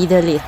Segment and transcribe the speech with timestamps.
[0.00, 0.42] Be the elite.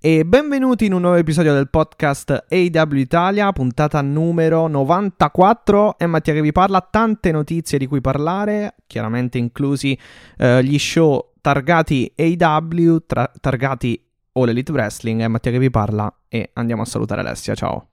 [0.00, 5.98] E benvenuti in un nuovo episodio del podcast AW Italia, puntata numero 94.
[5.98, 9.98] È Mattia che vi parla, tante notizie di cui parlare, chiaramente inclusi
[10.38, 15.20] eh, gli show targati AW, tra- targati All Elite Wrestling.
[15.20, 17.88] È Mattia che vi parla e andiamo a salutare Alessia, ciao.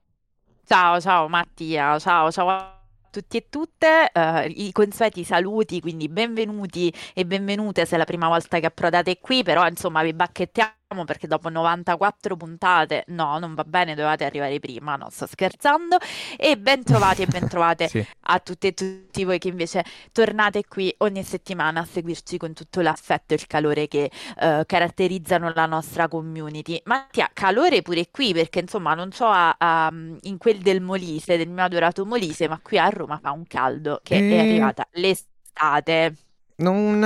[0.64, 2.78] Ciao, ciao Mattia, ciao, ciao
[3.10, 8.28] tutti e tutte, eh, i consueti saluti, quindi benvenuti e benvenute se è la prima
[8.28, 13.64] volta che approdate qui, però insomma vi bacchettiamo perché dopo 94 puntate, no, non va
[13.64, 15.98] bene, dovevate arrivare prima, no, sto scherzando,
[16.36, 18.06] e bentrovati e bentrovate Sì.
[18.22, 22.82] a tutte e tutti voi che invece tornate qui ogni settimana a seguirci con tutto
[22.82, 26.82] l'affetto e il calore che eh, caratterizzano la nostra community.
[26.86, 31.50] Mattia, calore pure qui perché insomma non so a- a- in quel del Molise, del
[31.50, 34.40] mio adorato Molise, ma qui a Roma fa un caldo che è Eh.
[34.40, 36.16] arrivata l'estate.
[36.60, 37.02] Non,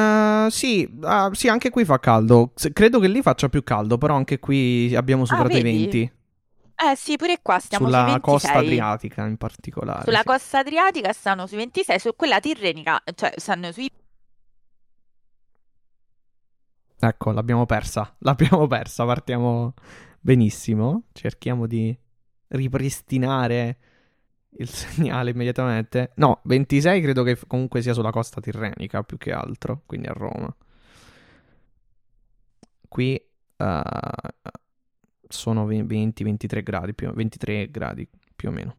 [0.48, 2.54] eh, sì, ah, sì, anche qui fa caldo.
[2.56, 6.02] S- Credo che lì faccia più caldo, però anche qui abbiamo superato i Ah, vedi?
[6.02, 6.12] 20.
[6.76, 8.22] Eh sì, pure qua stiamo sui Sulla 26.
[8.22, 10.04] costa adriatica in particolare.
[10.04, 10.24] Sulla sì.
[10.24, 13.90] costa adriatica stanno sui 26, su quella tirrenica, cioè stanno sui
[17.00, 18.16] Ecco, l'abbiamo persa.
[18.20, 19.06] L'abbiamo persa.
[19.06, 19.74] Partiamo
[20.20, 21.04] benissimo.
[21.12, 21.96] Cerchiamo di
[22.50, 23.78] ripristinare
[24.58, 26.12] il segnale immediatamente.
[26.16, 30.56] No, 26 credo che comunque sia sulla costa tirrenica più che altro, quindi a Roma.
[32.88, 33.82] Qui eh,
[35.28, 38.76] sono 20-23 gradi, più, 23 gradi più o meno.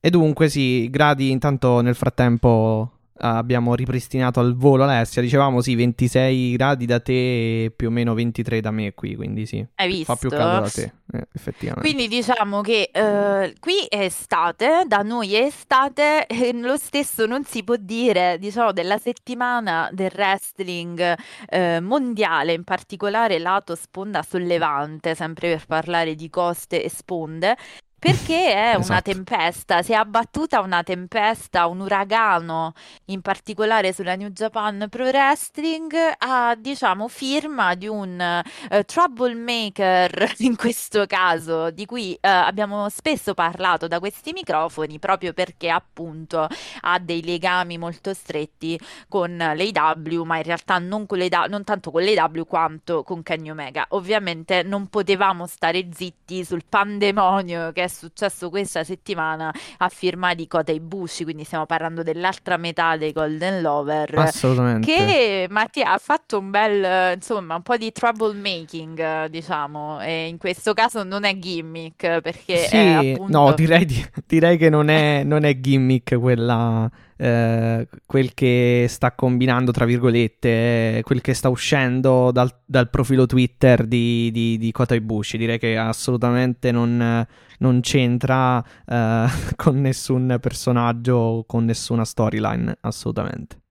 [0.00, 6.56] E dunque sì, gradi intanto nel frattempo abbiamo ripristinato al volo Alessia, dicevamo sì, 26
[6.56, 10.16] gradi da te e più o meno 23 da me qui, quindi sì, Hai fa
[10.16, 10.44] più visto?
[10.44, 11.88] caldo da te, eh, effettivamente.
[11.88, 17.44] Quindi diciamo che eh, qui è estate, da noi è estate, e lo stesso non
[17.44, 21.16] si può dire, diciamo, della settimana del wrestling
[21.48, 27.56] eh, mondiale, in particolare lato sponda sollevante, sempre per parlare di coste e sponde.
[28.04, 29.12] Perché è una Esatto.
[29.12, 32.74] tempesta, si è abbattuta una tempesta, un uragano,
[33.06, 40.54] in particolare sulla New Japan Pro Wrestling, a diciamo firma di un eh, troublemaker in
[40.54, 46.46] questo caso, di cui eh, abbiamo spesso parlato da questi microfoni, proprio perché appunto
[46.82, 48.78] ha dei legami molto stretti
[49.08, 53.48] con l'AW, ma in realtà non, con l'AEW non tanto con l'AW quanto con Kenny
[53.48, 53.86] Omega.
[53.90, 60.46] Ovviamente non potevamo stare zitti sul pandemonio che è successo questa settimana a firma di
[60.46, 64.18] Kota Ibushi, quindi stiamo parlando dell'altra metà dei Golden Lover.
[64.18, 64.86] Assolutamente.
[64.86, 70.74] Che Mattia ha fatto un bel, insomma, un po' di troublemaking, diciamo, e in questo
[70.74, 73.38] caso non è gimmick, perché Sì, è appunto...
[73.38, 76.90] no, direi, di- direi che non è, non è gimmick quella,
[77.24, 83.24] eh, quel che sta combinando, tra virgolette, eh, quel che sta uscendo dal, dal profilo
[83.24, 85.38] Twitter di, di, di Kota Ibushi.
[85.38, 87.26] Direi che assolutamente non,
[87.58, 89.26] non c'entra eh,
[89.56, 93.62] con nessun personaggio, con nessuna storyline, assolutamente.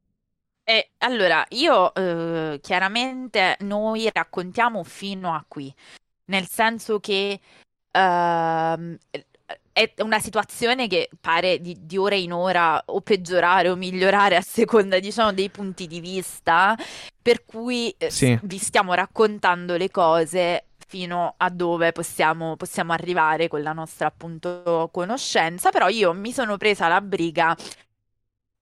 [0.63, 5.71] E allora, io eh, chiaramente noi raccontiamo fino a qui,
[6.25, 7.39] nel senso che
[7.91, 8.97] ehm,
[9.73, 14.41] è una situazione che pare di, di ora in ora o peggiorare o migliorare a
[14.41, 16.75] seconda, diciamo, dei punti di vista,
[17.21, 18.37] per cui eh, Sì.
[18.43, 24.89] vi stiamo raccontando le cose fino a dove possiamo, possiamo arrivare con la nostra appunto
[24.91, 27.55] conoscenza, però io mi sono presa la briga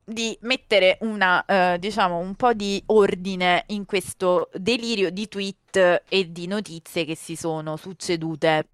[0.03, 6.31] di mettere una, eh, diciamo, un po' di ordine in questo delirio di tweet e
[6.31, 8.67] di notizie che si sono succedute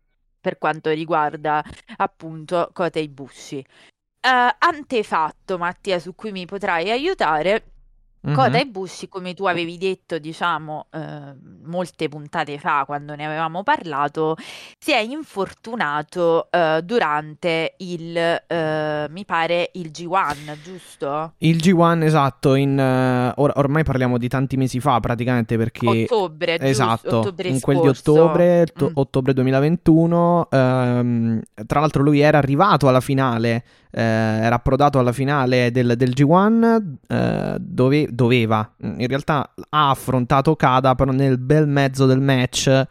[0.48, 1.62] per quanto riguarda
[1.98, 3.58] appunto Kota Ibushi.
[3.58, 7.77] Eh, antefatto, Mattia, su cui mi potrai aiutare,
[8.28, 8.36] Mm-hmm.
[8.36, 11.34] Kota Ibushi, come tu avevi detto, diciamo, eh,
[11.64, 14.36] molte puntate fa, quando ne avevamo parlato,
[14.78, 21.36] si è infortunato eh, durante il, eh, mi pare, il G1, giusto?
[21.38, 25.88] Il G1, esatto, in, uh, or- ormai parliamo di tanti mesi fa praticamente perché...
[25.88, 27.66] Ottobre, esatto, giusto, ottobre in scorso.
[27.66, 28.94] quel di ottobre, to- mm.
[28.96, 33.64] ottobre 2021, ehm, tra l'altro lui era arrivato alla finale
[33.98, 40.56] eh, era approdato alla finale del, del G1, eh, dove, doveva, in realtà ha affrontato
[40.56, 42.86] Kada, però nel bel mezzo del match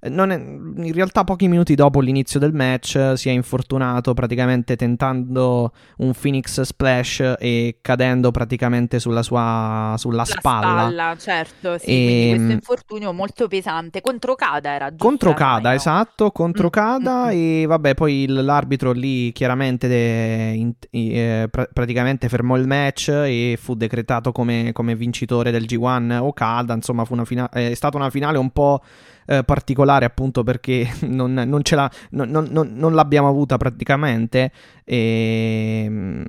[0.00, 6.12] è, in realtà pochi minuti dopo l'inizio del match si è infortunato praticamente tentando un
[6.18, 10.88] Phoenix Splash e cadendo praticamente sulla sua sulla spalla.
[10.88, 11.16] spalla.
[11.18, 12.28] certo, sì, e...
[12.30, 15.06] questo ehm, infortunio molto pesante contro Kada era giusto?
[15.06, 15.74] Contro Kada, no?
[15.74, 16.70] esatto, contro mm.
[16.70, 17.30] Kada mm.
[17.32, 20.52] e vabbè, poi l'arbitro lì chiaramente de...
[20.54, 20.72] in...
[20.90, 26.72] eh, pr- praticamente fermò il match e fu decretato come, come vincitore del G1 Okada,
[26.74, 27.48] insomma, fu una fina...
[27.50, 28.82] è stata una finale un po'
[29.26, 34.52] eh, particolare appunto perché non, non, l'ha, non, non, l'abbiamo avuta praticamente
[34.84, 36.24] e, ehm,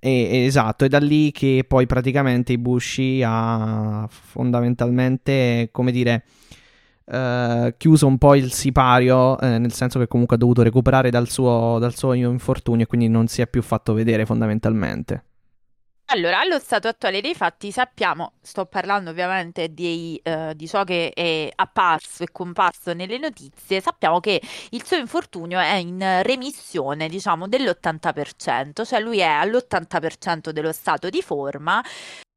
[0.00, 6.24] e, esatto, è da lì che poi praticamente Ibushi ha fondamentalmente, come dire,
[7.06, 11.28] Uh, chiuso un po' il sipario, eh, nel senso che comunque ha dovuto recuperare dal
[11.28, 15.24] suo, dal suo infortunio e quindi non si è più fatto vedere fondamentalmente.
[16.08, 21.10] Allora, allo stato attuale dei fatti sappiamo, sto parlando ovviamente di, eh, di ciò che
[21.12, 24.40] è apparso e comparso nelle notizie, sappiamo che
[24.70, 31.22] il suo infortunio è in remissione, diciamo, dell'80%, cioè lui è all'80% dello stato di
[31.22, 31.82] forma,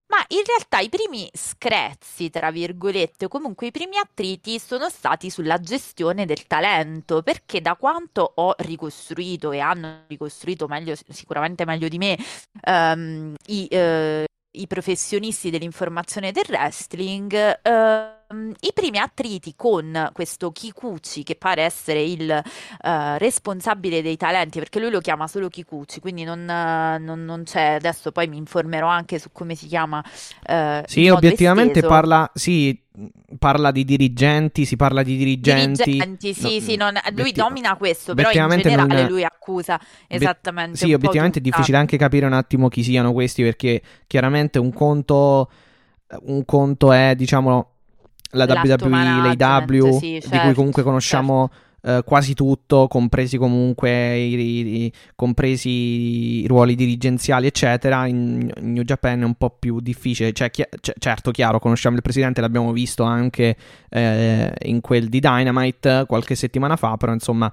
[0.08, 5.30] ma in realtà i primi screzzi, tra virgolette, o comunque i primi attriti sono stati
[5.30, 11.88] sulla gestione del talento, perché da quanto ho ricostruito e hanno ricostruito meglio, sicuramente meglio
[11.90, 12.18] di me,
[12.66, 21.24] um, i, uh, i professionisti dell'informazione del wrestling, uh, i primi attriti con questo Kikuchi,
[21.24, 26.24] che pare essere il uh, responsabile dei talenti, perché lui lo chiama solo Kikuchi, quindi
[26.24, 27.76] non, uh, non, non, c'è.
[27.76, 30.04] Adesso poi mi informerò anche su come si chiama.
[30.48, 32.30] Uh, sì, obiettivamente parla.
[32.34, 32.78] Sì,
[33.38, 35.92] parla di dirigenti, si parla di dirigenti.
[35.92, 39.12] Dirigenti, sì, no, sì, non, lui domina questo, però in generale non...
[39.12, 40.78] lui accusa esattamente.
[40.78, 45.50] Sì, obiettivamente è difficile anche capire un attimo chi siano questi, perché chiaramente un conto,
[46.24, 47.77] un conto è, diciamo,
[48.32, 51.50] la WWE, l'AW, sì, certo, di cui comunque certo, conosciamo
[51.82, 51.98] certo.
[51.98, 58.06] uh, quasi tutto, compresi comunque i, i, compresi i ruoli dirigenziali, eccetera.
[58.06, 60.34] In, in, New Japan è un po' più difficile.
[60.34, 63.56] Cioè, chi- c- certo, chiaro, conosciamo il presidente, l'abbiamo visto anche
[63.90, 67.52] eh, in quel di Dynamite qualche settimana fa, però insomma,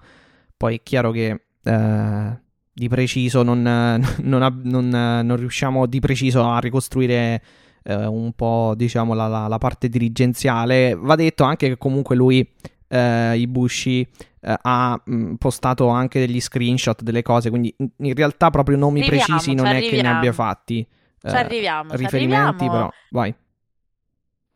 [0.56, 1.41] poi è chiaro che...
[1.62, 2.43] Eh,
[2.76, 7.41] di preciso non, non, non, non riusciamo di preciso a ricostruire
[7.84, 10.94] eh, un po' diciamo la, la, la, parte dirigenziale.
[10.94, 12.46] Va detto anche che comunque lui,
[12.88, 14.00] eh, Ibushi,
[14.40, 18.76] eh, ha mh, mm, postato anche degli screenshot delle cose, quindi in, in realtà proprio
[18.76, 20.86] nomi arriviamo, precisi non è che ne abbia fatti.
[21.20, 21.94] Ci eh, arriviamo.
[21.94, 23.34] Riferimenti ci però, vai.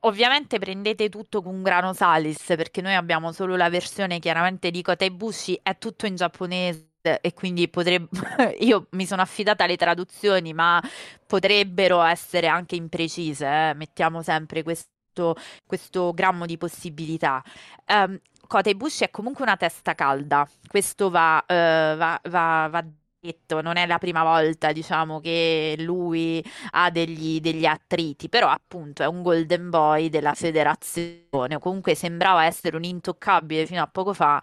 [0.02, 5.04] Ovviamente prendete tutto con grano salis perché noi abbiamo solo la versione chiaramente di Kota
[5.04, 8.08] Ibushi, è tutto in giapponese e quindi potrebbe
[8.60, 10.82] io mi sono affidata alle traduzioni, ma
[11.26, 13.74] potrebbero essere anche imprecise, eh?
[13.74, 15.34] mettiamo sempre questo,
[15.66, 17.42] questo grammo di possibilità.
[17.86, 22.84] Um, Kota Ibushi è comunque una testa calda, questo va, uh, va, va, va
[23.20, 29.02] detto, non è la prima volta, diciamo, che lui ha degli, degli, attriti, però appunto
[29.02, 34.40] è un golden boy della federazione, comunque sembrava essere un intoccabile fino a poco fa,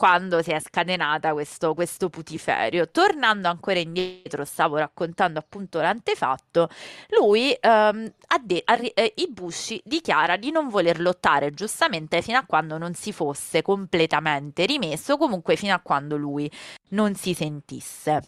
[0.00, 2.88] quando si è scatenata questo, questo putiferio.
[2.88, 6.70] Tornando ancora indietro, stavo raccontando appunto l'antefatto,
[7.18, 8.10] lui ehm,
[8.42, 12.94] de- a ri- eh, Ibushi dichiara di non voler lottare giustamente fino a quando non
[12.94, 16.50] si fosse completamente rimesso, comunque fino a quando lui
[16.92, 18.22] non si sentisse.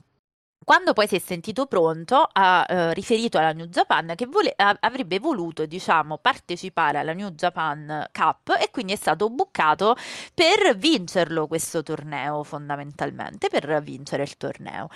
[0.64, 5.18] Quando poi si è sentito pronto, ha eh, riferito alla New Japan che vole- avrebbe
[5.18, 9.96] voluto, diciamo, partecipare alla New Japan Cup e quindi è stato buccato
[10.34, 14.88] per vincerlo questo torneo, fondamentalmente, per vincere il torneo.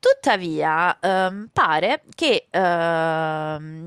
[0.00, 3.86] Tuttavia, ehm, pare che ehm,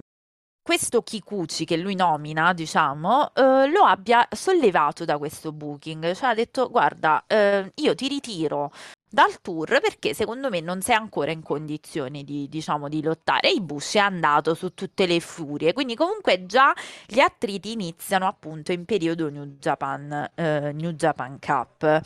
[0.65, 6.33] questo Kikuchi che lui nomina, diciamo, eh, lo abbia sollevato da questo booking, cioè ha
[6.33, 8.71] detto guarda, eh, io ti ritiro
[9.07, 13.51] dal tour perché secondo me non sei ancora in condizioni di, diciamo, di lottare.
[13.51, 16.73] Il Bush è andato su tutte le furie, quindi comunque già
[17.05, 22.01] gli attriti iniziano appunto in periodo New Japan, eh, New Japan Cup.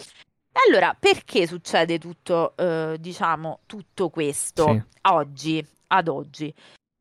[0.67, 4.83] Allora, perché succede tutto, eh, diciamo, tutto questo sì.
[5.03, 6.53] oggi, ad oggi?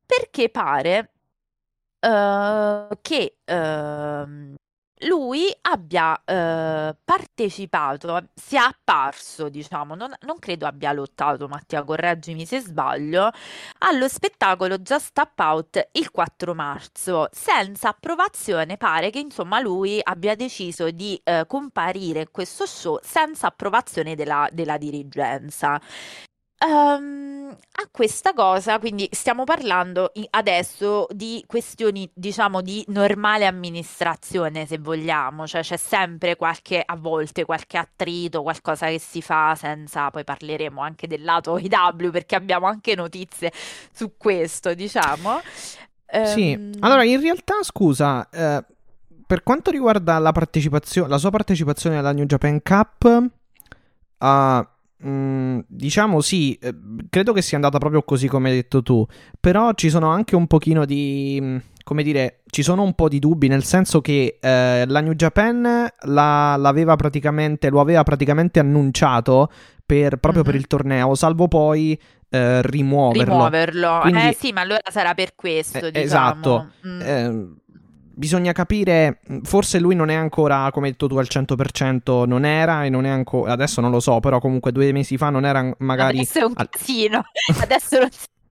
[0.07, 1.15] Perché pare
[2.01, 4.57] uh, che uh,
[5.03, 12.61] lui abbia eh, partecipato, sia apparso, diciamo, non, non, credo abbia lottato, Mattia, correggimi se
[12.61, 13.31] sbaglio,
[13.79, 17.29] allo spettacolo Just Tap Out il 4 marzo.
[17.31, 23.49] Senza approvazione pare che insomma lui abbia deciso di eh, comparire in questo show senza
[23.49, 25.81] approvazione della, della dirigenza.
[26.61, 34.79] Um, a questa cosa, quindi stiamo parlando adesso di questioni, diciamo, di normale amministrazione, se
[34.79, 40.25] vogliamo, cioè c'è sempre qualche, a volte qualche attrito, qualcosa che si fa senza, poi
[40.25, 43.53] parleremo anche del lato IW perché abbiamo anche notizie
[43.93, 45.41] su questo, diciamo.
[46.25, 48.65] Sì, um, allora in realtà, scusa, eh,
[49.25, 53.05] per quanto riguarda la partecipazione, la sua partecipazione alla New Japan Cup,
[54.19, 54.67] uh,
[55.07, 56.75] Mm, diciamo sì, eh,
[57.09, 59.07] credo che sia andata proprio così come hai detto tu,
[59.39, 63.21] però ci sono anche un pochino di, mm, come dire, ci sono un po' di
[63.21, 69.51] dubbi, nel senso che eh, la New Japan la, l'aveva praticamente, lo aveva praticamente annunciato
[69.87, 70.51] per, proprio mm-hmm.
[70.53, 71.99] per il torneo, salvo poi
[72.31, 73.33] eh, rimuoverlo.
[73.33, 76.05] Rimuoverlo, Quindi, eh sì, ma allora sarà per questo, eh, diciamo.
[76.05, 76.71] Esatto.
[76.87, 77.53] Mm.
[78.19, 82.85] Bisogna capire, forse lui non è ancora, come hai detto tu, al 100%, non era
[82.85, 85.73] e non è ancora, adesso non lo so, però comunque due mesi fa non era
[85.79, 86.19] magari...
[86.19, 87.23] Adesso è un casino,
[87.63, 88.09] adesso non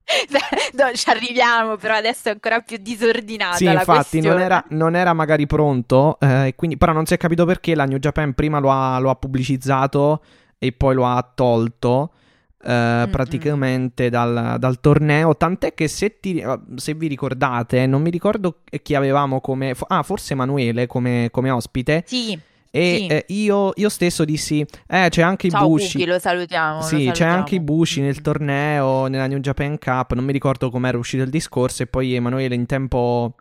[0.72, 3.56] no, ci arriviamo, però adesso è ancora più disordinata.
[3.56, 7.44] Sì, infatti, non era, non era, magari pronto, eh, quindi, però non si è capito
[7.44, 10.22] perché la New Japan prima lo ha, lo ha pubblicizzato
[10.58, 12.12] e poi lo ha tolto.
[12.60, 15.36] Uh, praticamente dal, dal, torneo.
[15.36, 16.42] Tant'è che se, ti,
[16.74, 19.74] se, vi ricordate, non mi ricordo chi avevamo come.
[19.86, 22.02] Ah, forse Emanuele come, come ospite.
[22.06, 22.38] Sì.
[22.70, 23.06] E sì.
[23.06, 26.04] eh, io, io, stesso dissi: Eh, c'è anche i Bushi.
[26.04, 26.82] lo salutiamo.
[26.82, 27.12] Sì, lo salutiamo.
[27.12, 30.14] c'è anche i Bushi nel torneo, nella New Japan Cup.
[30.14, 31.84] Non mi ricordo com'era uscito il discorso.
[31.84, 33.36] E poi Emanuele, in tempo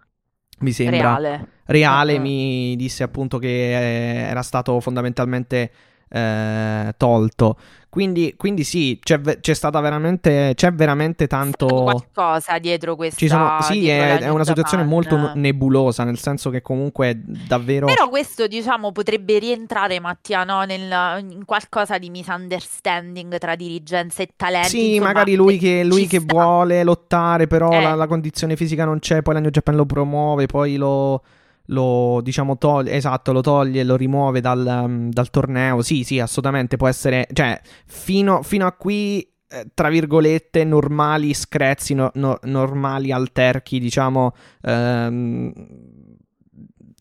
[0.60, 2.22] mi sembra reale, reale uh-huh.
[2.22, 5.72] mi disse appunto che eh, era stato fondamentalmente
[6.10, 7.58] eh, tolto.
[7.90, 11.66] Quindi, quindi sì, c'è, c'è, stata veramente, c'è veramente tanto...
[11.66, 13.18] qualcosa dietro questa...
[13.18, 14.88] Ci sono, sì, è, è, una situazione Japan.
[14.88, 17.88] molto nebulosa, nel senso che comunque davvero...
[17.88, 20.64] Però questo, diciamo, potrebbe rientrare, Mattia, no?
[20.64, 24.70] Nel, in qualcosa di misunderstanding tra dirigenza e talenti.
[24.70, 27.82] Sì, insomma, magari lui che, lui che vuole lottare, però eh.
[27.82, 31.24] la, la, condizione fisica non c'è, poi la New Japan lo promuove, poi lo
[31.68, 35.82] lo diciamo toglie, esatto, lo toglie, lo rimuove dal, um, dal torneo.
[35.82, 41.94] Sì, sì, assolutamente può essere, cioè, fino, fino a qui eh, tra virgolette, normali screzzi,
[41.94, 45.54] no, no, normali alterchi, diciamo, ehm,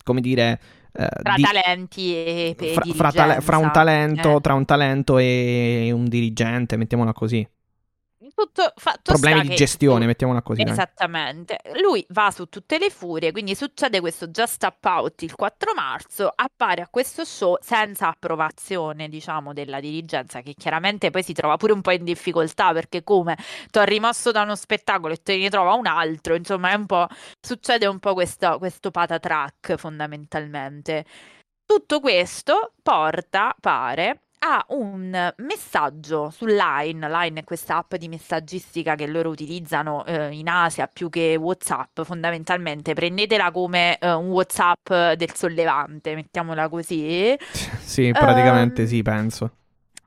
[0.04, 0.60] come dire...
[0.92, 4.40] Eh, tra di, talenti e, e fra, fra, tale, fra, un talento, eh.
[4.40, 7.46] tra un talento e un dirigente, mettiamola così
[8.36, 10.06] tutto fatto problemi di gestione, tu...
[10.06, 10.60] mettiamola così.
[10.60, 11.58] Esattamente.
[11.62, 11.80] Dai.
[11.80, 16.30] Lui va su tutte le furie, quindi succede questo Just Up Out il 4 marzo,
[16.34, 21.72] appare a questo show senza approvazione, diciamo, della dirigenza, che chiaramente poi si trova pure
[21.72, 23.38] un po' in difficoltà, perché come
[23.70, 26.84] ti ho rimosso da uno spettacolo e te ne trova un altro, insomma, è un
[26.84, 27.06] po'...
[27.40, 31.06] succede un po' questo, questo patatrack fondamentalmente.
[31.64, 38.94] Tutto questo porta, pare, ha un messaggio su Line, Line è questa app di messaggistica
[38.94, 44.92] che loro utilizzano eh, in Asia più che WhatsApp, fondamentalmente prendetela come eh, un WhatsApp
[45.16, 47.36] del sollevante, mettiamola così.
[47.86, 49.50] Sì, praticamente um, sì, penso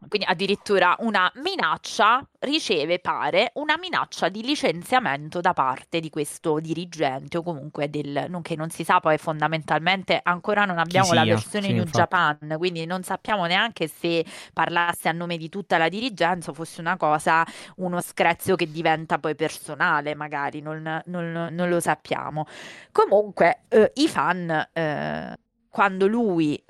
[0.07, 7.37] quindi addirittura una minaccia, riceve, pare, una minaccia di licenziamento da parte di questo dirigente
[7.37, 11.67] o comunque del, non, che non si sa poi fondamentalmente ancora non abbiamo la versione
[11.67, 11.97] sì, New infatti.
[11.97, 16.79] Japan, quindi non sappiamo neanche se parlasse a nome di tutta la dirigenza o fosse
[16.79, 17.45] una cosa,
[17.77, 22.45] uno screzio che diventa poi personale magari, non, non, non lo sappiamo.
[22.91, 24.69] Comunque eh, i fan...
[24.71, 25.37] Eh,
[25.69, 26.61] quando lui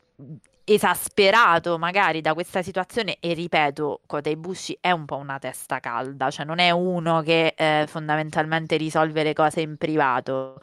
[0.74, 6.30] esasperato magari da questa situazione e ripeto, Kota Ibushi è un po' una testa calda,
[6.30, 10.60] cioè non è uno che eh, fondamentalmente risolve le cose in privato.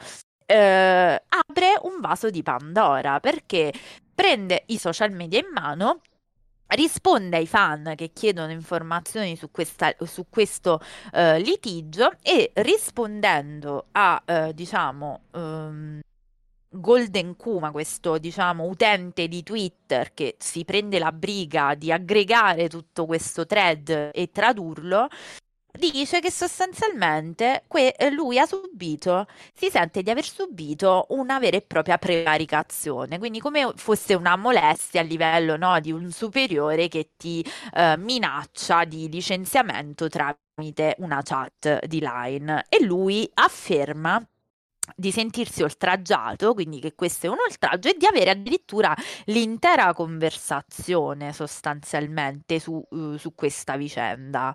[0.47, 3.73] Eh, apre un vaso di Pandora perché
[4.15, 6.01] prende i social media in mano
[6.69, 10.81] risponde ai fan che chiedono informazioni su, questa, su questo
[11.13, 16.01] uh, litigio e rispondendo a, uh, diciamo, um,
[16.79, 23.07] Golden Kuma, questo diciamo utente di Twitter che si prende la briga di aggregare tutto
[23.07, 25.09] questo thread e tradurlo,
[25.77, 31.63] dice che sostanzialmente que- lui ha subito, si sente di aver subito una vera e
[31.63, 37.45] propria prevaricazione, quindi come fosse una molestia a livello no, di un superiore che ti
[37.75, 42.65] eh, minaccia di licenziamento tramite una chat di line.
[42.69, 44.27] E lui afferma
[44.95, 48.95] di sentirsi oltraggiato, quindi che questo è un oltraggio, e di avere addirittura
[49.27, 54.55] l'intera conversazione sostanzialmente su, uh, su questa vicenda.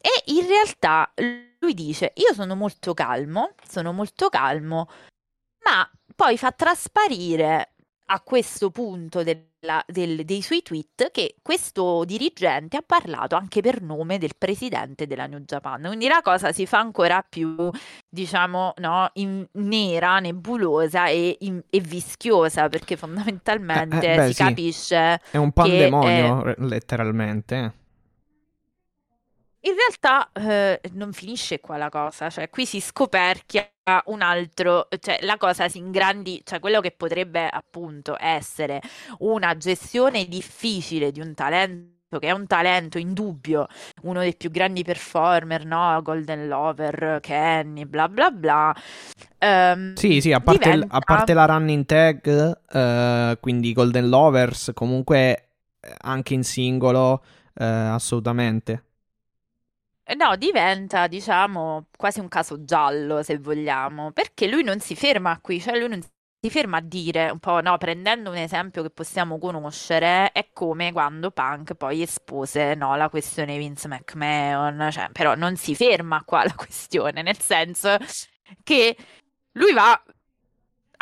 [0.00, 1.12] E in realtà
[1.58, 4.88] lui dice: Io sono molto calmo, sono molto calmo,
[5.64, 7.74] ma poi fa trasparire
[8.06, 9.49] a questo punto della,
[9.86, 15.26] del, dei suoi tweet che questo dirigente ha parlato anche per nome del presidente della
[15.26, 15.82] New Japan.
[15.86, 17.70] Quindi la cosa si fa ancora più,
[18.08, 24.32] diciamo, no, in, nera, nebulosa e, in, e, vischiosa perché fondamentalmente eh, eh, beh, si
[24.34, 24.42] sì.
[24.42, 25.20] capisce.
[25.30, 26.54] È un pandemonio, è...
[26.58, 27.79] letteralmente.
[29.62, 33.70] In realtà eh, non finisce qua la cosa, cioè qui si scoperchia
[34.06, 38.80] un altro, cioè la cosa si ingrandisce, cioè quello che potrebbe appunto essere
[39.18, 43.66] una gestione difficile di un talento che è un talento indubbio,
[44.02, 46.00] uno dei più grandi performer, no?
[46.02, 48.74] Golden Lover, Kenny, bla bla bla.
[49.38, 50.96] Um, sì, sì, a parte, diventa...
[50.96, 55.50] a parte, la running tag, uh, quindi Golden Lovers, comunque
[55.80, 57.22] eh, anche in singolo,
[57.54, 58.86] uh, assolutamente.
[60.10, 65.38] Eh, no, diventa, diciamo, quasi un caso giallo, se vogliamo, perché lui non si ferma
[65.40, 68.90] qui, cioè lui non si ferma a dire un po', no, prendendo un esempio che
[68.90, 75.36] possiamo conoscere, è come quando Punk poi espose, no, la questione Vince McMahon, cioè, però
[75.36, 77.96] non si ferma qua la questione, nel senso
[78.64, 78.96] che
[79.52, 79.92] lui va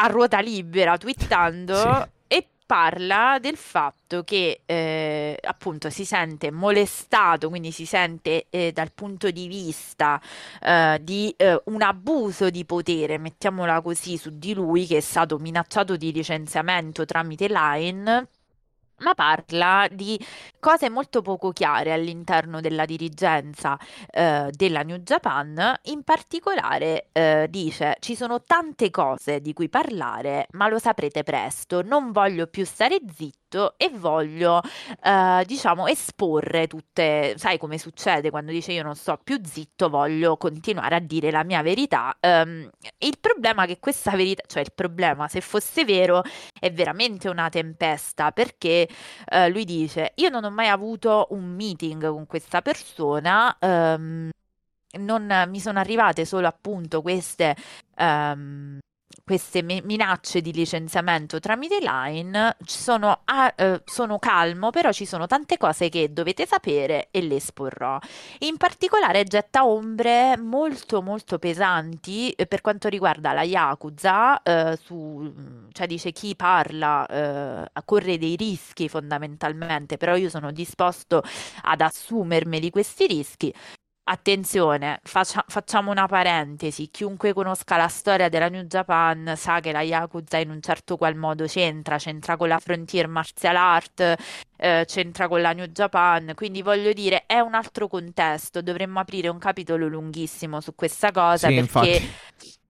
[0.01, 2.17] a ruota libera, twittando sì
[2.69, 9.31] parla del fatto che eh, appunto si sente molestato, quindi si sente eh, dal punto
[9.31, 10.21] di vista
[10.61, 15.39] eh, di eh, un abuso di potere, mettiamola così, su di lui che è stato
[15.39, 18.29] minacciato di licenziamento tramite Line
[18.99, 20.19] ma parla di
[20.59, 23.79] cose molto poco chiare all'interno della dirigenza
[24.11, 25.75] eh, della New Japan.
[25.85, 31.83] In particolare eh, dice ci sono tante cose di cui parlare, ma lo saprete presto,
[31.83, 34.61] non voglio più stare zitto tutto e voglio,
[35.03, 40.37] eh, diciamo, esporre tutte, sai come succede quando dice io non sto più zitto, voglio
[40.37, 42.17] continuare a dire la mia verità.
[42.21, 46.23] Um, il problema è che questa verità, cioè il problema, se fosse vero,
[46.59, 48.89] è veramente una tempesta perché
[49.33, 53.57] uh, lui dice io non ho mai avuto un meeting con questa persona.
[53.61, 54.31] Um,
[54.91, 57.55] non mi sono arrivate solo appunto queste
[57.99, 58.79] um,
[59.29, 65.59] queste minacce di licenziamento tramite Line, sono, a, eh, sono calmo, però ci sono tante
[65.59, 67.99] cose che dovete sapere e le esporrò.
[68.41, 75.31] In particolare getta ombre molto molto pesanti eh, per quanto riguarda la Yakuza, eh, su,
[75.73, 81.23] cioè dice chi parla eh, corre dei rischi fondamentalmente, però io sono disposto
[81.65, 83.53] ad assumermeli questi rischi.
[84.11, 89.83] Attenzione, faccia- facciamo una parentesi, chiunque conosca la storia della New Japan sa che la
[89.83, 94.15] Yakuza in un certo qual modo c'entra, c'entra con la Frontier Martial Art,
[94.57, 99.29] eh, c'entra con la New Japan, quindi voglio dire è un altro contesto, dovremmo aprire
[99.29, 101.89] un capitolo lunghissimo su questa cosa sì, perché...
[101.89, 102.67] Infatti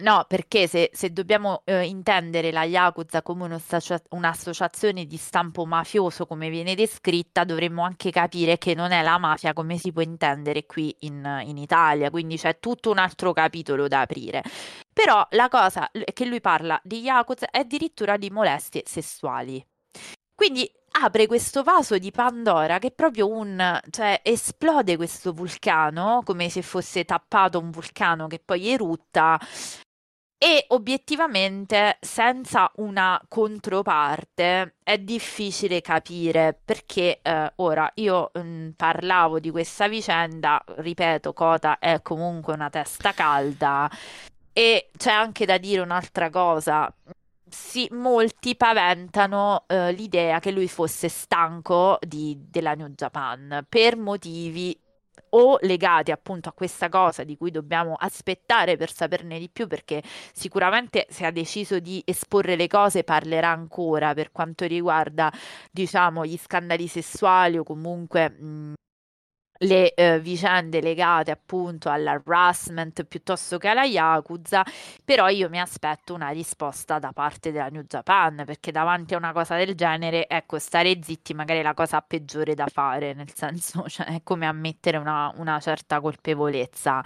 [0.00, 3.60] No, perché se, se dobbiamo eh, intendere la Yakuza come
[4.08, 9.52] un'associazione di stampo mafioso come viene descritta, dovremmo anche capire che non è la mafia
[9.52, 14.00] come si può intendere qui in, in Italia, quindi c'è tutto un altro capitolo da
[14.00, 14.42] aprire.
[14.90, 19.62] Però la cosa che lui parla di Yakuza è addirittura di molestie sessuali.
[20.34, 26.48] Quindi apre questo vaso di Pandora che è proprio un, cioè esplode questo vulcano come
[26.50, 29.38] se fosse tappato un vulcano che poi erutta
[30.42, 39.38] e obiettivamente senza una controparte è difficile capire perché eh, ora io mh, mm, parlavo
[39.38, 43.88] di questa vicenda, ripeto, Cota è comunque una testa calda
[44.52, 46.92] e c'è anche da dire un'altra cosa.
[47.48, 54.76] Sì, molti paventano eh, l'idea che lui fosse stanco di, della New Japan per motivi
[55.34, 60.02] o legati appunto a questa cosa di cui dobbiamo aspettare per saperne di più perché
[60.32, 65.32] sicuramente se ha deciso di esporre le cose parlerà ancora per quanto riguarda
[65.70, 68.72] diciamo gli scandali sessuali o comunque mh,
[69.62, 74.64] le eh, vicende legate appunto all'harassment piuttosto che alla Yakuza,
[75.04, 79.32] però io mi aspetto una risposta da parte della New Japan, perché davanti a una
[79.32, 83.84] cosa del genere, ecco, stare zitti magari è la cosa peggiore da fare, nel senso,
[83.88, 87.02] cioè, è come ammettere una, una certa colpevolezza.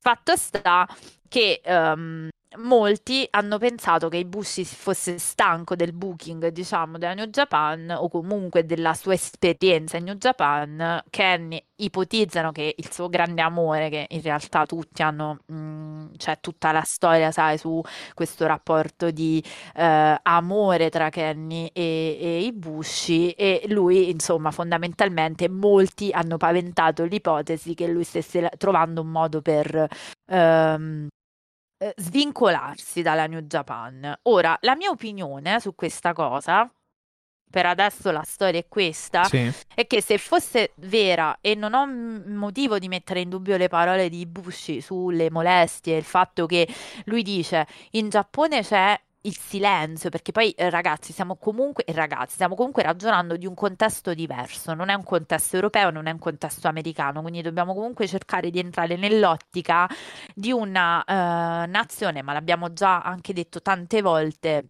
[0.00, 0.86] Fatto sta
[1.28, 7.90] che um, molti hanno pensato che Ibushi fosse stanco del booking, diciamo, della New Japan
[7.90, 11.02] o comunque della sua esperienza in New Japan.
[11.10, 16.72] Kenny ipotizzano che il suo grande amore, che in realtà tutti hanno, mm, c'è tutta
[16.72, 17.80] la storia, sai, su
[18.14, 19.42] questo rapporto di
[19.74, 27.74] eh, amore tra Kenny e, e Ibushi e lui, insomma, fondamentalmente molti hanno paventato l'ipotesi
[27.74, 29.86] che lui stesse trovando un modo per...
[30.30, 31.08] Ehm,
[31.78, 34.18] eh, svincolarsi dalla New Japan.
[34.22, 36.70] Ora, la mia opinione su questa cosa,
[37.50, 39.50] per adesso la storia è questa, Sì.
[39.74, 44.08] è che se fosse vera e non ho motivo di mettere in dubbio le parole
[44.10, 46.68] di Bushi sulle molestie, il fatto che
[47.04, 52.54] lui dice in Giappone c'è il silenzio, perché poi eh, ragazzi, siamo comunque, ragazzi, stiamo
[52.54, 56.68] comunque ragionando di un contesto diverso, non è un contesto europeo, non è un contesto
[56.68, 59.88] americano, quindi dobbiamo comunque cercare di entrare nell'ottica
[60.34, 64.68] di una eh, nazione, ma l'abbiamo già anche detto tante volte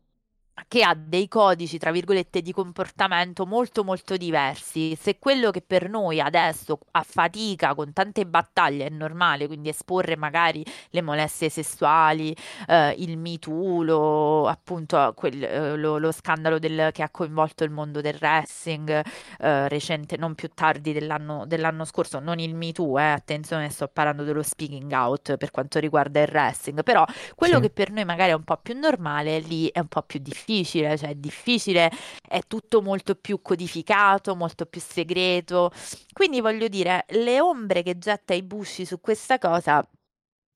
[0.67, 4.97] che ha dei codici, tra virgolette, di comportamento molto molto diversi.
[4.97, 10.17] Se quello che per noi adesso a fatica con tante battaglie è normale, quindi esporre
[10.17, 12.35] magari le molestie sessuali,
[12.67, 18.01] eh, il mitulo, appunto quel, eh, lo, lo, scandalo del, che ha coinvolto il mondo
[18.01, 19.03] del wrestling
[19.39, 24.25] eh, recente, non più tardi dell'anno, dell'anno scorso, non il MeToo, eh, attenzione, sto parlando
[24.25, 27.61] dello speaking out per quanto riguarda il wrestling, però quello Sì.
[27.63, 30.47] che per noi magari è un po' più normale, lì è un po' più difficile,
[30.65, 31.91] cioè è difficile,
[32.27, 35.71] è tutto molto più codificato, molto più segreto.
[36.13, 39.87] Quindi voglio dire, le ombre che getta Ibushi su questa cosa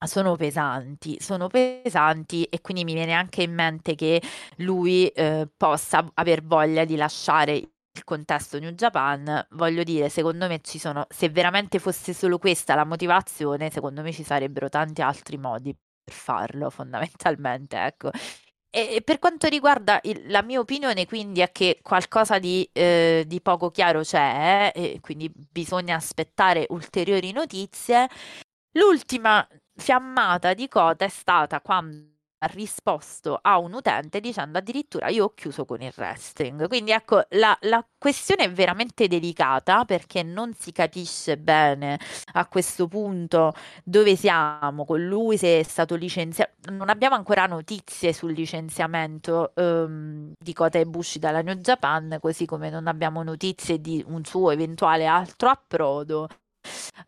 [0.06, 4.20] sono pesanti, sono pesanti e quindi mi viene anche in mente che
[4.56, 7.54] lui eh, possa aver voglia di lasciare
[7.94, 12.74] il contesto New Japan, voglio dire, secondo me ci sono, se veramente fosse solo questa
[12.74, 18.10] la motivazione, secondo me ci sarebbero tanti altri modi per farlo, fondamentalmente, ecco.
[18.74, 23.42] E per quanto riguarda il- la mia opinione, quindi, è che qualcosa di, eh, di
[23.42, 28.08] poco chiaro c'è, e quindi bisogna aspettare ulteriori notizie.
[28.72, 32.11] L'ultima fiammata di coda è stata quando
[32.46, 36.68] risposto a un utente dicendo addirittura io ho chiuso con il wrestling.
[36.68, 41.98] Quindi ecco, la, la questione è veramente delicata perché non si capisce bene
[42.34, 43.52] a questo punto
[43.84, 46.52] dove siamo con lui, se è stato licenziato.
[46.70, 52.70] Non abbiamo ancora notizie sul licenziamento ehm, di Kota Ibushi dalla New Japan, così come
[52.70, 56.28] non abbiamo notizie di un suo eventuale altro approdo.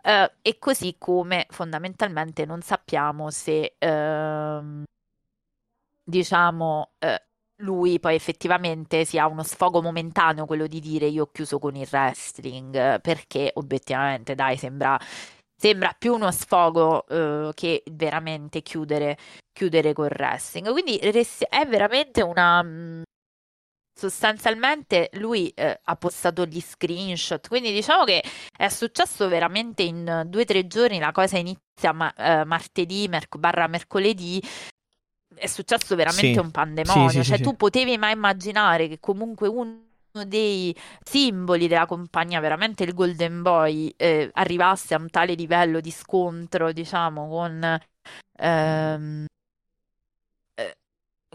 [0.02, 4.84] Eh, e così come fondamentalmente non sappiamo se ehm,
[6.04, 7.22] diciamo eh,
[7.62, 11.88] lui poi effettivamente sia uno sfogo momentaneo quello di dire io ho chiuso con il
[11.90, 14.98] wrestling perché obiettivamente dai sembra,
[15.56, 19.16] sembra più uno sfogo eh, che veramente chiudere,
[19.52, 20.70] chiudere col wrestling.
[20.70, 23.02] Quindi è veramente una mh,
[23.96, 28.22] sostanzialmente lui eh, ha postato gli screenshot, quindi diciamo che
[28.56, 33.38] è successo veramente in due o tre giorni, la cosa inizia ma- eh, martedì merc-
[33.38, 34.42] barra mercoledì,
[35.34, 36.38] è successo veramente Sì.
[36.38, 39.82] un pandemonio, Sì, sì, cioè tu potevi mai immaginare che comunque uno
[40.26, 45.90] dei simboli della compagnia, veramente il Golden Boy, eh, arrivasse a un tale livello di
[45.90, 47.78] scontro, diciamo, con...
[48.38, 49.26] ehm,
[50.54, 50.76] eh,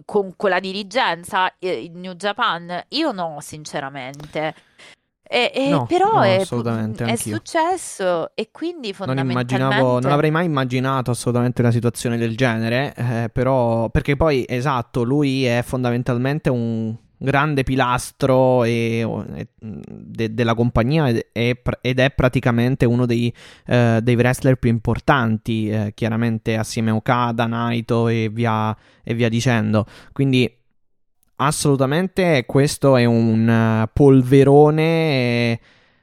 [0.05, 2.85] con, con la dirigenza eh, in New Japan?
[2.89, 4.55] Io no, sinceramente.
[5.31, 10.13] E, e No, però no, è, assolutamente, è successo e quindi Non immaginavo, non fondamentalmente
[10.13, 15.61] avrei mai immaginato assolutamente una situazione del genere, eh, però, perché poi, esatto, lui è
[15.63, 21.27] fondamentalmente un grande pilastro e- e- de- della compagnia ed
[21.81, 23.31] ed è praticamente uno dei,
[23.67, 29.29] eh, dei wrestler più importanti, eh, chiaramente assieme a Okada, Naito e via, e via
[29.29, 29.85] dicendo.
[30.11, 30.51] Quindi
[31.39, 35.59] assolutamente questo è un eh, polverone eh,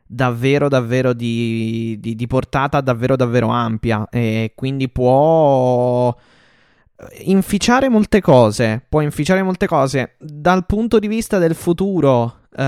[0.06, 4.08] davvero davvero di, di- di portata davvero davvero ampia.
[4.10, 6.14] E quindi può
[6.98, 10.16] eh, inficiare molte cose può inficiare molte cose.
[10.18, 12.62] Dal punto di vista del futuro eh,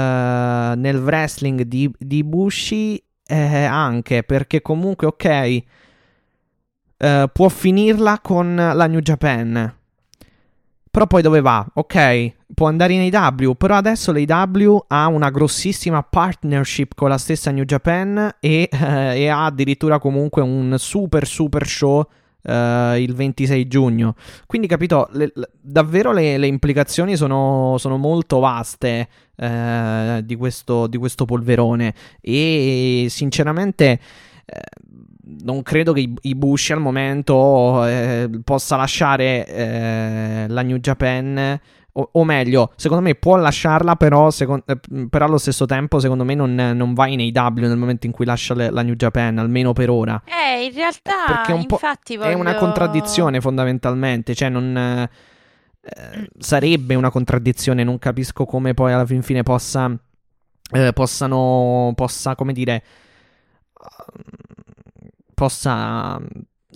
[0.76, 5.24] nel wrestling di, di Bushi eh, anche perché comunque ok
[7.00, 9.74] eh, può finirla con la New Japan
[10.90, 11.66] però poi dove va?
[11.74, 17.50] Ok, può andare in AW, però adesso l'AW ha una grossissima partnership con la stessa
[17.50, 22.04] New Japan e, eh, e ha addirittura comunque un super super show
[22.42, 24.14] eh, il 26 giugno.
[24.46, 30.86] Quindi capito, le- le- davvero le, le implicazioni sono, sono molto vaste eh, di, questo,
[30.86, 34.00] di questo polverone e sinceramente
[35.42, 41.60] non credo che i, Bushi al momento eh, possa lasciare eh, la New Japan.
[41.92, 46.24] O, o, meglio, secondo me può lasciarla, però, secondo, eh, però allo stesso tempo, secondo
[46.24, 49.38] me, non, non, va in AW nel momento in cui lascia le, la New Japan,
[49.38, 50.22] almeno per ora.
[50.24, 52.30] Eh, in realtà, Perché un infatti, voglio...
[52.30, 54.34] è una contraddizione fondamentalmente.
[54.34, 54.76] Cioè, non.
[54.76, 57.82] Eh, sarebbe una contraddizione.
[57.82, 59.92] Non capisco come poi alla fin fine possa.
[60.70, 61.92] Eh, possano.
[61.96, 62.82] Possa, come dire
[65.34, 66.20] possa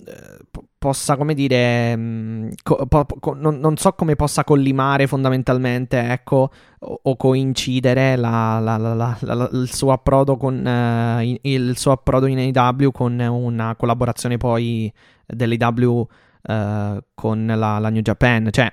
[0.05, 0.39] eh,
[0.83, 6.51] possa, come dire, mm, co- po- co- non, non, so come possa collimare fondamentalmente, ecco,
[6.79, 12.51] o, o coincidere la, la, la, il suo approdo con uh, il suo approdo in
[12.53, 14.91] AW con una collaborazione poi
[15.25, 16.07] dell'AW
[16.43, 18.49] eh, con la, New Japan.
[18.51, 18.71] Cioè,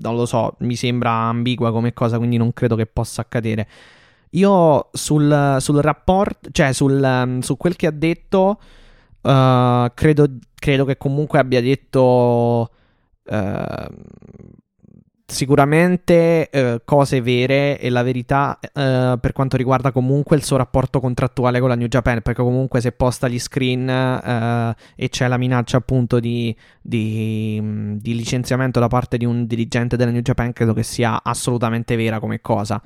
[0.00, 3.68] non lo so, mi sembra ambigua come cosa, quindi non credo che possa accadere.
[4.34, 8.60] Io sul, sul rapporto, cioè sul, um, su quel che ha detto,
[9.20, 12.70] uh, credo, credo, che comunque abbia detto
[13.24, 13.94] uh,
[15.26, 21.60] sicuramente uh, cose vere e la verità per quanto riguarda comunque il suo rapporto contrattuale
[21.60, 23.86] con la New Japan, perché comunque se posta gli screen
[24.96, 27.60] e c'è la minaccia appunto di, di,
[27.98, 32.18] di licenziamento da parte di un dirigente della New Japan, credo che sia assolutamente vera
[32.18, 32.80] come cosa.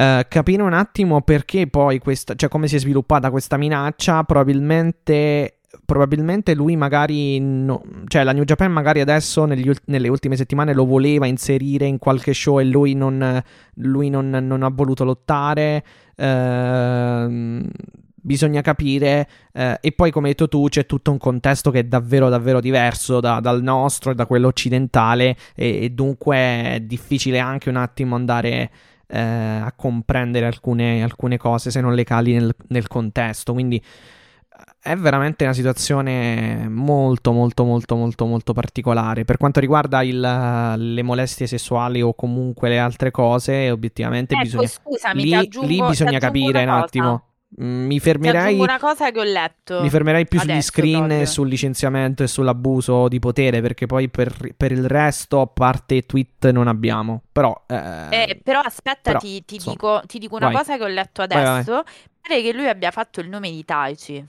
[0.00, 5.56] Uh, capire un attimo perché poi questa, cioè come si è sviluppata questa minaccia, probabilmente
[5.84, 10.86] probabilmente lui magari no, cioè la New Japan magari adesso negli, nelle ultime settimane lo
[10.86, 13.42] voleva inserire in qualche show e lui non,
[13.74, 15.84] lui non, non ha voluto lottare.
[16.16, 17.68] Uh,
[18.14, 19.28] bisogna capire.
[19.52, 22.60] Uh, e poi come hai detto tu c'è tutto un contesto che è davvero davvero
[22.60, 25.36] diverso da, dal nostro e da quello occidentale.
[25.54, 28.70] E, e dunque è difficile anche un attimo andare
[29.10, 33.52] eh, a comprendere alcune, alcune, cose se non le cali nel, nel contesto.
[33.52, 40.02] Quindi eh, è veramente una situazione molto molto molto molto molto particolare per quanto riguarda
[40.02, 45.68] il, le molestie sessuali o comunque le altre cose obiettivamente ecco, bisogna scusami, lì, aggiungo,
[45.68, 47.24] lì bisogna capire un attimo
[47.56, 48.58] mi fermerei.
[48.58, 49.82] una cosa che ho letto.
[49.82, 51.20] Mi fermerei più sugli screen proprio.
[51.20, 53.60] e sul licenziamento e sull'abuso di potere.
[53.60, 57.22] Perché poi per, per il resto, a parte tweet, non abbiamo.
[57.32, 60.56] Però, eh, eh, però aspetta, però, ti, ti, dico, ti, dico, una vai.
[60.56, 61.82] cosa che ho letto adesso.
[62.20, 64.26] Pare che lui abbia fatto il nome di Taichi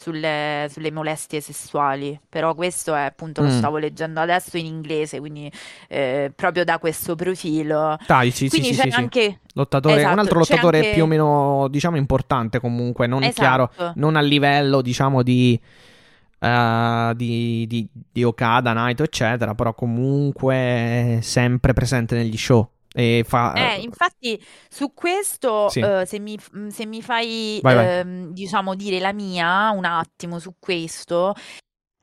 [0.00, 3.44] sulle, sulle, molestie sessuali, però questo è appunto, mm.
[3.44, 5.50] lo stavo leggendo adesso in inglese, quindi
[5.88, 7.98] eh, proprio da questo profilo.
[8.06, 9.40] Dai, sì, quindi sì, c'è sì, anche...
[9.54, 10.92] Lottatore, esatto, un altro lottatore anche...
[10.92, 13.40] più o meno, diciamo, importante comunque, non esatto.
[13.40, 15.60] chiaro, non a livello, diciamo, di...
[16.40, 22.70] Uh, di, di, di Okada, Naito, eccetera, però comunque sempre presente negli show.
[22.98, 23.52] E fa...
[23.52, 25.80] Eh, infatti su questo, sì.
[25.80, 26.36] uh, se, mi,
[26.68, 28.00] se, mi, fai, vai, vai.
[28.00, 31.32] Uh, diciamo, dire la mia un attimo su questo,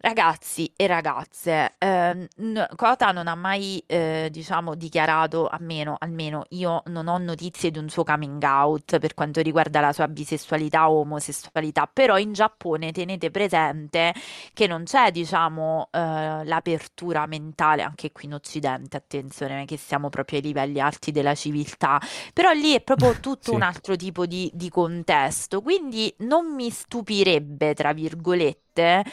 [0.05, 2.29] Ragazzi e ragazze, eh,
[2.75, 7.89] Kota non ha mai, eh, diciamo, dichiarato, almeno, almeno io non ho notizie di un
[7.89, 13.31] suo coming out per quanto riguarda la sua bisessualità o omosessualità, però in Giappone tenete
[13.31, 14.13] presente
[14.53, 15.99] che non c'è, diciamo, eh,
[16.45, 21.99] l'apertura mentale, anche qui in Occidente, attenzione, che siamo proprio ai livelli alti della civiltà,
[22.31, 23.55] però lì è proprio tutto sì.
[23.55, 29.03] un altro tipo di, di contesto, quindi non mi stupirebbe, tra virgolette,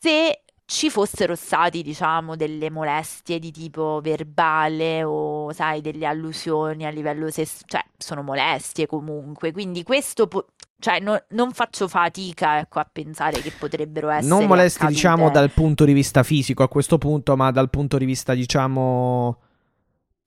[0.00, 6.90] se ci fossero stati, diciamo, delle molestie di tipo verbale o, sai, delle allusioni a
[6.90, 10.46] livello sessuale, cioè, sono molestie comunque, quindi questo, po-
[10.78, 14.94] cioè, no, non faccio fatica, ecco, a pensare che potrebbero essere Non molestie, accadute.
[14.94, 19.38] diciamo, dal punto di vista fisico a questo punto, ma dal punto di vista, diciamo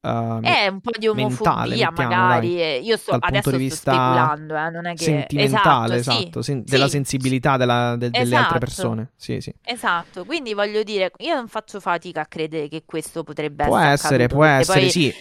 [0.08, 2.56] Uh, è un po' di omofobia, mentale, magari.
[2.56, 5.04] Dai, eh, io sto, adesso sto speculando, eh, non è che...
[5.04, 6.72] Sentimentale, esatto, esatto sen- sì.
[6.72, 8.24] della sensibilità della, de- esatto.
[8.24, 8.60] delle altre esatto.
[8.60, 9.12] persone.
[9.16, 9.54] Sì, sì.
[9.64, 14.28] Esatto, quindi voglio dire, io non faccio fatica a credere che questo potrebbe può essere.
[14.28, 14.90] Può essere, può essere, poi...
[14.90, 15.14] sì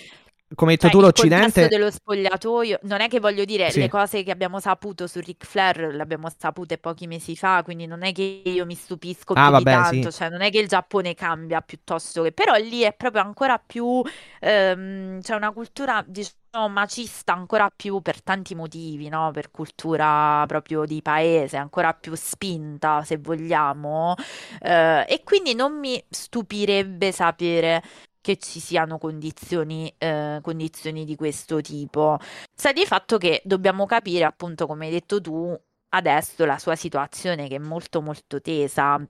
[0.54, 1.66] come hai detto cioè, tu, l'Occidente.
[1.68, 3.80] Dello spogliatoio, non è che voglio dire sì.
[3.80, 7.87] le cose che abbiamo saputo su Ric Flair, le abbiamo sapute pochi mesi fa, quindi
[7.87, 10.18] non è che io mi stupisco ah, più vabbè, tanto, sì.
[10.18, 12.30] cioè non è che il Giappone cambia piuttosto che.
[12.30, 14.00] Però lì è proprio ancora più.
[14.40, 19.32] Ehm, c'è una cultura, diciamo, macista ancora più per tanti motivi, no?
[19.32, 24.14] Per cultura proprio di paese, ancora più spinta, se vogliamo.
[24.61, 27.82] Eh, e quindi non mi stupirebbe sapere
[28.26, 32.18] che ci siano condizioni, eh, condizioni di questo tipo.
[32.52, 35.56] Sta di fatto che dobbiamo capire, appunto, come hai detto tu,
[35.90, 39.00] adesso la sua situazione che è molto molto tesa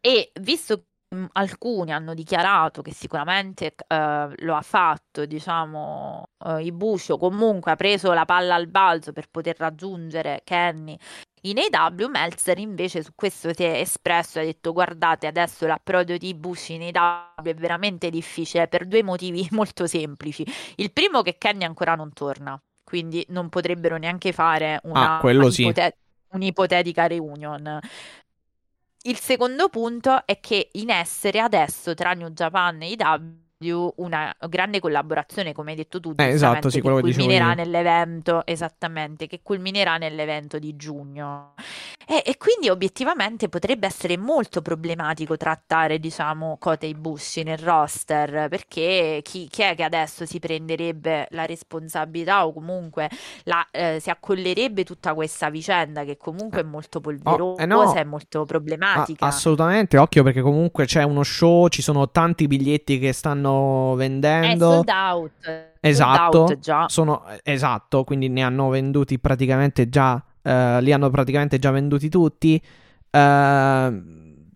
[0.00, 0.76] e visto
[1.08, 7.16] che mm, alcuni hanno dichiarato che sicuramente eh, lo ha fatto, diciamo, eh, Ibushi o
[7.18, 10.98] comunque ha preso la palla al balzo per poter raggiungere Kenny
[11.44, 16.16] In AW Meltzer invece su questo si è espresso e ha detto guardate adesso l'approdo
[16.16, 20.44] di Bush in AW è veramente difficile per due motivi molto semplici.
[20.76, 25.50] Il primo che Kenny ancora non torna, quindi non potrebbero neanche fare una, Ah, quello
[25.50, 25.62] sì.
[25.62, 25.96] ipote-
[26.28, 27.80] un'ipotetica reunion.
[29.04, 32.88] Il secondo punto è che in essere adesso tra New Japan e
[33.62, 37.54] IW una grande collaborazione, come hai detto tu, Eh, esatto, sì, che culminerà io.
[37.54, 41.54] nell'evento, esattamente, che culminerà nell'evento di giugno.
[42.06, 49.20] E, e quindi obiettivamente potrebbe essere molto problematico trattare, diciamo, Kota Ibushi nel roster, perché
[49.22, 53.08] chi, chi è che adesso si prenderebbe la responsabilità o comunque
[53.44, 57.94] la, eh, si accollerebbe tutta questa vicenda che comunque è molto polverosa eh no.
[57.94, 59.26] e molto Ah, problematica.
[59.26, 63.51] assolutamente, occhio perché comunque c'è uno show, ci sono tanti biglietti che stanno
[63.92, 64.70] È vendendo.
[64.70, 65.30] sold out.
[65.42, 66.88] sold Esatto, out già.
[66.88, 72.62] sono esatto, quindi ne hanno venduti praticamente già, eh, li hanno praticamente già venduti tutti.
[73.14, 74.02] eh,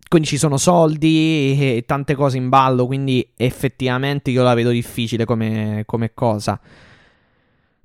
[0.09, 5.25] quindi ci sono soldi e tante cose in ballo, quindi effettivamente io la vedo difficile
[5.25, 6.57] come, come cosa.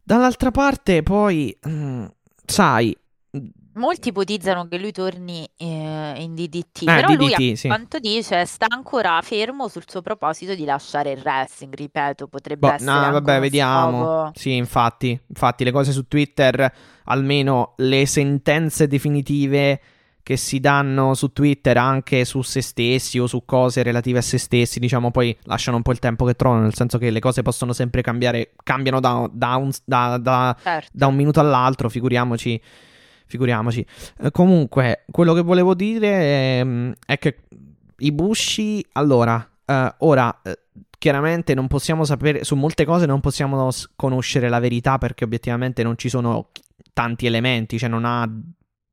[0.04, 2.04] Dall'altra parte, poi, mm,
[2.44, 2.96] sai,
[3.74, 7.66] Molti ipotizzano che lui torni eh, in DDT, Eh, però lui a sì.
[7.68, 12.74] quanto dice sta ancora fermo sul suo proposito di lasciare il wrestling, ripeto, potrebbe Boh,
[12.74, 14.02] essere no, anche vabbè, uno vediamo.
[14.04, 14.30] sfogo.
[14.34, 16.72] Sì, infatti, infatti, le cose su Twitter,
[17.04, 19.80] almeno le sentenze definitive
[20.22, 24.38] che si danno su Twitter anche su se stessi o su cose relative a se
[24.38, 27.42] stessi, diciamo, poi lasciano un po' il tempo che trovano, nel senso che le cose
[27.42, 30.90] possono sempre cambiare, cambiano da, da un, da- da- Certo.
[30.92, 32.60] da un minuto all'altro, figuriamoci.
[33.32, 33.84] Figuriamoci.
[34.18, 36.66] Eh, comunque, quello che volevo dire è,
[37.06, 37.38] è che
[38.00, 40.58] i Bushi, allora, eh, ora, eh,
[40.98, 45.96] chiaramente non possiamo sapere, su molte cose non possiamo conoscere la verità perché obiettivamente non
[45.96, 46.50] ci sono
[46.92, 48.30] tanti elementi, cioè non ha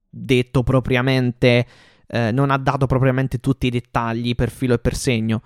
[0.10, 1.68] detto propriamente,
[2.08, 5.42] eh, non ha dato propriamente tutti i dettagli per filo e per segno.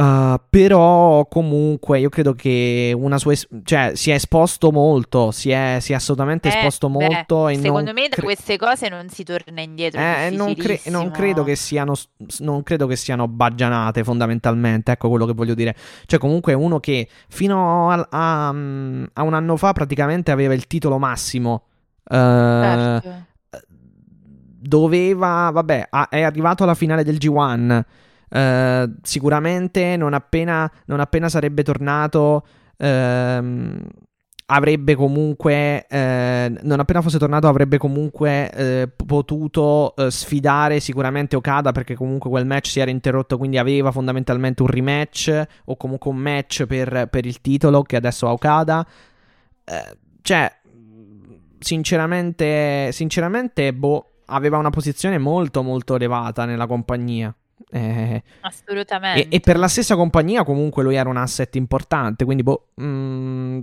[0.00, 5.50] Uh, però comunque io credo che una sua es- cioè si è esposto molto, si
[5.50, 9.08] è, si è assolutamente Eh, esposto beh, molto secondo me da cre- queste cose non
[9.08, 11.94] si torna indietro, è eh, non, cre- non credo che siano
[12.38, 15.74] non credo che siano baggianate fondamentalmente, ecco quello che voglio dire.
[16.06, 20.68] Cioè comunque uno che fino al- a, mm, a un anno fa praticamente aveva il
[20.68, 21.64] titolo massimo.
[22.08, 23.26] eh, Certo.
[24.60, 27.82] doveva, vabbè, ha- è arrivato alla finale del G1.
[28.30, 33.80] Eh, sicuramente non appena, non appena sarebbe tornato, ehm,
[34.50, 41.94] avrebbe comunque, eh, non appena fosse tornato, avrebbe comunque eh, potuto sfidare sicuramente Okada perché
[41.94, 46.64] comunque quel match si era interrotto, quindi aveva fondamentalmente un rematch o comunque un match
[46.64, 48.86] per, per il titolo che adesso ha Okada.
[50.22, 50.52] Cioè,
[51.58, 57.34] sinceramente, sinceramente, boh, aveva una posizione molto molto elevata nella compagnia.
[57.70, 59.28] Eh, Assolutamente.
[59.28, 63.60] e, e per la stessa compagnia comunque lui era un asset importante, quindi boh, mm,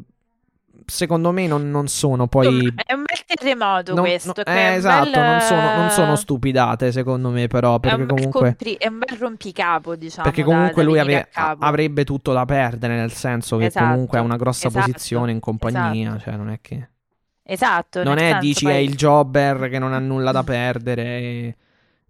[0.86, 2.72] secondo me non, non sono poi...
[2.86, 4.34] È un bel terremoto non- questo.
[4.36, 7.96] no- eh, è esatto, bel- non sono, non sono stupidate secondo me però, È perché
[8.02, 8.42] un, bel comunque...
[8.42, 10.24] compri- è un bel rompicapo, diciamo.
[10.28, 13.86] Perché da- comunque da lui venire ave- avrebbe tutto da perdere, nel senso che Esatto,
[13.86, 16.22] comunque ha una grossa esatto, posizione in compagnia, esatto.
[16.24, 16.90] cioè non è che...
[17.48, 21.04] Esatto, Non è, senso, dici, poi- è il jobber che non ha nulla da perdere
[21.04, 21.56] e,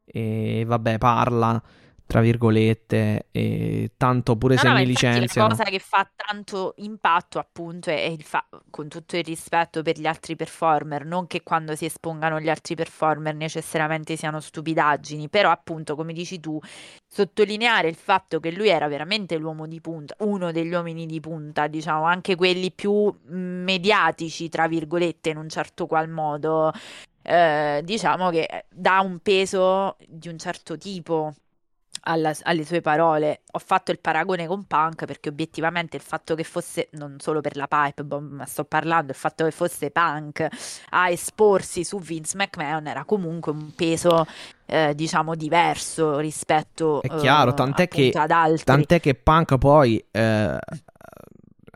[0.05, 1.61] e vabbè, parla,
[2.05, 5.49] tra virgolette, e tanto pure No, se no, mi licenziano.
[5.49, 9.99] La cosa che fa tanto impatto, appunto, è il fa- con tutto il rispetto per
[9.99, 15.49] gli altri performer, non che quando si espongano gli altri performer necessariamente siano stupidaggini, però
[15.51, 16.57] appunto, come dici tu,
[17.07, 21.67] sottolineare il fatto che lui era veramente l'uomo di punta, uno degli uomini di punta,
[21.67, 26.71] diciamo, anche quelli più mm, mediatici, tra virgolette, in un certo qual modo,
[27.25, 31.33] eh, diciamo che dà un peso di un certo tipo
[32.07, 33.41] alla- alle sue parole.
[33.53, 37.55] Ho fatto il paragone con Punk perché obiettivamente il fatto che fosse, non solo per
[37.55, 40.47] la pipe bomb, ma sto parlando, il fatto che fosse Punk
[40.89, 44.23] a esporsi su Vince McMahon era comunque un peso,
[44.67, 48.65] eh, diciamo, diverso rispetto È chiaro, eh, tant'è che- ad altri.
[48.65, 50.57] Tant'è che Punk poi, eh,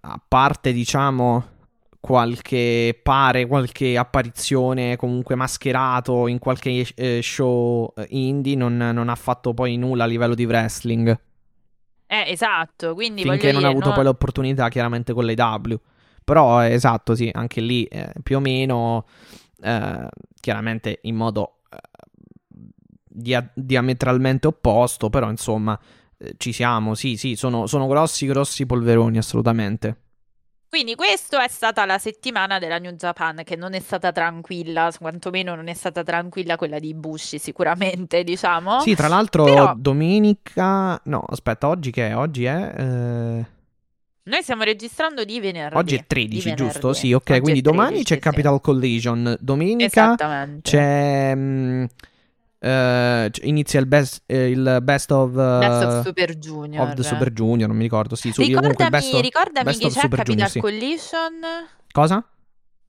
[0.01, 1.57] a parte diciamo
[1.99, 9.15] qualche pare, qualche apparizione comunque mascherato in qualche eh, show eh, indie, non, non ha
[9.15, 11.19] fatto poi nulla a livello di wrestling.
[12.07, 15.79] Eh, esatto, quindi finché non ha avuto no- poi l'opportunità chiaramente con l'AW.
[16.23, 19.05] Però eh, esatto, sì, anche lì eh, più o meno,
[19.61, 20.07] eh,
[20.39, 21.77] chiaramente in modo eh,
[23.07, 25.79] dia- diametralmente opposto, però insomma
[26.37, 29.97] ci siamo, sì, sì, sono, sono grossi, grossi polveroni assolutamente.
[30.69, 35.55] Quindi questa è stata la settimana della New Japan che non è stata tranquilla, quantomeno
[35.55, 38.79] non è stata tranquilla quella di Bushi sicuramente, diciamo.
[38.81, 40.99] Sì, tra l'altro Però- domenica...
[41.05, 42.15] No, aspetta, oggi che è?
[42.15, 42.73] Oggi è...
[42.77, 43.45] eh,
[44.23, 45.75] Noi stiamo registrando di venerdì.
[45.75, 46.63] Oggi è di 13, venerdì.
[46.63, 46.93] giusto?
[46.93, 48.21] Sì, ok, Oggi quindi domani 13, c'è sì.
[48.21, 50.15] Capital Collision, domenica
[50.61, 51.33] c'è...
[51.35, 51.85] mm,
[52.59, 55.31] eh, c- inizia il best, eh, il best of...
[55.31, 56.87] eh, Best of Super Junior.
[56.87, 59.85] of the Super Junior, non mi ricordo, sì, su, Ricordami, best of, ricordami best chi
[59.85, 60.59] of c'è a Super Capital Junior, sì.
[60.59, 61.33] Collision.
[61.91, 62.23] Cosa?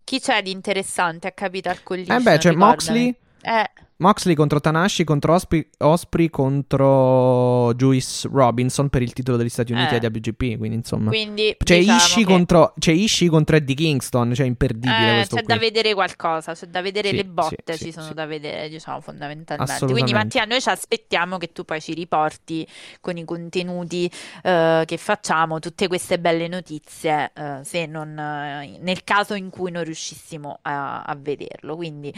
[0.04, 2.18] Chi c'è di interessante a Capital Collision?
[2.18, 2.64] Eh beh, c'è Ricordami.
[2.70, 3.70] Moxley, Eh,
[4.01, 9.94] Moxley contro Tanashi, contro Osprey, Osprey contro Juice Robinson per il titolo degli Stati Uniti
[9.94, 9.98] Eh.
[10.07, 11.11] WGP, quindi insomma...
[11.11, 15.36] quindi C'è diciamo Ishii, che- contro, c'è Ishii contro Eddie Kingston, cioè imperdibile Eh, questo
[15.36, 15.53] c'è qui.
[15.55, 18.68] da vedere qualcosa, c'è da vedere Sì, le botte, sì, ci sì, sono da vedere,
[18.70, 19.86] diciamo, fondamentalmente.
[19.86, 22.66] Quindi Mattia, noi ci aspettiamo che tu poi ci riporti
[23.01, 24.11] con i contenuti
[24.42, 27.32] eh, che facciamo, tutte queste belle notizie,
[27.62, 31.76] se non, eh, nel caso in cui non riuscissimo a, a vederlo.
[31.76, 32.12] Quindi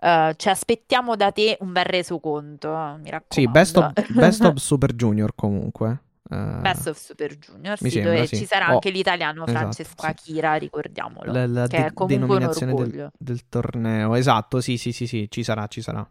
[0.00, 3.26] eh, ci aspettiamo da te un bel resoconto, mi raccomando.
[3.28, 6.02] Sì, best of, best of Super Junior comunque.
[6.30, 8.36] Eh, Best of Super Junior, sì, sembra, dove sì.
[8.36, 10.06] ci sarà Oh, anche l'italiano esatto, Francesco sì.
[10.06, 14.14] Akira, ricordiamolo, la, la che de- è comunque un denominazione del, del torneo.
[14.14, 16.08] Esatto, sì, sì, sì, sì, ci sarà, ci sarà.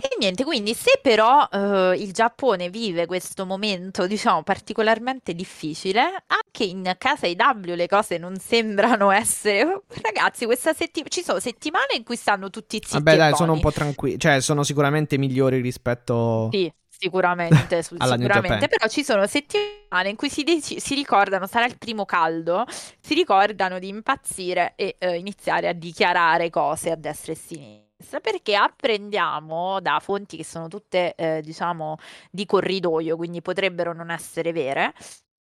[0.00, 6.62] E niente, quindi se però eh, il Giappone vive questo momento, diciamo, particolarmente difficile, anche
[6.62, 9.82] in casa IW le cose non sembrano essere...
[10.00, 13.60] Ragazzi, questa settimana ci sono settimane in cui stanno tutti zitti Vabbè, dai, sono un
[13.60, 14.20] po' tranquilli.
[14.20, 16.48] Cioè, sono sicuramente migliori rispetto...
[16.52, 22.04] Sì, sicuramente, sicuramente, però ci sono settimane in cui si, si ricordano, sarà il primo
[22.04, 22.64] caldo,
[23.00, 27.87] si ricordano di impazzire e eh, iniziare a dichiarare cose a destra e a sinistra,
[28.20, 31.96] perché apprendiamo da fonti che sono tutte, eh, diciamo,
[32.30, 34.92] di corridoio, quindi potrebbero non essere vere.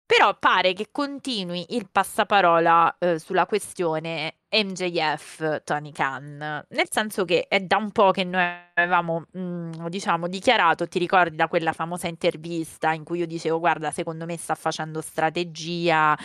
[0.06, 7.46] Però pare che continui il passaparola eh, sulla questione MJF Tony Khan, nel senso che
[7.48, 8.44] è da un po' che noi
[8.74, 13.92] avevamo, mm, diciamo, dichiarato, ti ricordi da quella famosa intervista in cui io dicevo, guarda,
[13.92, 16.18] secondo me sta facendo strategia,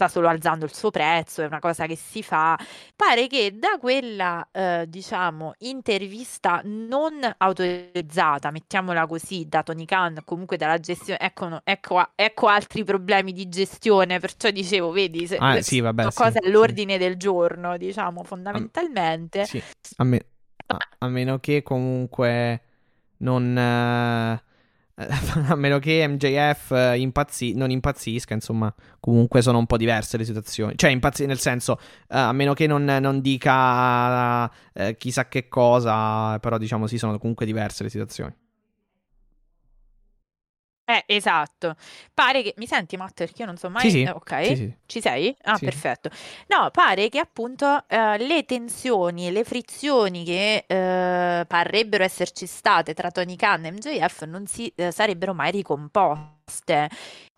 [0.00, 2.58] sta solo alzando il suo prezzo, è una cosa che si fa.
[2.96, 10.56] Pare che da quella, eh, diciamo, intervista non autorizzata, mettiamola così, da Tony Khan, comunque
[10.56, 15.80] dalla gestione, ecco, ecco, ecco altri problemi di gestione, perciò dicevo, vedi, se, Ah, sì,
[15.80, 16.46] vabbè, sono sì, cose sì.
[16.46, 19.44] all'ordine del giorno, diciamo, fondamentalmente.
[19.44, 19.62] Sì,
[19.96, 20.24] a, me-
[20.66, 22.62] a- a meno che comunque
[23.18, 23.56] non...
[23.56, 24.42] eh,
[25.48, 30.24] a meno che MJF eh, impazzi- non impazzisca, insomma, comunque sono un po' diverse le
[30.24, 30.74] situazioni.
[30.76, 31.78] Cioè, impazzi nel senso,
[32.08, 37.18] eh, a meno che non, non dica eh, chissà che cosa, però diciamo sì, sono
[37.18, 38.34] comunque diverse le situazioni.
[40.90, 41.76] Eh, esatto.
[42.12, 42.54] Pare che...
[42.56, 43.14] Mi senti, Matt?
[43.14, 43.82] Perché io non so mai...
[43.82, 44.44] Sì, sì, eh, ok.
[44.46, 44.74] sì, sì.
[44.86, 45.36] Ci sei?
[45.42, 45.64] Ah, Sì.
[45.66, 46.10] perfetto.
[46.48, 52.92] No, pare che appunto eh, le tensioni e le frizioni che eh, parrebbero esserci state
[52.94, 56.88] tra Tony Khan e MJF non si eh, sarebbero mai ricomposte.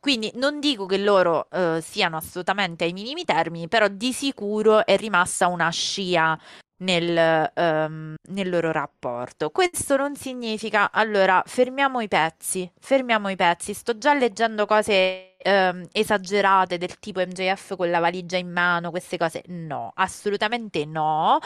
[0.00, 4.96] Quindi non dico che loro eh, siano assolutamente ai minimi termini, però di sicuro è
[4.96, 6.36] rimasta una scia
[6.82, 9.50] nel, ehm, nel loro rapporto.
[9.50, 13.74] Questo non significa, allora, fermiamo i pezzi, fermiamo i pezzi.
[13.74, 19.16] Sto già leggendo cose ehm, esagerate del tipo MJF con la valigia in mano, queste
[19.16, 19.42] cose.
[19.48, 21.38] No, assolutamente no.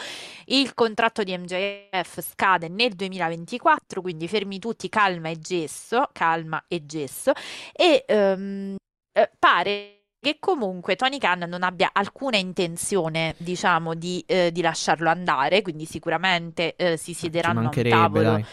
[0.45, 6.85] Il contratto di MJF scade nel 2024, quindi fermi tutti, calma e gesso, calma e
[6.85, 7.31] gesso.
[7.73, 8.75] E ehm,
[9.13, 15.09] eh, pare che comunque Tony Khan non abbia alcuna intenzione, diciamo, di, eh, di lasciarlo
[15.09, 18.45] andare, quindi sicuramente eh, si Ci siederanno a un tavolo dai.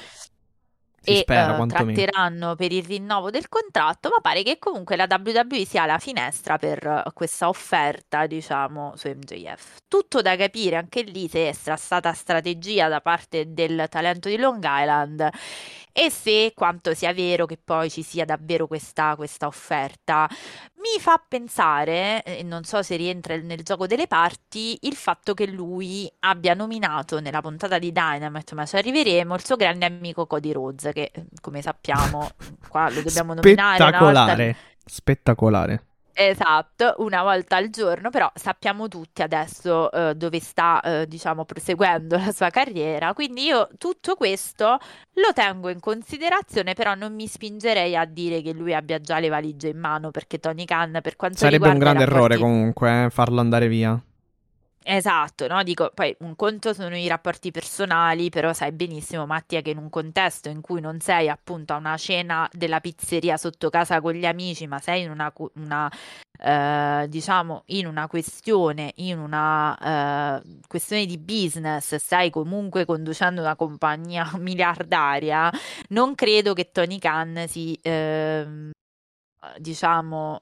[1.05, 1.93] Si e spera, eh, quantomeno.
[1.93, 6.57] tratteranno per il rinnovo del contratto, ma pare che comunque la WWE sia alla finestra
[6.57, 9.77] per eh, questa offerta, diciamo, su MJF.
[9.87, 14.65] Tutto da capire anche lì se sarà stata strategia da parte del talento di Long
[14.65, 15.29] Island
[15.97, 20.29] e se quanto sia vero che poi ci sia davvero questa, questa offerta.
[20.79, 25.47] Mi fa pensare, e non so se rientra nel gioco delle parti, il fatto che
[25.47, 30.51] lui abbia nominato nella puntata di Dynamite, ma ci arriveremo, il suo grande amico Cody
[30.51, 32.29] Rhodes, che eh, come sappiamo
[32.69, 34.57] qua lo dobbiamo nominare Spettacolare.
[34.85, 35.85] Spettacolare.
[36.17, 42.17] Esatto, una volta al giorno, però sappiamo tutti adesso eh, dove sta, eh, diciamo, proseguendo
[42.25, 43.13] la sua carriera.
[43.15, 44.79] Quindi io tutto questo
[45.15, 49.29] lo tengo in considerazione, però non mi spingerei a dire che lui abbia già le
[49.29, 52.53] valigie in mano, perché Tony Khan, per quanto Sarebbe un riguarda i grande errore rapporti-
[52.55, 54.01] comunque eh, farlo andare via.
[54.87, 55.63] Esatto, no?
[55.63, 59.89] Dico, poi un conto sono i rapporti personali, però sai benissimo, Mattia, che in un
[59.89, 64.27] contesto in cui non sei appunto a una cena della pizzeria sotto casa con gli
[64.27, 65.91] amici, ma sei in una, una
[66.39, 73.57] eh, diciamo, in una questione, in una eh, questione di business, stai comunque conducendo una
[73.57, 75.51] compagnia miliardaria,
[75.89, 78.71] non credo che Tony Khan si, ehm,
[79.59, 80.39] diciamo...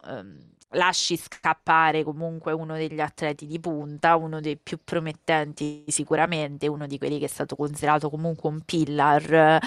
[0.74, 6.98] Lasci scappare comunque uno degli atleti di punta, uno dei più promettenti sicuramente, uno di
[6.98, 9.60] quelli che è stato considerato comunque un pillar.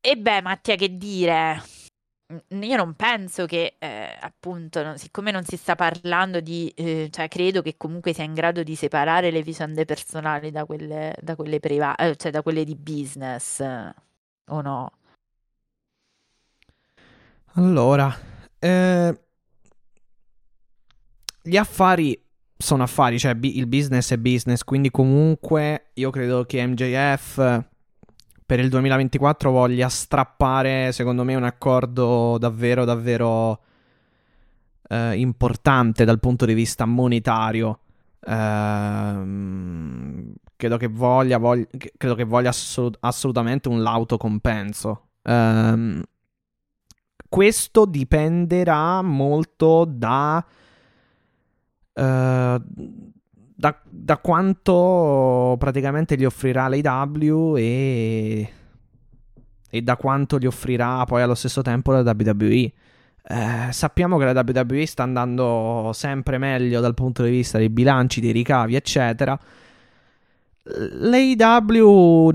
[0.00, 1.62] E beh, Mattia, che dire?
[2.48, 7.62] Io non penso che, eh, appunto, siccome non si sta parlando di, eh, cioè credo
[7.62, 12.10] che comunque sia in grado di separare le vicende personali da quelle, da quelle private,
[12.10, 14.92] eh, cioè da quelle di business, o no?
[17.54, 18.12] Allora,
[18.58, 19.23] eh,
[21.46, 22.18] gli affari
[22.56, 27.64] sono affari, cioè il business è business, quindi comunque io credo che MJF
[28.46, 33.60] per il 2024 voglia strappare, secondo me, un accordo davvero, davvero
[34.88, 37.80] eh, importante dal punto di vista monetario.
[38.20, 39.22] Eh,
[40.56, 41.66] credo che voglia, voglia,
[41.96, 45.08] credo che voglia assolut- assolutamente un lauto compenso.
[45.22, 46.02] Eh,
[47.28, 50.44] questo dipenderà molto da
[51.94, 58.52] da, da, quanto praticamente gli offrirà l'AW e,
[59.70, 62.72] e da quanto gli offrirà poi allo stesso tempo la WWE.
[63.26, 68.20] Eh, sappiamo che la WWE sta andando sempre meglio dal punto di vista dei bilanci,
[68.20, 69.38] dei ricavi, eccetera.
[70.64, 72.30] L'AW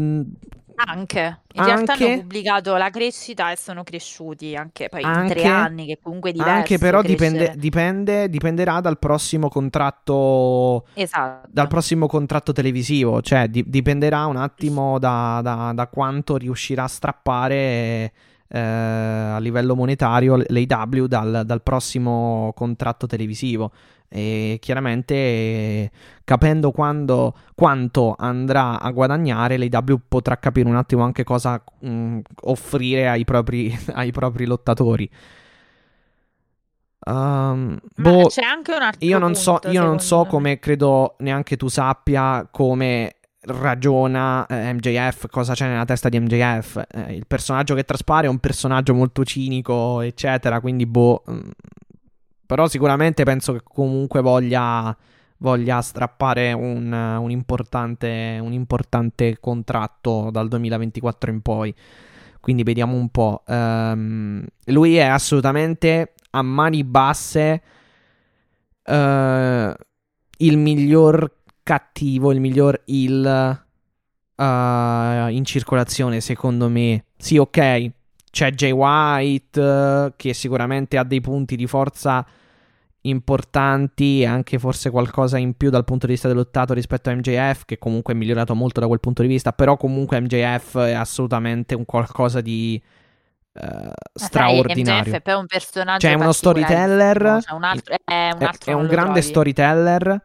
[0.85, 5.27] anche, in anche, realtà hanno pubblicato la crescita e sono cresciuti anche poi anche, in
[5.27, 6.53] tre anni, che comunque è diverso.
[6.53, 11.47] Anche però dipende, dipende, dipenderà dal prossimo contratto, esatto.
[11.51, 16.87] dal prossimo contratto televisivo, cioè di, dipenderà un attimo da, da, da, quanto riuscirà a
[16.87, 18.11] strappare
[18.47, 23.71] eh, a livello monetario l'AW dal, dal prossimo contratto televisivo
[24.09, 25.91] e chiaramente
[26.23, 32.19] capendo quando, quanto andrà a guadagnare l'AW potrà capire un attimo anche cosa mh, mm,
[32.41, 35.09] offrire ai propri, ai propri lottatori.
[37.05, 41.15] Um, boh, c'è anche un altro io non punto, so, io non so come credo
[41.19, 46.83] neanche tu sappia come ragiona eh, MJF, cosa c'è nella testa di MJF.
[46.91, 50.59] Eh, il personaggio che traspare è un personaggio molto cinico, eccetera.
[50.59, 51.49] Quindi, boh, mm,
[52.49, 54.97] però sicuramente penso che comunque voglia,
[55.37, 61.71] voglia strappare un, un, importante, un, importante, contratto dal 2024 in poi.
[62.39, 63.43] Quindi vediamo un po'.
[63.45, 67.61] Um, lui è assolutamente a mani basse
[68.83, 69.71] uh,
[70.37, 71.31] il miglior
[71.61, 73.63] cattivo, il miglior heal
[74.37, 77.05] uh, in circolazione, secondo me.
[77.15, 77.91] Sì, ok.
[78.31, 82.25] C'è Jay White, uh, che sicuramente ha dei punti di forza
[83.01, 87.63] importanti e anche forse qualcosa in più dal punto di vista dell'ottato rispetto a MJF
[87.65, 91.75] che comunque è migliorato molto da quel punto di vista però comunque MJF è assolutamente
[91.75, 92.81] un qualcosa di
[93.53, 97.41] uh, straordinario MJF è un personaggio cioè uno storyteller no?
[97.41, 99.21] cioè un altro, è un, altro è, è un grande trovi.
[99.21, 100.21] storyteller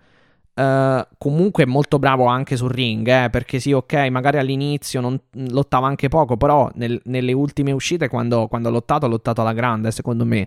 [0.55, 5.19] Uh, comunque molto bravo anche sul ring, eh, perché sì, ok, magari all'inizio non,
[5.49, 9.53] lottava anche poco, però nel, nelle ultime uscite quando, quando ha lottato ha lottato alla
[9.53, 10.47] grande, secondo me.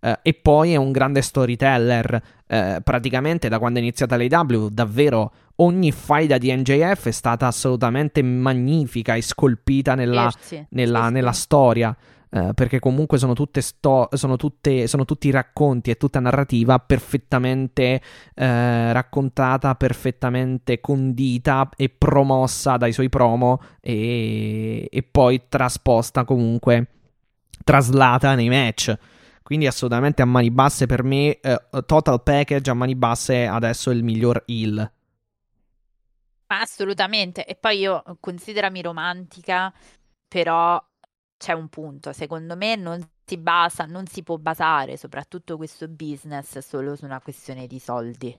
[0.00, 2.22] Uh, e poi è un grande storyteller.
[2.46, 8.22] Uh, praticamente da quando è iniziata l'AW, davvero ogni faida di NJF è stata assolutamente
[8.22, 10.32] magnifica e scolpita nella,
[10.70, 11.96] nella, sì, nella storia.
[12.30, 18.02] Uh, perché comunque sono tutte, sto- sono, tutte sono tutti racconti e tutta narrativa perfettamente
[18.34, 26.86] raccontata, perfettamente condita e promossa dai suoi promo e, e poi trasposta comunque
[27.64, 28.96] traslata nei match.
[29.48, 33.94] Quindi assolutamente a mani basse per me, eh, total package a mani basse adesso è
[33.94, 34.92] il miglior heal.
[36.48, 37.46] Assolutamente.
[37.46, 39.72] E poi io considerami romantica,
[40.28, 40.78] però
[41.38, 42.12] c'è un punto.
[42.12, 47.22] Secondo me non si basa, non si può basare soprattutto questo business solo su una
[47.22, 48.38] questione di soldi.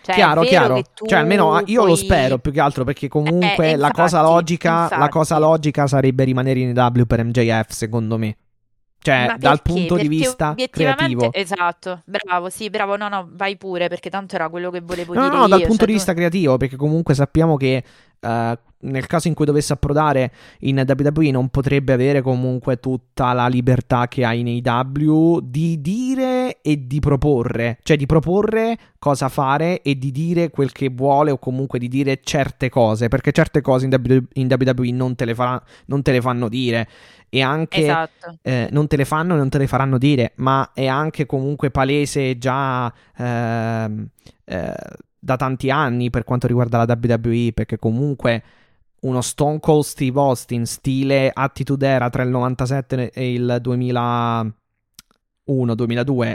[0.00, 0.80] Cioè, chiaro, chiaro.
[0.90, 1.90] Cioè, almeno io puoi...
[1.90, 6.24] lo spero più che altro perché comunque eh, la, cosa logica, la cosa logica sarebbe
[6.24, 8.38] rimanere in W per MJF, secondo me.
[9.06, 11.32] Cioè, dal punto perché di vista creativo.
[11.32, 15.20] Esatto, bravo, sì, bravo, no, no, vai pure, perché tanto era quello che volevo no,
[15.20, 17.84] dire No, no, dal io, punto cioè di vista creativo, perché comunque sappiamo che
[18.18, 23.48] uh, nel caso in cui dovesse approdare in WWE non potrebbe avere comunque tutta la
[23.48, 29.82] libertà che ha in AW di dire e di proporre, cioè di proporre cosa fare
[29.82, 33.86] e di dire quel che vuole o comunque di dire certe cose, perché certe cose
[33.86, 36.88] in, WWE non te le, fa, non te le fanno dire
[37.28, 38.38] e anche esatto.
[38.42, 41.70] eh, non te le fanno e non te le faranno dire, ma è anche comunque
[41.70, 44.08] palese già eh,
[44.44, 44.74] eh,
[45.18, 48.42] da tanti anni per quanto riguarda la WWE, perché comunque
[49.06, 56.34] uno Stone Cold Steve Austin stile Attitude Era tra il 97 e il 2001-2002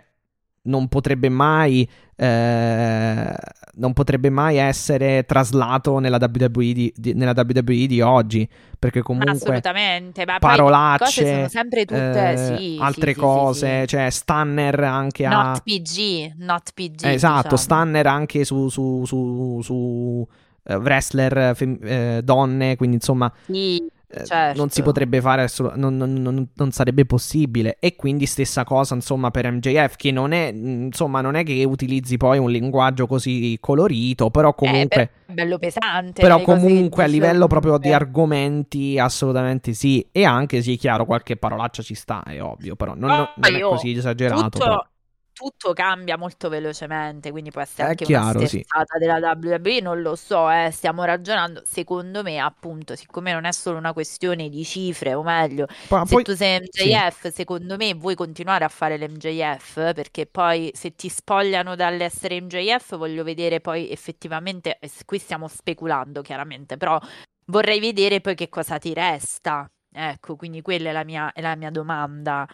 [0.63, 3.35] non potrebbe mai eh,
[3.73, 8.47] non potrebbe mai essere traslato nella WWE di, di, nella WWE di oggi
[8.77, 14.11] perché comunque assolutamente ma parolacce sono sempre tutte eh, sì, altre sì, cose sì, cioè
[14.11, 17.57] Stanner anche not a PG not PG esatto diciamo.
[17.57, 20.27] Stanner anche su su, su, su
[20.63, 23.89] uh, wrestler fem- eh, donne quindi insomma sì
[24.25, 24.59] certo.
[24.59, 27.77] non si potrebbe fare, non, non, non, non, sarebbe possibile.
[27.79, 32.17] E quindi stessa cosa, insomma, per MJF, che non è, insomma, non è che utilizzi
[32.17, 35.11] poi un linguaggio così colorito, però comunque...
[35.27, 36.21] Eh, bello pesante.
[36.21, 40.05] Però comunque a livello proprio di argomenti, assolutamente sì.
[40.11, 43.59] E anche, sì, chiaro, qualche parolaccia ci sta, è ovvio, però non, oh, non è
[43.61, 44.49] così esagerato.
[44.49, 44.59] Tutto...
[44.59, 44.85] Però
[45.33, 48.99] tutto cambia molto velocemente, quindi può essere è anche chiaro, una sterzata sì.
[48.99, 53.77] della WWE, non lo so, eh, stiamo ragionando, secondo me appunto, siccome non è solo
[53.77, 57.31] una questione di cifre, o meglio, poi, se poi, tu sei MJF, sì.
[57.31, 63.23] secondo me vuoi continuare a fare l'MJF, perché poi se ti spogliano dall'essere MJF voglio
[63.23, 66.99] vedere poi effettivamente, qui stiamo speculando chiaramente, però
[67.45, 69.69] vorrei vedere poi che cosa ti resta.
[69.93, 72.47] Ecco, quindi quella è la mia, è la mia domanda.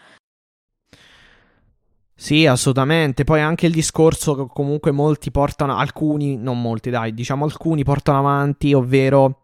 [2.20, 3.24] Sì, assolutamente.
[3.24, 8.18] Poi anche il discorso che comunque molti portano, alcuni, non molti, dai, diciamo alcuni portano
[8.18, 9.43] avanti, ovvero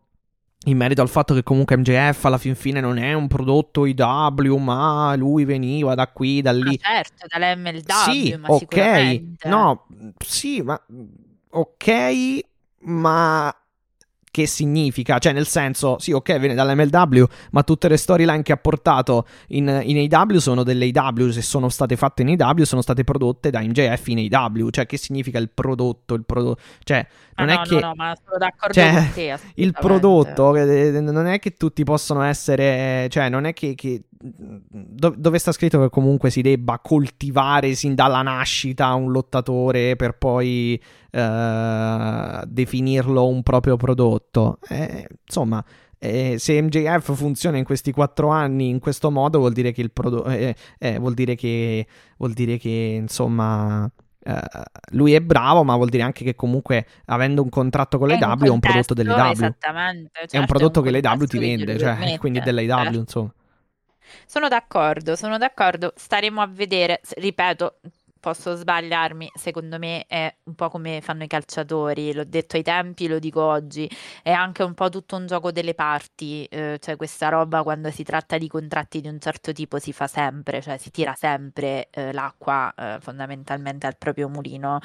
[0.66, 4.56] in merito al fatto che comunque MJF alla fin fine non è un prodotto IW,
[4.58, 6.80] ma lui veniva da qui, da lì.
[6.82, 9.22] Ah, certo, dall'MLW, sì, ma ok.
[9.44, 9.86] No,
[10.18, 10.82] sì, ma
[11.52, 12.40] ok,
[12.86, 13.56] ma
[14.34, 18.58] che significa, cioè nel senso, sì, ok, viene dall'MLW, ma tutte le storyline che ha
[18.58, 23.04] portato in, in AW sono delle AW, se sono state fatte in AW sono state
[23.04, 27.06] prodotte da MJF in AW, cioè che significa il prodotto, il prodotto, cioè
[27.36, 27.74] non ah, è no, che...
[27.76, 31.84] No, no, ma sono d'accordo cioè, con te, il prodotto, eh, non è che tutti
[31.84, 33.76] possono essere, cioè non è che...
[33.76, 40.18] che dove sta scritto che comunque si debba coltivare sin dalla nascita un lottatore per
[40.18, 40.82] poi
[41.14, 44.60] uh, definirlo un proprio prodotto.
[44.68, 45.64] Eh, insomma,
[45.98, 49.92] eh, se MJF funziona in questi quattro anni in questo modo, vuol dire che il
[49.92, 50.30] prodotto.
[50.30, 51.88] Eh, eh, vuol dire che.
[52.18, 53.90] Vuol dire che insomma.
[54.26, 54.40] Uh,
[54.92, 58.46] lui è bravo, ma vuol dire anche che comunque avendo un contratto con le W
[58.46, 59.32] è un prodotto delle W.
[59.32, 60.12] Esattamente.
[60.14, 62.68] Certo, è un prodotto è un che le W ti vende, cioè, quindi delle W,
[62.68, 62.98] certo.
[63.00, 63.34] insomma.
[64.26, 65.92] Sono d'accordo, sono d'accordo.
[65.96, 67.02] Staremo a vedere.
[67.16, 67.80] Ripeto,
[68.24, 73.10] posso sbagliarmi, secondo me è un po' come fanno i calciatori, l'ho detto ai tempi,
[73.10, 73.90] lo dico oggi,
[74.22, 78.04] è anche un po' tutto un gioco delle parti, eh, cioè questa roba quando si
[78.04, 82.14] tratta di contratti di un certo tipo si fa sempre, cioè si tira sempre eh,
[82.14, 84.80] l'acqua eh, fondamentalmente al proprio mulino.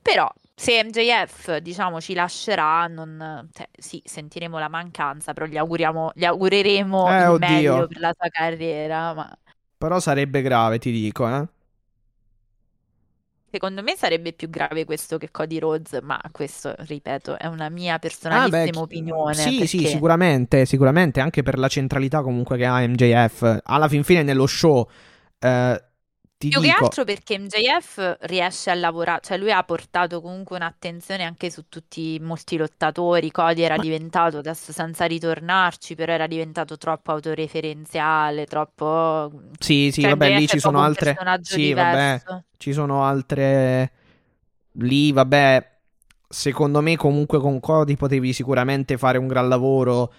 [0.00, 6.12] Però se MJF diciamo ci lascerà, non, cioè, sì, sentiremo la mancanza, però gli, auguriamo,
[6.14, 7.48] gli augureremo eh, il oddio.
[7.48, 9.12] meglio per la sua carriera.
[9.12, 9.38] Ma...
[9.76, 11.54] Però sarebbe grave, ti dico, eh.
[13.56, 17.98] Secondo me sarebbe più grave questo che Cody Rhodes, ma questo, ripeto, è una mia
[17.98, 19.32] personalissima ah, beh, opinione.
[19.32, 19.66] Sì, perché...
[19.66, 23.60] sì, sicuramente, sicuramente, anche per la centralità comunque che ha MJF.
[23.64, 24.86] Alla fin fine nello show...
[25.38, 25.84] Eh,
[26.48, 26.76] ti Più dico...
[26.76, 31.68] che altro perché MJF riesce a lavorare, cioè lui ha portato comunque un'attenzione anche su
[31.68, 33.30] tutti molti lottatori.
[33.30, 33.82] Cody era Ma...
[33.82, 39.30] diventato, adesso senza ritornarci, però era diventato troppo autoreferenziale, troppo.
[39.58, 41.16] Sì, sì, cioè, vabbè, MJF lì ci sono altre.
[41.42, 42.24] Sì, diverso.
[42.28, 43.92] vabbè, ci sono altre.
[44.72, 45.74] Lì, vabbè.
[46.28, 50.12] Secondo me, comunque, con Cody potevi sicuramente fare un gran lavoro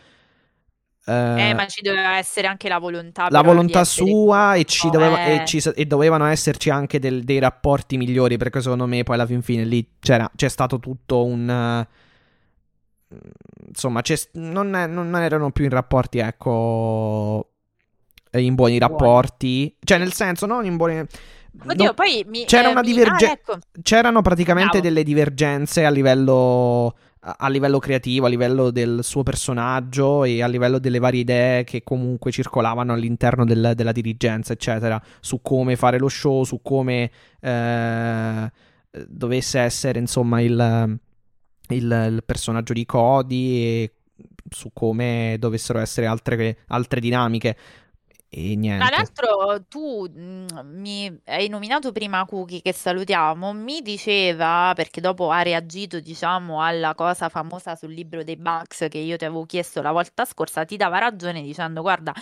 [1.09, 3.27] eh, ma ci doveva essere anche la volontà.
[3.29, 7.95] La volontà sua e, ci doveva, e, ci, e, dovevano esserci anche del, dei rapporti
[7.95, 11.87] migliori perché secondo me poi alla fin fine lì c'era, c'è stato tutto un...
[13.09, 13.15] Uh,
[13.67, 14.01] insomma,
[14.33, 17.51] non, è, non, erano più in rapporti, ecco,
[18.33, 19.77] in buoni rapporti.
[19.79, 20.99] Cioè, nel senso, non in buoni...
[21.69, 23.27] Oddio, no, poi mi, c'era eh, una divergenza.
[23.27, 23.57] Ah, ecco.
[23.81, 24.87] C'erano praticamente Bravo.
[24.87, 26.95] delle divergenze a livello
[27.35, 31.83] a livello creativo, a livello del suo personaggio e a livello delle varie idee che
[31.83, 37.11] comunque circolavano all'interno del, della dirigenza, eccetera, su come fare lo show, su come
[37.41, 38.51] eh,
[39.07, 40.99] dovesse essere insomma il,
[41.69, 43.93] il, il, personaggio di Cody e
[44.49, 47.57] su come dovessero essere altre, altre dinamiche.
[48.33, 48.85] E niente.
[48.85, 55.31] Tra l'altro, tu mh, mi hai nominato prima Cookie, che salutiamo, mi diceva, perché dopo
[55.31, 59.81] ha reagito, diciamo, alla cosa famosa sul libro dei Bugs che io ti avevo chiesto
[59.81, 62.13] la volta scorsa, ti dava ragione dicendo, guarda,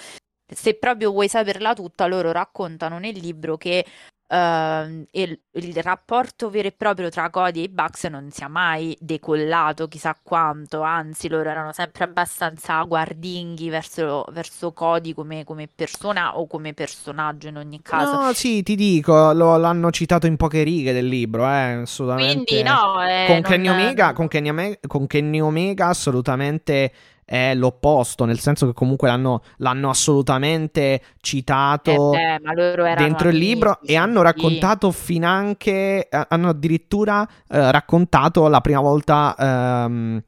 [0.47, 3.85] se proprio vuoi saperla tutta, loro raccontano nel libro che
[4.27, 8.97] Uh, il, il, rapporto vero e proprio tra Cody e i Bucks non sia mai
[8.99, 16.39] decollato chissà quanto, anzi loro erano sempre abbastanza guardinghi verso, verso Cody come, come, persona
[16.39, 18.19] o come personaggio in ogni caso.
[18.19, 22.45] No, sì, ti dico, lo, l'hanno citato in poche righe del libro, eh, assolutamente.
[22.45, 26.91] Quindi no, eh, con, Kenny Omega, con, Kenny Omega, con Kenny Omega assolutamente
[27.25, 33.79] è l'opposto, nel senso che comunque l'hanno, l'hanno assolutamente citato eh beh, dentro il libro
[33.81, 35.03] e hanno raccontato sì.
[35.03, 39.35] finanche, hanno addirittura eh, raccontato la prima volta...
[39.37, 40.23] Ehm,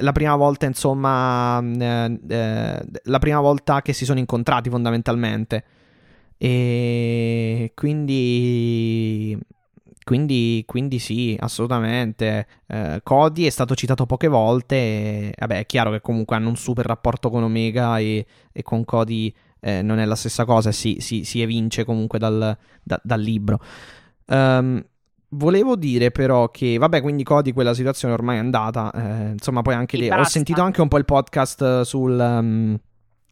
[0.00, 5.64] la prima volta, insomma, eh, eh, la prima volta che si sono incontrati fondamentalmente.
[6.36, 9.36] E quindi
[10.08, 12.46] quindi, quindi sì, assolutamente.
[12.66, 14.74] Eh, Cody è stato citato poche volte.
[14.74, 18.86] E, vabbè, è chiaro che comunque hanno un super rapporto con Omega e, e con
[18.86, 19.30] Cody
[19.60, 20.72] eh, non è la stessa cosa.
[20.72, 23.60] Si, si, si evince comunque dal, da, dal libro.
[24.28, 24.82] Um,
[25.28, 28.90] volevo dire però che, vabbè, quindi Cody quella situazione ormai è andata.
[28.90, 30.08] Eh, insomma, poi anche lì.
[30.08, 32.18] Ho sentito anche un po' il podcast sul.
[32.18, 32.78] Um,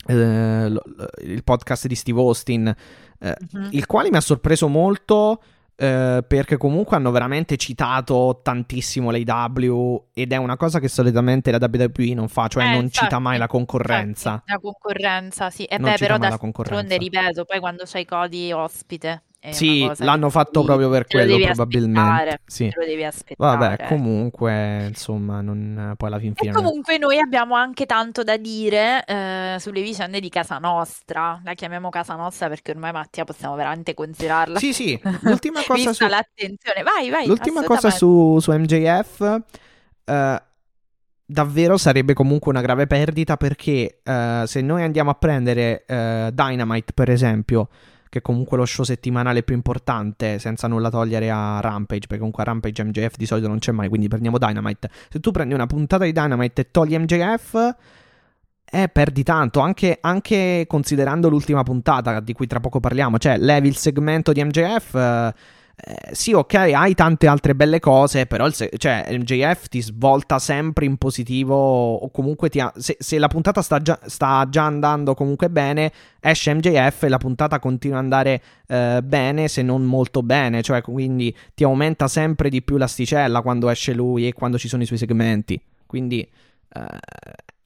[0.08, 2.72] il podcast di Steve Austin,
[3.18, 3.68] uh-huh.
[3.70, 5.40] il quale mi ha sorpreso molto
[5.76, 11.58] eh, perché comunque hanno veramente citato tantissimo l'AW ed è una cosa che solitamente la
[11.60, 14.42] WWE non fa, cioè eh, non infatti, cita mai la concorrenza.
[14.46, 15.64] La concorrenza, sì.
[15.64, 19.22] E beh, però d'altronde, ripeto, poi quando c'hai Cody ospite
[19.52, 22.40] sì, l'hanno fatto proprio per quello, probabilmente.
[22.46, 22.68] Sì.
[22.68, 23.56] Te lo devi aspettare.
[23.56, 26.50] Vabbè, comunque, insomma, non, poi alla fin fine.
[26.50, 31.40] E comunque noi abbiamo anche tanto da dire eh, sulle vicende di casa nostra.
[31.44, 34.58] La chiamiamo casa nostra perché ormai Mattia possiamo veramente considerarla.
[34.58, 35.00] Sì, sì.
[35.20, 36.06] L'ultima cosa su...
[36.06, 36.82] l'attenzione.
[36.82, 37.26] Vai, vai.
[37.26, 39.42] L'ultima cosa su, su MJF...
[40.04, 40.42] Eh,
[41.26, 46.92] davvero sarebbe comunque una grave perdita perché uh, se noi andiamo a prendere uh, Dynamite
[46.92, 47.68] per esempio
[48.08, 52.42] che è comunque lo show settimanale più importante, senza nulla togliere a Rampage, perché comunque
[52.42, 54.90] a Rampage MJF di solito non c'è mai, quindi prendiamo Dynamite.
[55.10, 57.74] Se tu prendi una puntata di Dynamite e togli MJF,
[58.68, 63.68] eh, perdi tanto, anche, anche considerando l'ultima puntata, di cui tra poco parliamo, cioè levi
[63.68, 64.94] il segmento di MJF...
[64.94, 65.34] Eh,
[65.78, 70.38] eh, sì, ok, hai tante altre belle cose, però il se- cioè, MJF ti svolta
[70.38, 71.54] sempre in positivo
[71.96, 76.54] o comunque ha- se-, se, la puntata sta già-, sta già, andando comunque bene, esce
[76.54, 81.34] MJF e la puntata continua ad andare eh, bene, se non molto bene, cioè quindi
[81.54, 84.98] ti aumenta sempre di più l'asticella quando esce lui e quando ci sono i suoi
[84.98, 85.60] segmenti.
[85.84, 86.80] Quindi eh,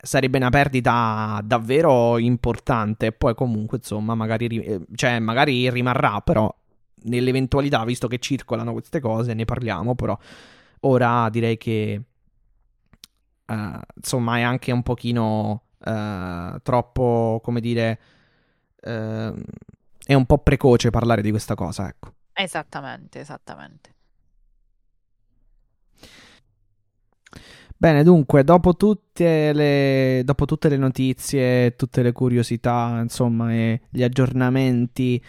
[0.02, 3.12] sarebbe una perdita davvero importante.
[3.12, 6.52] Poi comunque, insomma, magari, ri- cioè, magari rimarrà, però
[7.02, 10.16] nell'eventualità, visto che circolano queste cose, ne parliamo, però
[10.80, 12.02] ora direi che
[13.46, 18.00] uh, insomma è anche un pochino uh, troppo, come dire,
[18.82, 19.34] uh,
[20.04, 22.14] è un po' precoce parlare di questa cosa, ecco.
[22.32, 23.94] Esattamente, esattamente.
[27.76, 34.02] Bene, dunque, dopo tutte, le, dopo tutte le notizie, tutte le curiosità, insomma, e gli
[34.02, 35.22] aggiornamenti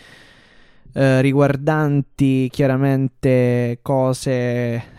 [0.94, 4.34] eh, riguardanti chiaramente cose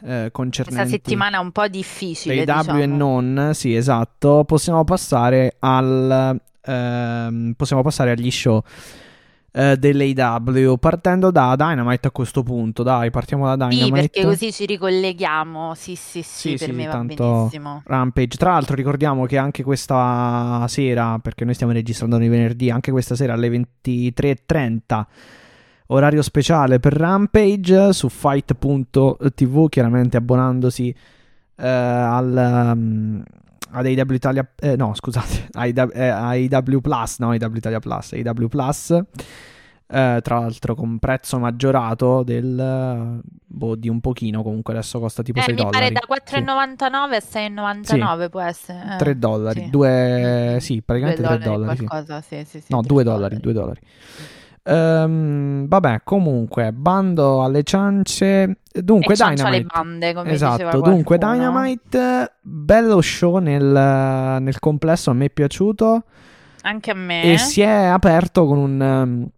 [0.02, 2.78] eh, concernenti questa settimana un po' difficile dei diciamo.
[2.78, 4.44] W e non sì esatto.
[4.44, 8.62] Possiamo passare al ehm, possiamo passare agli show
[9.54, 13.84] eh, dell'AW partendo da Dynamite a questo punto dai partiamo da Dynamite.
[13.84, 15.74] sì perché così ci ricolleghiamo.
[15.74, 17.82] Sì sì sì, sì per sì, me va benissimo.
[17.84, 18.38] Rampage.
[18.38, 23.14] Tra l'altro ricordiamo che anche questa sera perché noi stiamo registrando nei venerdì anche questa
[23.14, 25.04] sera alle 23.30
[25.92, 30.94] orario speciale per Rampage su fight.tv, chiaramente abbonandosi
[31.56, 33.22] eh, al, um,
[33.70, 38.48] ad AW Italia, eh, no scusate, AW, eh, AW Plus, no AW Italia Plus, AW
[38.48, 39.02] Plus.
[39.94, 45.38] Eh, tra l'altro con prezzo maggiorato del boh, di un pochino comunque adesso costa tipo
[45.40, 47.36] eh, 6 mi dollari pare da 4,99 sì.
[47.36, 48.28] a 6,99 sì.
[48.30, 49.68] può essere eh, 3 dollari sì.
[49.68, 52.42] Due, sì praticamente 2 3 dollari, qualcosa, sì.
[52.46, 53.80] Sì, no 2 dollari 2 dollari
[54.64, 58.58] Um, vabbè, comunque, bando alle ciance.
[58.72, 59.64] Dunque, Dynamite.
[59.64, 66.04] bande, come esatto, dunque, Dynamite, bello show nel, nel, complesso, a me è piaciuto.
[66.62, 67.22] Anche a me.
[67.24, 69.28] E si è aperto con un.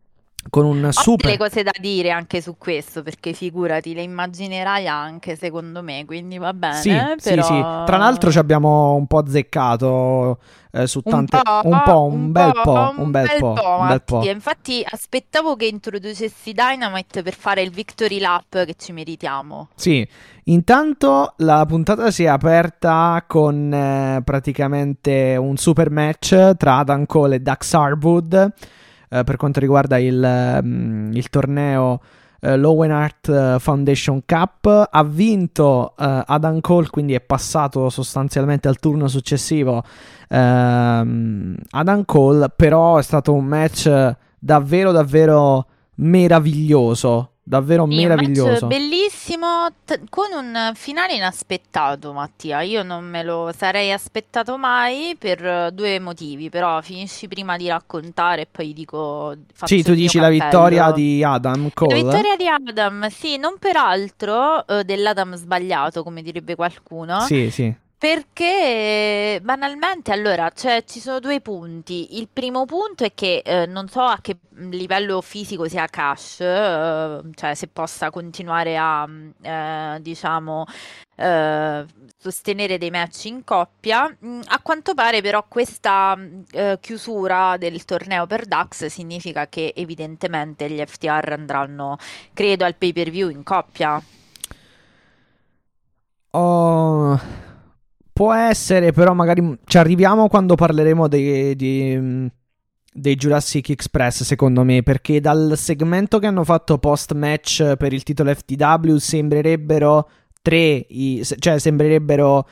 [0.51, 1.27] Con un Ho super...
[1.27, 6.39] delle cose da dire anche su questo, perché figurati, le immaginerai anche secondo me, quindi
[6.39, 7.43] va bene, Sì, sì, però...
[7.43, 7.61] sì.
[7.87, 10.39] Tra l'altro ci abbiamo un po' azzeccato
[10.73, 11.41] eh, su Un tante...
[11.43, 14.25] po', un po', un, bel po', un un bel po', un bel po'.
[14.25, 19.69] Infatti aspettavo che introducessi Dynamite per fare il victory lap che ci meritiamo.
[19.75, 20.07] Sì,
[20.45, 27.37] intanto la puntata si è aperta con eh, praticamente un super match tra Adam Cole
[27.37, 28.53] e Dax Harwood
[29.09, 32.01] eh, per quanto riguarda il, mm, il torneo
[32.41, 34.89] eh, Lowen Art eh, Foundation Cup.
[34.91, 39.83] Ha vinto eh, Adam Cole, quindi è passato sostanzialmente al turno successivo
[40.29, 47.31] ehm, Adam Cole, però è stato un match davvero davvero meraviglioso.
[47.47, 48.69] Davvero Sì, meraviglioso.
[48.69, 52.63] bellissimo, t- con un finale inaspettato, Mattia.
[52.63, 58.43] Io non me lo sarei aspettato mai per due motivi, però finisci prima di raccontare
[58.43, 59.35] e poi dico,
[59.65, 61.95] Sì, tu dici la vittoria di Adam La Cole.
[61.97, 67.75] vittoria di Adam, sì, non peraltro eh, dell'Adam sbagliato, come direbbe qualcuno, Sì, sì.
[68.05, 72.19] Perché banalmente allora cioè, ci sono due punti.
[72.19, 77.21] Il primo punto è che eh, non so a che livello fisico sia Cash, eh,
[77.35, 80.67] cioè se possa continuare a mm, eh, diciamo
[81.17, 81.87] eh,
[82.19, 84.15] sostenere dei match in coppia.
[84.23, 89.73] Mm, A quanto pare però questa mm, eh, chiusura del torneo per Dax significa che
[89.75, 91.97] evidentemente gli FTR andranno,
[92.35, 93.99] credo, al pay-per-view in coppia.
[96.33, 97.19] Oh,
[98.15, 102.31] può essere, però magari ci arriviamo quando parleremo dei, di-
[102.93, 108.33] dei Jurassic Express, secondo me, perché dal segmento che hanno fatto post-match per il titolo
[108.33, 110.09] FTW sembrerebbero
[110.41, 112.47] tre, i- cioè sembrerebbero,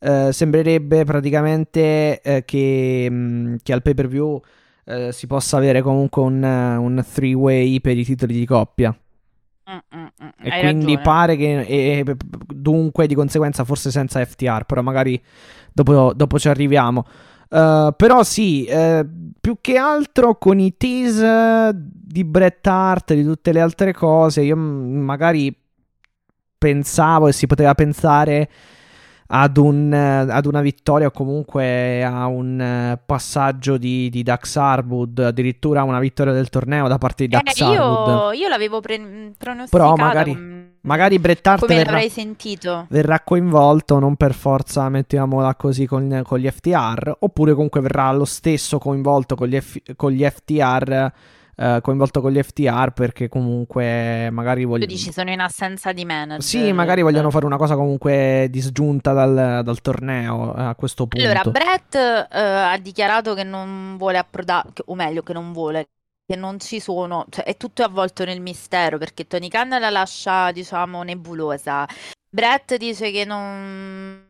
[0.00, 4.40] eh, sembrerebbe praticamente eh, che, mh, che al pay-per-view
[4.84, 8.96] eh, si possa avere comunque un, un three-way per i titoli di coppia.
[9.68, 11.00] Mm, mm, mm, E hai quindi ragione.
[11.02, 15.20] pare che, e- e- dunque, di conseguenza, forse senza FTR, però magari
[15.72, 17.04] dopo, dopo ci arriviamo.
[17.48, 19.06] Uh, però sì, eh,
[19.40, 24.56] più che altro con i tease di Bret Hart, di tutte le altre cose, io
[24.56, 25.56] magari
[26.58, 28.48] pensavo e si poteva pensare
[29.28, 34.56] ad, un, eh, ad una vittoria o comunque a un eh, passaggio di, di Dax
[34.56, 38.32] Harwood, addirittura una vittoria del torneo da parte di Eh, Dax Harwood.
[38.34, 41.98] io, io l'avevo pre- pronosticata magari- com- Magari Bret Hart verrà,
[42.88, 48.24] verrà coinvolto, non per forza mettiamola così con, con gli FTR, oppure comunque verrà lo
[48.24, 51.10] stesso coinvolto con gli, F- con gli FTR,
[51.56, 54.92] eh, coinvolto con gli FTR perché comunque magari Tu vogliono...
[54.92, 56.42] dici sono in assenza di manager.
[56.42, 61.26] Sì, magari vogliono fare una cosa comunque disgiunta dal, dal torneo eh, a questo punto.
[61.26, 65.88] Allora, Brett eh, ha dichiarato che non vuole approdare, o meglio, che non vuole,
[66.26, 70.52] che non ci sono, cioè è tutto avvolto nel mistero perché Tony Khan la lascia,
[70.52, 71.86] diciamo, nebulosa.
[72.36, 74.26] Brett dice che non,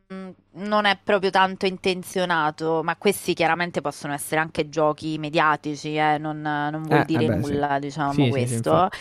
[0.52, 6.40] non è proprio tanto intenzionato, ma questi chiaramente possono essere anche giochi mediatici, eh, non,
[6.40, 7.50] non vuol Eh, dire eh beh, sì.
[7.52, 8.70] nulla, diciamo, Sì, sì, sì, questo.
[8.70, 8.98] infatti.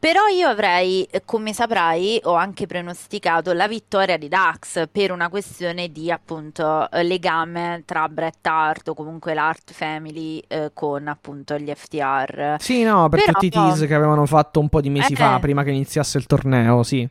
[0.00, 5.92] Però io avrei, come saprai, ho anche pronosticato la vittoria di Dax per una questione
[5.92, 11.72] di appunto eh, legame tra Bret Hart o comunque l'Hart Family eh, con appunto gli
[11.72, 12.56] FTR.
[12.58, 15.16] Sì, no, per Però- tutti i tease che avevano fatto un po' di mesi Eh.
[15.16, 17.08] fa, prima che iniziasse il torneo, sì.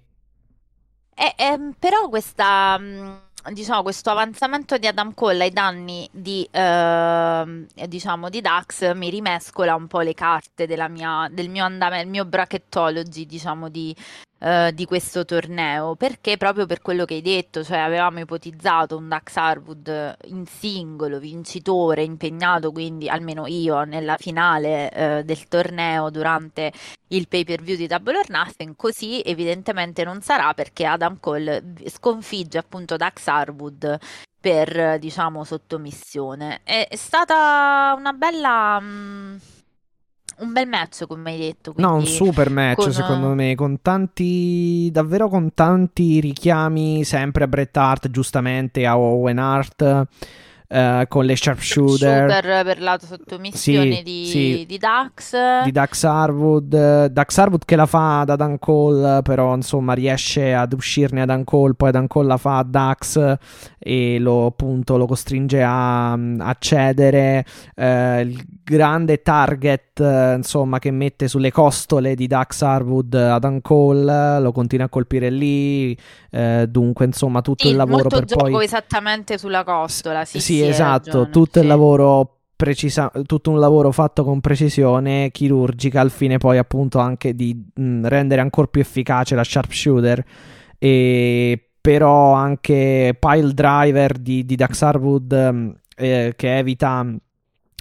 [1.22, 7.68] E, ehm, però questa, mh, diciamo, questo avanzamento di Adam Cole ai danni di, ehm,
[7.86, 12.10] diciamo, di Dax mi rimescola un po' le carte della mia, del mio andamento, il
[12.10, 13.96] mio bracketology, diciamo, di,
[14.44, 19.08] eh, di questo torneo, perché proprio per quello che hai detto, cioè avevamo ipotizzato un
[19.08, 26.72] Dax Harwood in singolo, vincitore, impegnato quindi, almeno io, nella finale, eh, del torneo durante
[27.10, 31.76] il pay per view di Double or Nothing, così evidentemente non sarà perché Adam Cole
[31.86, 34.00] sconfigge appunto Dax Harwood
[34.39, 36.62] per diciamo sottomissione.
[36.64, 39.38] È, stata una bella mm,
[40.42, 44.89] un bel match come hai detto, No, un super match con- secondo me, con tanti,
[44.92, 50.08] davvero con tanti richiami sempre a Bret Hart, giustamente a Owen Hart,
[50.74, 54.66] eh, con le sharpshooter Shooter per la sottomissione Sì, di, sì.
[54.66, 55.64] di Dax.
[55.66, 60.72] di Dax Harwood, Dax Harwood che la fa da Dan Cole, però insomma riesce ad
[60.72, 63.36] uscirne a Dan Cole, poi Dan Cole la fa a Dax
[63.78, 70.91] e lo appunto lo costringe a, a cedere, eh, il grande target eh, insomma che
[70.91, 75.97] mette sulle costole di Dax Harwood a Dan Cole, lo continua a colpire lì,
[76.32, 78.64] eh, dunque insomma tutto Sì, il lavoro per gioco poi...
[78.64, 81.68] esattamente sulla costola, sì, Sì, sì, esatto, ragione, tutto il sì.
[81.68, 87.56] lavoro precisa- tutto un lavoro fatto con precisione chirurgica al fine poi appunto anche di
[87.74, 90.24] mh, rendere ancora più efficace la sharpshooter
[90.78, 97.06] e però anche Pile Driver di, di Dax Harwood eh, che evita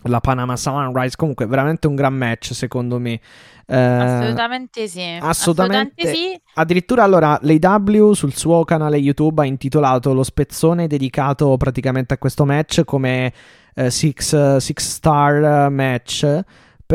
[0.04, 3.20] la Panama Sunrise comunque veramente un gran match secondo me.
[3.66, 6.40] Eh, assolutamente sì assolutamente, assolutamente sì.
[6.54, 12.44] Addirittura allora l'AW sul suo canale YouTube ha intitolato lo spezzone dedicato praticamente a questo
[12.44, 13.32] match come
[13.74, 16.44] eh, six, six star match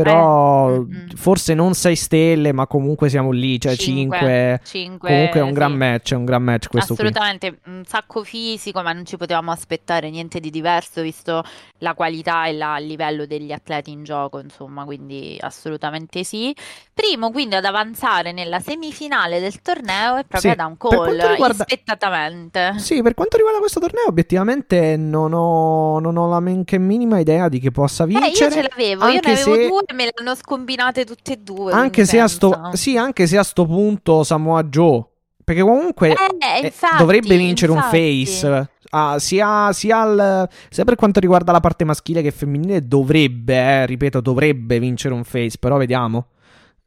[0.03, 0.85] però eh,
[1.15, 4.59] forse non 6 stelle, ma comunque siamo lì, cioè 5.
[4.63, 7.73] 5 comunque è un gran match, è un gran match questo Assolutamente, qui.
[7.73, 11.43] un sacco fisico, ma non ci potevamo aspettare niente di diverso visto
[11.77, 16.53] la qualità e la, il livello degli atleti in gioco, insomma, quindi assolutamente sì.
[16.93, 21.65] Primo quindi ad avanzare nella semifinale del torneo è proprio sì, Adam Cole, riguarda...
[21.67, 22.73] ispettatamente.
[22.77, 27.19] Sì, per quanto riguarda questo torneo, obiettivamente non ho, non ho la men che minima
[27.19, 28.27] idea di che possa vincere.
[28.27, 29.67] Eh, io ce l'avevo, io ne avevo se...
[29.67, 31.71] due me le hanno scombinate tutte e due.
[31.71, 35.05] Anche se, a sto, sì, anche se a sto punto Samoa Joe.
[35.43, 37.97] Perché comunque eh, infatti, eh, dovrebbe vincere infatti.
[37.97, 38.69] un face.
[38.89, 43.85] Ah, sia, sia, al, sia, per quanto riguarda la parte maschile che femminile, dovrebbe, eh,
[43.85, 45.57] ripeto, dovrebbe vincere un face.
[45.59, 46.29] Però vediamo.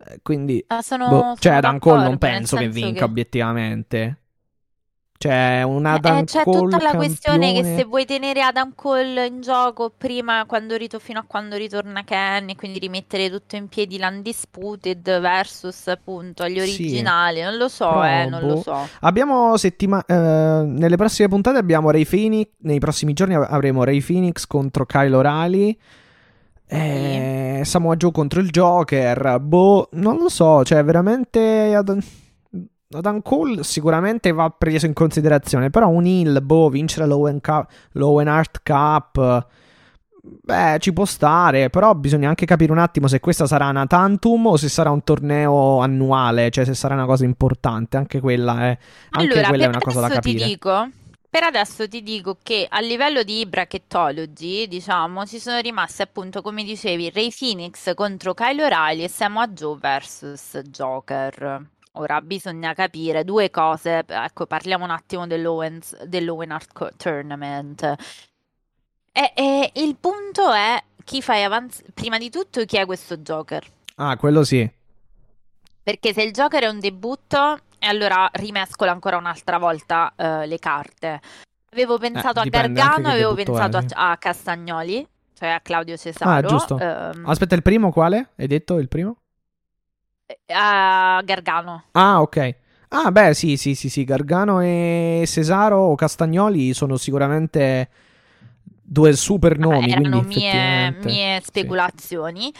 [0.04, 2.70] Eh, quindi, ah, sono, boh, sono cioè, Adam Cole non penso che che...
[2.70, 4.22] vinca obiettivamente.
[5.18, 7.76] C'è un Eh, Adam c'è Cole tutta la questione che campione.
[7.76, 12.48] se vuoi tenere Adam Cole in gioco prima quando rito- fino a quando ritorna Ken
[12.48, 17.88] e quindi rimettere tutto in piedi l'Undisputed versus appunto gli Sì, originali, non lo so,
[17.88, 18.76] però eh, non lo so.
[19.00, 22.50] Abbiamo settima- eh, nelle prossime puntate abbiamo Ray Phoenix.
[22.58, 25.76] Nei prossimi giorni av- avremo Ray Phoenix contro Kyle O'Reilly.
[26.70, 29.40] Eh, Samoa Joe contro il Joker.
[29.40, 30.62] Boh, non lo so.
[30.64, 31.74] Cioè, veramente.
[31.74, 31.98] Ad-
[32.90, 35.70] Adam Cole sicuramente va preso in considerazione.
[35.70, 39.46] Però un heal, boh, vincere l'Owen, Cup, l'Owen Art Cup.
[40.20, 41.68] Beh, ci può stare.
[41.70, 45.04] Però bisogna anche capire un attimo se questa sarà una tantum o se sarà un
[45.04, 46.50] torneo annuale.
[46.50, 47.96] Cioè, se sarà una cosa importante.
[47.98, 48.78] Anche quella è,
[49.10, 50.44] anche Allora, quella è una cosa da adesso ti capire.
[50.46, 50.88] dico,
[51.28, 56.64] per adesso ti dico che a livello di bracketology, diciamo, ci sono rimaste appunto, come
[56.64, 61.66] dicevi, Ray Phoenix contro Kyle O'Reilly e Samoa Joe versus Joker.
[61.98, 64.04] Ora bisogna capire due cose.
[64.06, 67.82] Ecco, parliamo un attimo dell'Owens, dell'Owen Hart Co- Tournament.
[69.12, 71.88] E, e il punto è chi fai avanzare.
[71.92, 73.64] Prima di tutto, chi è questo Joker?
[73.96, 74.68] Ah, quello sì.
[75.82, 81.20] Perché se il Joker è un debutto, allora rimescola ancora un'altra volta eh, le carte.
[81.72, 83.88] Avevo pensato a Eh, anche Gargano, avevo pensato a, sì.
[83.94, 86.46] a Castagnoli, cioè a Claudio Ah, Cesaro.
[86.48, 86.78] giusto.
[86.78, 88.30] ehm, Aspetta, il primo quale?
[88.36, 89.16] Hai detto il primo?
[90.48, 91.84] A Gargano.
[91.92, 92.56] Ah, ok.
[92.90, 94.04] Ah, beh, sì, sì, sì, sì.
[94.04, 97.88] Gargano e Cesaro o Castagnoli sono sicuramente
[98.82, 99.88] due super Vabbè, nomi.
[99.88, 101.74] erano quindi mie, mie sì.
[101.74, 102.52] speculazioni.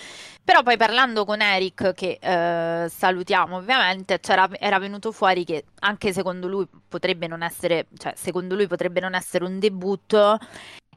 [0.42, 6.12] Però poi parlando con Eric, che eh, salutiamo ovviamente, c'era- era venuto fuori che anche
[6.12, 10.38] secondo lui potrebbe non essere, cioè secondo lui potrebbe non essere un debutto.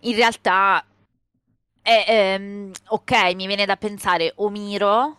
[0.01, 0.84] In realtà,
[1.82, 5.17] è, ehm, ok, mi viene da pensare o Miro,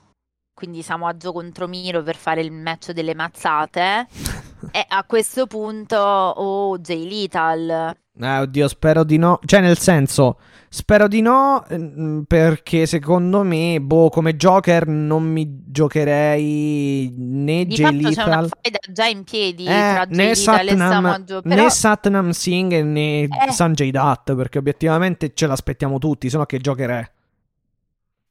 [0.55, 4.07] quindi Joe contro Miro per fare il match delle mazzate,
[4.71, 7.97] e a questo punto o Jay Lethal.
[8.21, 9.39] Eh, oddio, spero di no.
[9.43, 10.39] Cioè, nel senso,
[10.69, 11.65] spero di no.
[11.67, 18.23] ehm, Perché secondo me, boh, come Joker non mi giocherei né Di Jay fatto c'è
[18.27, 18.49] una Lethal.
[18.61, 21.69] faida già in piedi Eh, tra né Jay Lethal e Samoa Satnam, Joe, né però
[21.71, 23.29] Satnam Singh né Eh.
[23.51, 24.35] Sanjay Dutt.
[24.35, 26.29] Perché obiettivamente ce l'aspettiamo tutti.
[26.29, 27.11] Se no, che Joker è?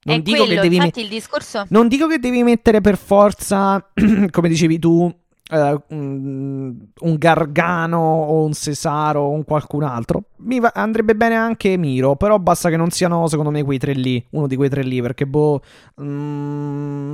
[0.03, 2.97] Non è dico quello, che devi infatti il discorso Non dico che devi mettere per
[2.97, 3.87] forza,
[4.31, 5.13] come dicevi tu,
[5.51, 6.85] eh, un,
[7.17, 10.23] Gargano o un Cesaro o un qualcun altro.
[10.37, 13.93] Mi va- andrebbe bene anche Miro, però basta che non siano, secondo me, quei tre
[13.93, 14.25] lì.
[14.31, 15.61] Uno di quei tre lì, perché boh...
[16.01, 17.13] mm,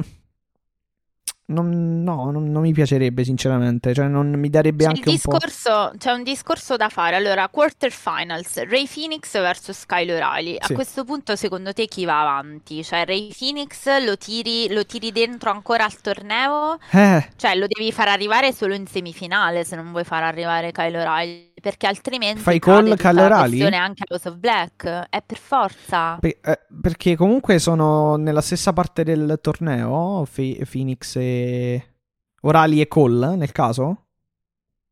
[1.47, 3.93] non, no, non, non mi piacerebbe, sinceramente.
[3.93, 5.39] Cioè, non mi darebbe c'è anche un po'...
[5.39, 7.15] discorso, c'è un discorso da fare.
[7.15, 10.57] Allora, quarterfinals, Ray Phoenix versus Kyle O'Reilly.
[10.59, 10.73] A Sì.
[10.73, 12.83] questo punto, secondo te chi va avanti?
[12.83, 16.77] Cioè, Ray Phoenix lo tiri, lo tiri dentro ancora al torneo?
[16.91, 20.97] Eh, Cioè, lo devi far arrivare solo in semifinale se non vuoi far arrivare Kyle
[20.99, 24.85] O'Reilly, perché altrimenti Fai call questione anche House of Black.
[25.09, 26.15] È per forza.
[26.17, 31.95] pe- eh, perché comunque sono nella stessa parte del torneo, Fe- Phoenix e...
[32.43, 34.05] Orali e Cole, nel caso?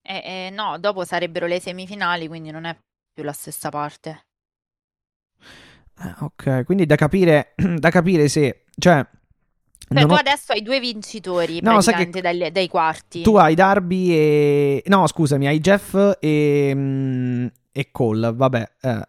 [0.01, 2.77] Eh, eh, no, dopo sarebbero le semifinali, quindi non è
[3.13, 4.25] più la stessa parte.
[5.97, 9.07] Eh, ok, quindi da capire, da capire se, cioè,
[9.87, 13.21] Cioè, tu ho- adesso hai due vincitori No, sai che- praticamente dagli- dai quarti.
[13.21, 18.33] tu hai Darby e, no, scusami, hai Jeff e, mm, e Cole.
[18.33, 18.99] Vabbè, eh,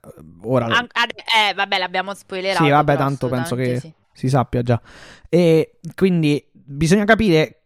[0.42, 0.66] ora...
[0.66, 2.62] An- ad- eh, vabbè, l'abbiamo spoilerato.
[2.64, 3.92] Sì, vabbè, tanto penso che sì.
[4.12, 4.80] si sappia già.
[5.30, 7.60] E quindi bisogna capire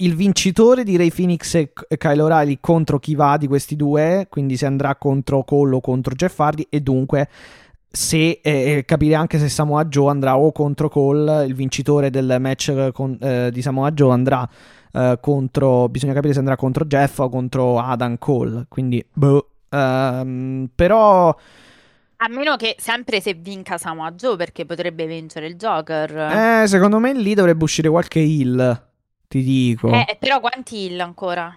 [0.00, 4.26] il vincitore di Ray Phoenix e e Kyle O'Reilly contro chi va di questi due,
[4.28, 7.28] quindi se andrà contro Cole o contro Jeff Hardy e dunque
[7.96, 12.90] se eh, capire anche se Samoa Joe andrà o contro Cole, il vincitore del match
[12.92, 14.46] con- eh, di Samoa Joe andrà
[14.92, 19.48] eh, contro bisogna capire se andrà contro Jeff o contro Adam Cole, quindi boh.
[19.70, 21.28] Ehm, però
[22.18, 26.62] A meno che sempre se vinca Samoa Joe, perché potrebbe vincere il Joker.
[26.62, 28.86] eh, secondo me lì dovrebbe uscire qualche heal,
[29.26, 29.88] ti dico.
[29.92, 31.56] Eh, però quanti hill ancora?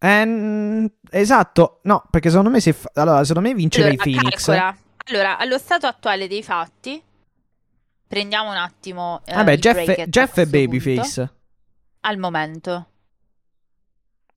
[0.00, 4.44] Eh, esatto, no, perché secondo me se fa- allora, secondo me vince Allora, Phoenix.
[4.44, 4.76] calcola.
[5.08, 7.02] Allora, allo stato attuale dei fatti,
[8.06, 9.22] prendiamo un attimo.
[9.24, 11.24] eh, Vabbè, Jeff, è- Jeff è babyface.
[11.26, 11.36] punto.
[12.00, 12.86] Al momento.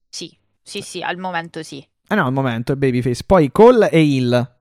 [0.09, 1.85] Sì, sì, sì, al momento sì.
[2.07, 3.23] Eh no, al momento è babyface.
[3.25, 4.55] Poi Cole e Hill.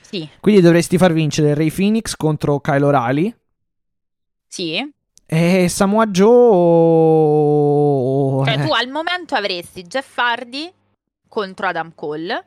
[0.00, 3.34] Sì, Quindi dovresti far vincere Ray Phoenix contro Kyle O'Reilly.
[4.46, 4.92] sì.
[5.30, 6.26] E Samoa Joe.
[8.46, 10.72] Cioè eh, tu al momento avresti Jeff Hardy
[11.28, 12.46] contro Adam Cole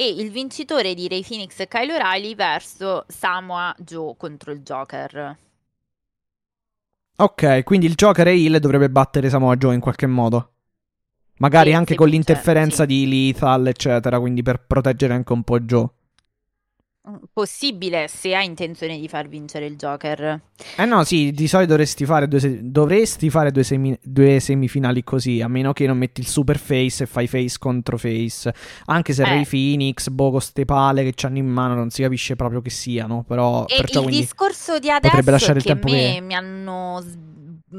[0.00, 5.36] e il vincitore di Ray Phoenix e Kyle O'Reilly verso Samoa Joe contro il Joker.
[7.16, 10.52] Ok, quindi il Joker e Hill dovrebbe battere Samoa Joe in qualche modo.
[11.40, 12.86] Magari Sì, anche con vince, l'interferenza sì.
[12.86, 14.18] di Lethal, eccetera.
[14.18, 15.86] Quindi per proteggere anche un po' Joe.
[17.08, 20.38] Mm, Possibile se hai intenzione di far vincere il Joker.
[20.76, 25.02] Eh no, sì, di solito dovresti fare due, se- dovresti fare due, semi- due semifinali
[25.02, 28.52] così, a meno che non metti il super face e fai face contro face.
[28.86, 29.26] Anche se Eh.
[29.26, 32.68] Ray Phoenix, boh, con ste pale che c'hanno in mano, non si capisce proprio che
[32.70, 36.20] siano, però E il discorso di potrebbe adesso è lasciare il che tempo me che-
[36.20, 37.16] mi hanno s-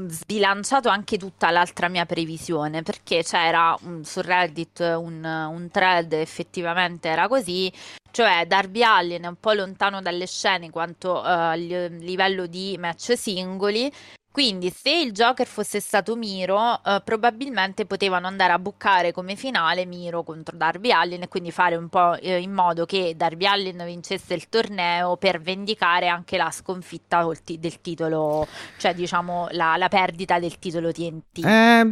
[0.08, 7.08] sbilanciato anche tutta l'altra mia previsione, perché c'era un- su Reddit un, un thread, effettivamente
[7.08, 7.70] era così,
[8.10, 12.76] cioè Darby Allin è un po' lontano dalle scene quanto eh, a li- livello di
[12.78, 13.90] match singoli.
[14.32, 19.84] Quindi, se il Joker fosse stato Miro, eh, probabilmente potevano andare a buccare come finale
[19.84, 23.82] Miro contro Darby Allin e quindi fare un po' eh, in modo che Darby Allin
[23.84, 27.28] vincesse il torneo per vendicare anche la sconfitta
[27.58, 28.46] del titolo,
[28.78, 31.44] cioè diciamo la, la perdita del titolo TNT.
[31.44, 31.86] Eh,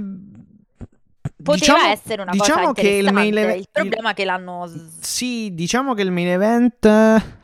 [1.42, 4.24] Poteva diciamo- essere una diciamo cosa che il interessante, main event- il problema è che
[4.24, 4.70] l'hanno...
[5.00, 6.86] Sì, diciamo che il main event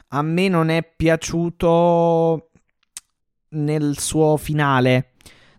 [0.08, 2.45] a me non è piaciuto
[3.56, 5.10] nel suo finale.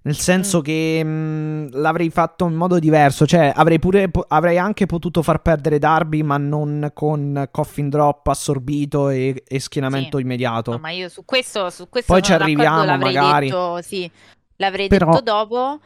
[0.03, 0.61] Nel senso Mm.
[0.61, 3.25] che mh, l'avrei fatto in modo diverso.
[3.25, 8.25] Cioè, avrei, pure, po- avrei anche potuto far perdere Darby, ma non con coffin drop
[8.27, 10.23] assorbito e, e schienamento Sì.
[10.23, 10.71] immediato.
[10.71, 13.47] No, ma io su questo, su questo Poi ci arriviamo, l'avrei magari.
[13.47, 14.09] detto, sì,
[14.57, 15.79] l'avrei Però- detto dopo.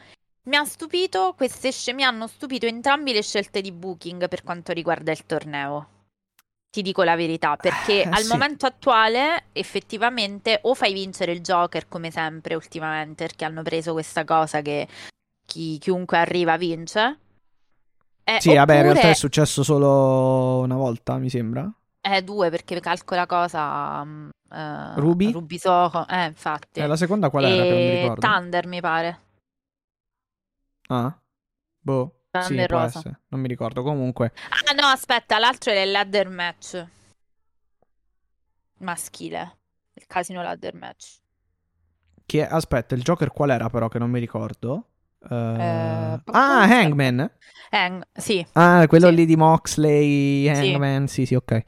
[0.44, 4.72] Mi ha stupito, queste sce- mi hanno stupito entrambi le scelte di booking per quanto
[4.72, 5.86] riguarda il torneo.
[6.72, 8.28] Ti dico la verità, perché Eh, al sì.
[8.28, 14.24] momento attuale effettivamente o fai vincere il Joker come sempre ultimamente, perché hanno preso questa
[14.24, 14.88] cosa che
[15.44, 17.18] chi- chiunque arriva vince.
[18.24, 21.70] Eh, Sì, vabbè, in realtà oppure- è successo solo una volta, mi sembra.
[22.04, 24.04] Eh, due, perché calcola cosa...
[24.04, 25.30] mm, eh, Ruby?
[25.30, 26.80] Ruby Soho, eh, infatti.
[26.80, 27.64] Eh, la seconda qual era?
[27.64, 28.26] Che non mi E ricordo.
[28.26, 29.20] Thunder, mi pare.
[30.88, 31.20] Ah,
[31.84, 32.12] boh.
[32.40, 32.98] Sì, Rosa.
[32.98, 33.20] essere.
[33.28, 33.82] Non mi ricordo.
[33.82, 36.86] Comunque, Ah, no, aspetta, l'altro era il ladder match.
[38.78, 39.58] Maschile.
[39.94, 41.20] Il casino ladder match.
[42.24, 44.86] chi è- aspetta, il Joker qual era però che non mi ricordo?
[45.28, 46.62] Eh, Eh, ah.
[46.62, 47.30] Hangman.
[47.70, 49.14] Hang- sì, Ah, quello Sì.
[49.14, 50.70] lì di Moxley, Sì.
[50.72, 51.62] Hangman, sì, sì, ok.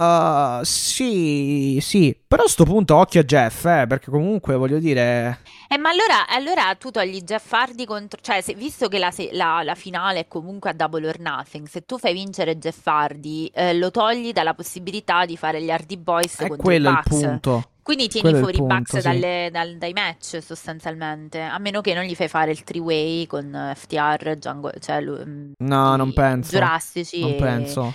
[0.00, 5.40] Uh, sì, sì, però a sto punto occhio a Jeff, eh, perché comunque voglio dire...
[5.68, 8.18] Eh, ma allora, allora tu togli Jeff Hardy contro...
[8.22, 11.84] Cioè, se- visto che la, la- la finale è comunque a Double or Nothing, se
[11.84, 16.38] tu fai vincere Jeff Hardy, eh, lo togli dalla possibilità di fare gli Hardy Boys
[16.38, 17.08] È contro quello i il Bucks.
[17.20, 17.64] punto.
[17.82, 19.02] Quindi tieni Quello il fuori i Bucks sì.
[19.02, 23.72] dalle- dal- dai match sostanzialmente, a meno che non gli fai fare il three-way con
[23.76, 26.52] FTR, Django, cioè mm, No, non penso.
[26.52, 27.94] Giurassici Non e- penso.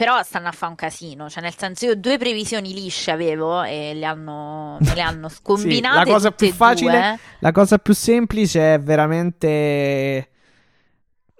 [0.00, 3.92] Però stanno a fare un casino, cioè nel senso io due previsioni lisce avevo e
[3.92, 7.18] le hanno, me le hanno scombinate la cosa più facile- due.
[7.40, 10.30] La cosa più semplice è veramente...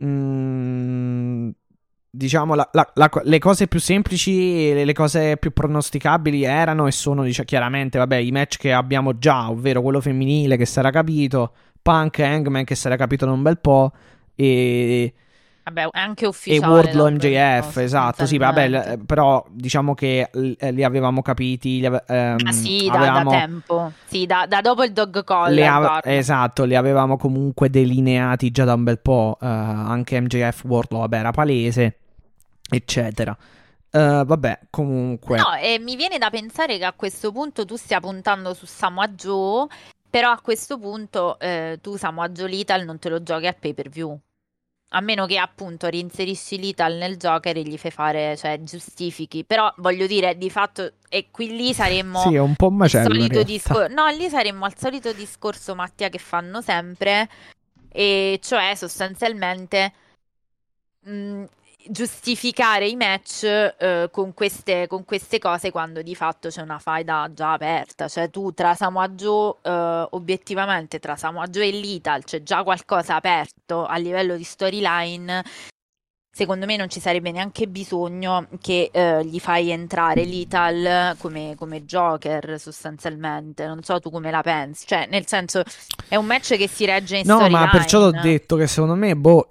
[0.05, 1.49] mm,
[2.11, 6.93] diciamo, la- la- la le cose più semplici, le, le cose più pronosticabili erano e
[6.93, 10.91] sono, dice, chiaramente, vabbè, i match che abbiamo già, ovvero quello femminile che si era
[10.91, 13.91] capito, Punk e Hangman che si era capito da un bel po',
[14.35, 15.15] e...
[15.63, 16.91] Vabbè, anche E ufficiale.
[16.91, 21.87] Da un MJF, esatto, sì, vabbè, l- però diciamo che eh, li avevamo capiti, li
[21.87, 23.93] ave- ehm, Ah sì, da, da avevamo- tempo.
[24.07, 26.11] Sì, da, da dopo il dog collar, ave- guarda.
[26.13, 31.19] esatto, li avevamo comunque delineati già da un bel po', eh, anche MJF Wardlow, vabbè,
[31.19, 31.97] era palese.
[32.69, 33.37] eccetera.
[33.93, 35.37] Uh, vabbè, comunque.
[35.39, 39.09] No, e mi viene da pensare che a questo punto tu stia puntando su Samoa
[39.09, 39.67] Joe,
[40.09, 43.75] però a questo punto eh, tu Samoa Joe Lethal non te lo giochi a pay
[43.75, 44.17] per view.
[44.93, 49.45] A meno che appunto reinserisci Lethal nel Joker e gli fai fare, cioè giustifichi.
[49.45, 53.13] Però voglio dire, di fatto, e qui lì saremmo sì, è un po' macello, al
[53.13, 53.95] solito discorso.
[53.95, 57.29] No, lì saremmo al solito discorso, Mattia, che fanno sempre.
[57.89, 59.93] E cioè sostanzialmente
[61.03, 61.45] mh, mm,
[61.91, 67.29] giustificare i match eh, con, queste, con, queste, cose quando di fatto c'è una faida
[67.33, 68.09] già aperta.
[68.09, 73.17] Cioè tu tra Samoa Joe, eh, obiettivamente tra Samoa Joe e Lethal c'è già qualcosa
[73.17, 75.43] aperto a livello di storyline
[76.33, 81.85] secondo me non ci sarebbe neanche bisogno che eh, gli fai entrare Lethal come, come
[81.85, 83.67] Joker sostanzialmente.
[83.67, 84.87] Non so tu come la pensi.
[84.87, 85.63] Cioè, nel senso,
[86.09, 89.17] è un match che si regge in No, ma perciò ho detto che secondo me,
[89.17, 89.49] boh,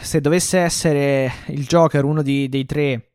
[0.00, 3.10] se dovesse essere il Joker uno di, dei tre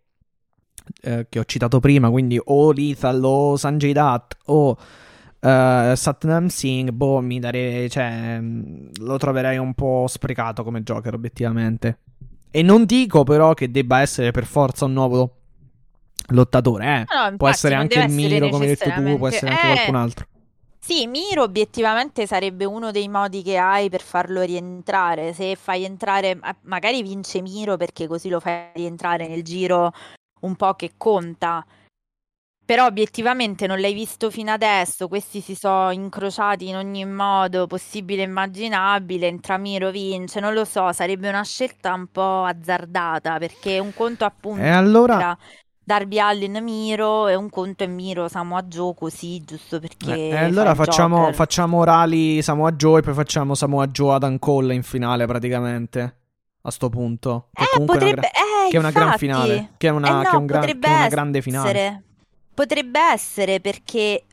[1.02, 4.78] eh, che ho citato prima, quindi o Lethal o Sanjay Dutt o...
[5.42, 12.00] Uh, Satnam Singh, boh, mi darei, cioè, lo troverei un po' sprecato come Joker, obiettivamente.
[12.52, 15.36] E non dico però che debba essere per forza un nuovo
[16.30, 17.06] lottatore, eh.
[17.14, 19.74] No, no, può essere anche il Miro, come hai detto tu, può essere anche eh,
[19.74, 20.26] qualcun altro.
[20.80, 25.34] Sì, Miro obiettivamente sarebbe uno dei modi che hai per farlo rientrare.
[25.34, 29.92] Se fai entrare, magari vince Miro perché così lo fai rientrare nel giro
[30.42, 31.64] un po' che conta.
[32.70, 38.22] Però obiettivamente non l'hai visto fino adesso, questi si sono incrociati in ogni modo possibile
[38.22, 43.91] e immaginabile, Entramiro vince, non lo so, sarebbe una scelta un po' azzardata perché un
[43.96, 45.36] conto appunto e allora...
[45.84, 50.76] Darby Allin Miro e un conto è Miro Samoa Joe così giusto perché eh, allora
[50.76, 56.18] facciamo, facciamo Rally Samoa Joe e poi facciamo Samoa Joe Adam Cole in finale praticamente
[56.62, 59.88] a sto punto che eh, potrebbe, è, gra- eh, che è una gran finale che
[59.88, 62.04] è una, eh no, che è un gran, che è una grande finale.
[62.60, 64.26] Potrebbe essere perché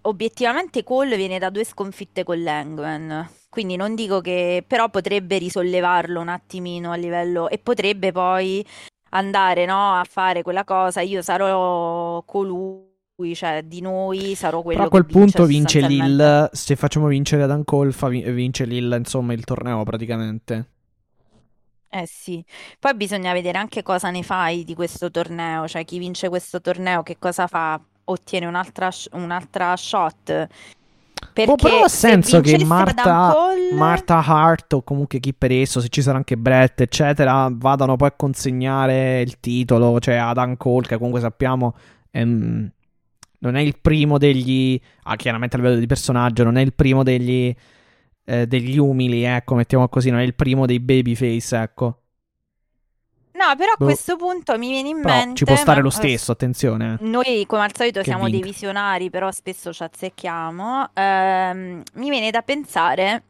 [0.00, 3.28] obiettivamente Cole viene da due sconfitte con l'Angman.
[3.50, 8.64] Quindi non dico che, però potrebbe risollevarlo un attimino a livello e potrebbe poi
[9.10, 11.02] andare no, a fare quella cosa.
[11.02, 16.48] Io sarò colui, cioè di noi sarò quello Però a quel vince punto vince Lil.
[16.52, 20.70] Se facciamo vincere Adam Cole, fa, vince Lil, insomma, il torneo praticamente.
[21.96, 22.44] Eh sì,
[22.80, 27.04] poi bisogna vedere anche cosa ne fai di questo torneo, cioè chi vince questo torneo
[27.04, 30.48] che cosa fa, ottiene un'altra, un'altra shot.
[31.32, 33.72] Perché oh, però ha senso che Marta, Cole...
[33.74, 38.08] Marta Hart o comunque chi per esso, se ci sarà anche Brett, eccetera, vadano poi
[38.08, 41.76] a consegnare il titolo, cioè Adam Cole, che comunque sappiamo
[42.10, 42.70] ehm,
[43.38, 44.80] non è il primo degli...
[45.04, 47.54] Ah, chiaramente a livello di personaggio, non è il primo degli
[48.24, 51.98] eh, degli umili, ecco, mettiamo così, non è il primo dei babyface, ecco.
[53.32, 53.84] No, però a boh.
[53.86, 55.34] questo punto mi viene in però mente.
[55.36, 56.98] Ci può stare lo stesso, attenzione.
[57.00, 57.04] Eh.
[57.04, 58.40] Noi, come al solito, che siamo vinca.
[58.40, 60.90] dei visionari, però spesso ci azzecchiamo.
[60.94, 63.24] Ehm, mi viene da pensare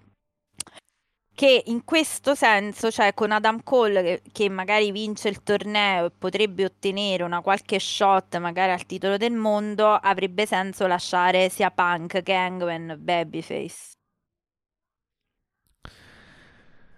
[1.34, 6.10] che in questo senso, cioè con Adam Cole che, che, magari vince il torneo e
[6.16, 12.22] potrebbe ottenere una qualche shot magari al titolo del mondo, avrebbe senso lasciare sia Punk
[12.22, 13.94] che Hangman Babyface.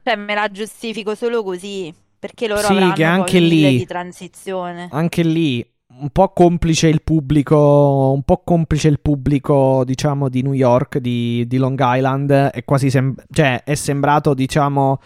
[0.06, 1.92] Cioè, me la giustifico solo così.
[2.16, 4.86] Perché loro sì, che anche lì, di transizione.
[4.92, 5.68] Anche lì
[5.98, 11.44] un po' complice il pubblico, un po' complice il pubblico, diciamo, di New York, di,
[11.48, 12.30] di Long Island.
[12.30, 15.00] È quasi sem- cioè, è sembrato, diciamo,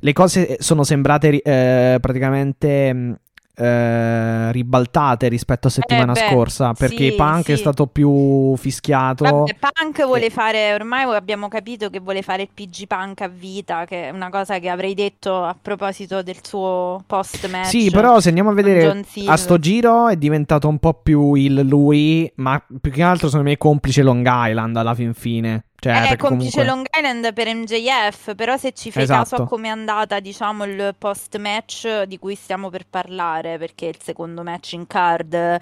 [0.00, 3.20] le cose sono sembrate eh, praticamente
[3.60, 7.52] eh, ribaltate rispetto a settimana eh beh, scorsa perché sì, Punk sì.
[7.52, 9.24] è stato più fischiato.
[9.24, 13.84] Vabbè, Punk vuole fare, ormai abbiamo capito che vuole fare il PG Punk a vita,
[13.84, 17.66] che è una cosa che avrei detto a proposito del suo post match.
[17.66, 21.60] Sì, però se andiamo a vedere a sto giro è diventato un po' più il
[21.60, 25.64] lui, ma più che altro secondo me è complice Long Island alla fin fine.
[25.80, 26.64] Cioè, è complice comunque...
[26.64, 29.30] Long Island per MJF, però se ci fai esatto.
[29.30, 33.86] caso a come è andata, diciamo, il post match di cui stiamo per parlare, perché
[33.86, 35.58] il secondo match in card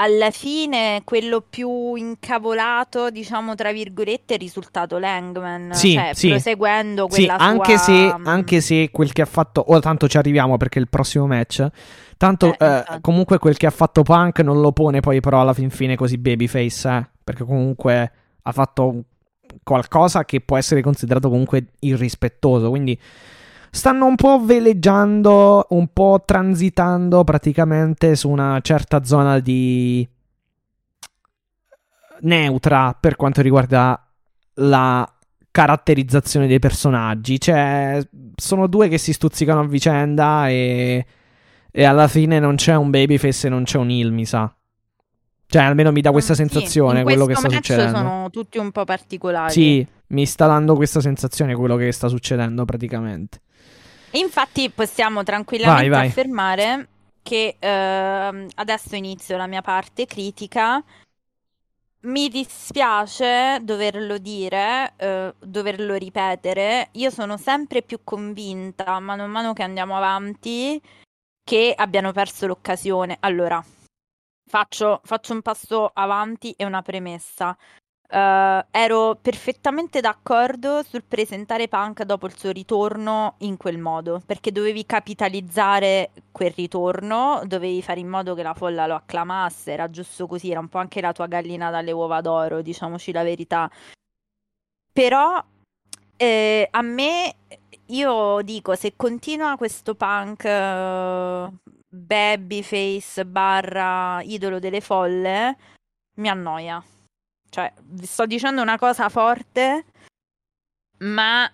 [0.00, 5.74] alla fine quello più incavolato, diciamo tra virgolette, è risultato Langman.
[5.74, 6.28] Sì, cioè, sì.
[6.28, 7.84] proseguendo sì, quella anche sua...
[7.84, 9.64] se, anche se quel che ha fatto.
[9.70, 11.66] Ora tanto ci arriviamo perché è il prossimo match.
[12.16, 13.00] Tanto Eh, eh, infatti.
[13.00, 16.16] comunque quel che ha fatto Punk non lo pone poi però alla fin fine così
[16.16, 18.12] babyface, eh, perché comunque
[18.42, 19.02] ha fatto
[19.62, 22.98] qualcosa che può essere considerato comunque irrispettoso, quindi
[23.70, 30.08] stanno un po' veleggiando, un po' transitando praticamente su una certa zona di
[32.20, 34.02] neutra per quanto riguarda
[34.54, 35.10] la
[35.50, 37.40] caratterizzazione dei personaggi.
[37.40, 38.00] Cioè,
[38.36, 41.06] sono due che si stuzzicano a vicenda e,
[41.70, 44.52] e alla fine non c'è un babyface e non c'è un heel, mi sa.
[45.50, 47.96] Cioè, almeno mi dà questa Mm, sì, sensazione quello che sta succedendo.
[47.96, 49.50] sono tutti un po' particolari.
[49.50, 53.40] Sì, mi sta dando questa sensazione quello che sta succedendo praticamente.
[54.12, 56.08] Infatti possiamo tranquillamente Vai, vai.
[56.08, 56.88] affermare
[57.22, 60.82] che ehm, adesso inizio la mia parte critica.
[62.00, 66.88] Mi dispiace doverlo dire, eh, doverlo ripetere.
[66.92, 70.80] Io sono sempre più convinta, mano a mano che andiamo avanti,
[71.42, 73.16] che abbiano perso l'occasione.
[73.20, 73.62] Allora,
[74.48, 77.56] faccio, faccio un passo avanti e una premessa.
[78.10, 84.50] Eh, ero perfettamente d'accordo sul presentare Punk dopo il suo ritorno in quel modo, perché
[84.50, 90.26] dovevi capitalizzare quel ritorno, dovevi fare in modo che la folla lo acclamasse, era giusto
[90.26, 93.70] così, era un po' anche la tua gallina dalle uova d'oro, diciamoci la verità.
[94.92, 95.42] Però
[96.16, 97.34] eh, a me,
[97.86, 101.48] io dico, se continua questo Punk eh,
[101.98, 105.56] babyface barra idolo delle folle,
[106.16, 106.82] mi annoia.
[107.50, 109.86] Cioè, vi sto dicendo una cosa forte,
[110.98, 111.50] ma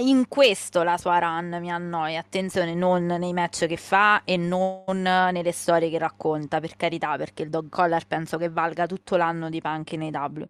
[0.00, 2.20] in questo la sua run mi annoia.
[2.20, 7.42] Attenzione, non nei match che fa e non nelle storie che racconta, per carità, perché
[7.42, 10.44] il dog collar penso che valga tutto l'anno di Punk in AW.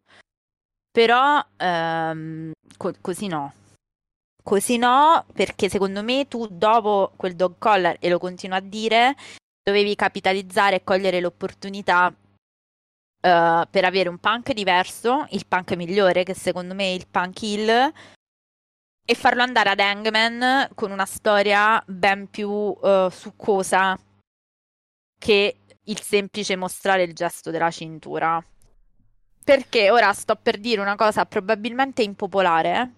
[0.93, 3.53] Però ehm, co- così no.
[4.43, 9.15] Così no, perché secondo me tu dopo quel dog collar, e lo continuo a dire,
[9.63, 16.35] dovevi capitalizzare e cogliere l'opportunità eh, per avere un punk diverso, il punk migliore, che
[16.35, 17.93] secondo me è il punk hill,
[19.05, 23.99] e farlo andare ad Hangman con una storia ben più eh, succosa
[25.19, 28.43] che il semplice mostrare il gesto della cintura.
[29.43, 32.95] Perché ora sto per dire una cosa probabilmente impopolare,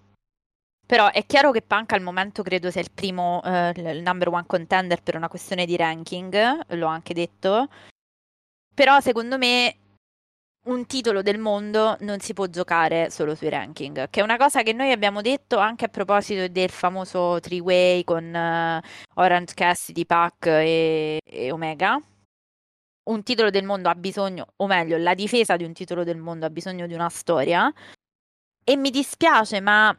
[0.85, 4.45] però è chiaro che Punk al momento credo sia il primo, eh, il number one
[4.45, 7.67] contender per una questione di ranking, l'ho anche detto.
[8.73, 9.77] Però secondo me
[10.65, 14.61] un titolo del mondo non si può giocare solo sui ranking, che è una cosa
[14.63, 18.81] che noi abbiamo detto anche a proposito del famoso three-way con eh,
[19.15, 21.99] Orange Cassidy, Pac e, e Omega.
[23.05, 26.45] Un titolo del mondo ha bisogno, o meglio, la difesa di un titolo del mondo
[26.45, 27.71] ha bisogno di una storia.
[28.63, 29.93] E mi dispiace, ma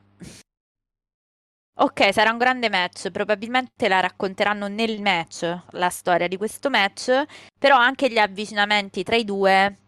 [1.76, 7.10] Ok, sarà un grande match, probabilmente la racconteranno nel match, la storia di questo match,
[7.59, 9.78] però anche gli avvicinamenti tra i due,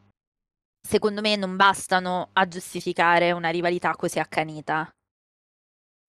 [0.80, 4.90] secondo me, non bastano a giustificare una rivalità così accanita.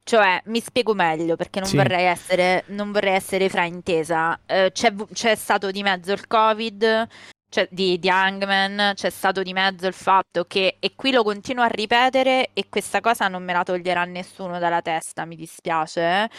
[0.03, 1.75] Cioè, mi spiego meglio perché non Sì.
[1.75, 4.39] vorrei essere, non vorrei essere fraintesa.
[4.47, 7.07] Eh, c'è, c'è stato di mezzo il Covid,
[7.49, 11.63] cioè di, di Hangman, c'è stato di mezzo il fatto che, e qui lo continuo
[11.63, 16.29] a ripetere e questa cosa non me la toglierà nessuno dalla testa, mi dispiace,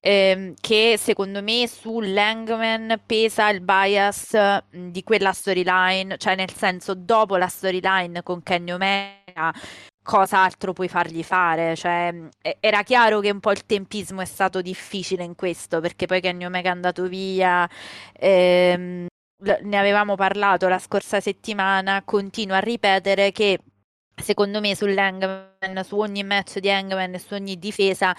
[0.00, 4.36] ehm, che secondo me sull'Hangman pesa il bias
[4.70, 9.52] di quella storyline, cioè nel senso dopo la storyline con Kenny Omega
[10.04, 11.74] cosa altro puoi fargli fare?
[11.74, 12.28] Cioè,
[12.60, 16.44] era chiaro che un po' il tempismo è stato difficile in questo, perché poi Kenny
[16.44, 17.68] Omega è andato via,
[18.12, 19.06] ehm,
[19.62, 23.58] ne avevamo parlato la scorsa settimana, continuo a ripetere che
[24.14, 28.14] secondo me sull'Hangman, su ogni match di Hangman e su ogni difesa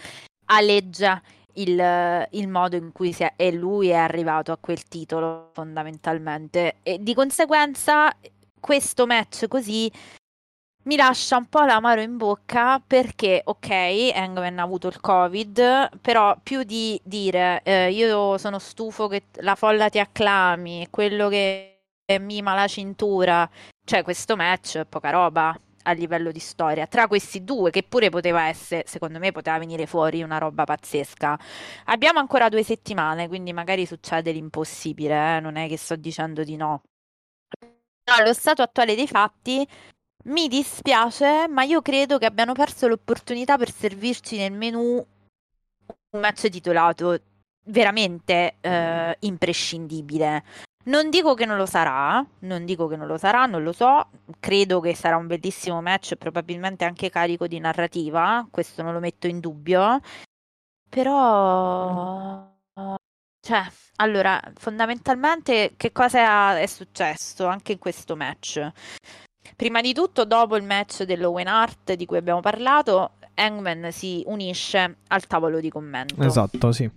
[0.46, 1.22] aleggia
[1.54, 6.78] il, il modo in cui è, e lui è arrivato a quel titolo fondamentalmente.
[6.84, 8.16] E di conseguenza
[8.60, 9.92] questo match così
[10.86, 13.70] mi lascia un po' l'amaro in bocca perché, ok,
[14.14, 19.56] Hangman ha avuto il Covid, però più di dire eh, io sono stufo che la
[19.56, 21.72] folla ti acclami, quello che
[22.20, 23.50] mima la cintura,
[23.84, 26.86] cioè questo match è poca roba a livello di storia.
[26.88, 31.38] Tra questi due, che pure poteva essere, secondo me poteva venire fuori una roba pazzesca.
[31.86, 36.56] Abbiamo ancora due settimane, quindi magari succede l'impossibile, eh, Non è che sto dicendo di
[36.56, 36.82] no.
[38.08, 39.68] No, allo stato attuale dei fatti
[40.26, 45.06] mi dispiace, ma io credo che abbiano perso l'opportunità per servirci nel menù
[46.10, 47.20] un match titolato
[47.66, 50.44] veramente eh, imprescindibile.
[50.86, 54.10] Non dico che non lo sarà, non dico che non lo sarà, non lo so,
[54.40, 59.28] credo che sarà un bellissimo match, probabilmente anche carico di narrativa, questo non lo metto
[59.28, 60.00] in dubbio,
[60.90, 62.54] però...
[63.46, 63.64] Cioè,
[63.98, 68.72] allora, fondamentalmente che cosa è successo anche in questo match?
[69.56, 74.98] Prima di tutto, dopo il match dell'Owen Hart di cui abbiamo parlato, Hangman si unisce
[75.08, 76.22] al tavolo di commento.
[76.24, 76.90] Esatto, sì.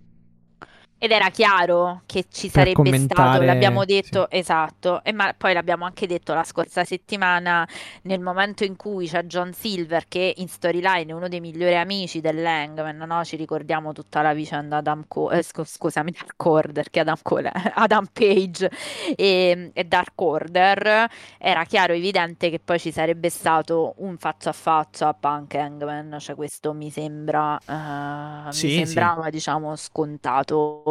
[1.00, 3.86] Ed era chiaro che ci sarebbe stato, commentare, l'abbiamo sì.
[3.86, 7.64] detto, esatto, e ma poi l'abbiamo anche detto la scorsa settimana,
[8.02, 12.20] nel momento in cui c'è John Silver che in storyline è uno dei migliori amici
[12.20, 13.24] dell'Hangman, no?
[13.24, 17.52] Ci ricordiamo tutta la vicenda Adam Cole, eh, scu- scusami, Dark Order, che Adam Cole,
[17.74, 18.68] Adam Page
[19.14, 21.06] e, e Dark Order,
[21.38, 26.34] era chiaro, evidente che poi ci sarebbe stato un faccia a faccia Punk Hangman, cioè
[26.34, 27.56] questo mi sembra,
[28.48, 28.84] eh, Sì, mi sì.
[28.84, 30.82] sembrava, diciamo, scontato.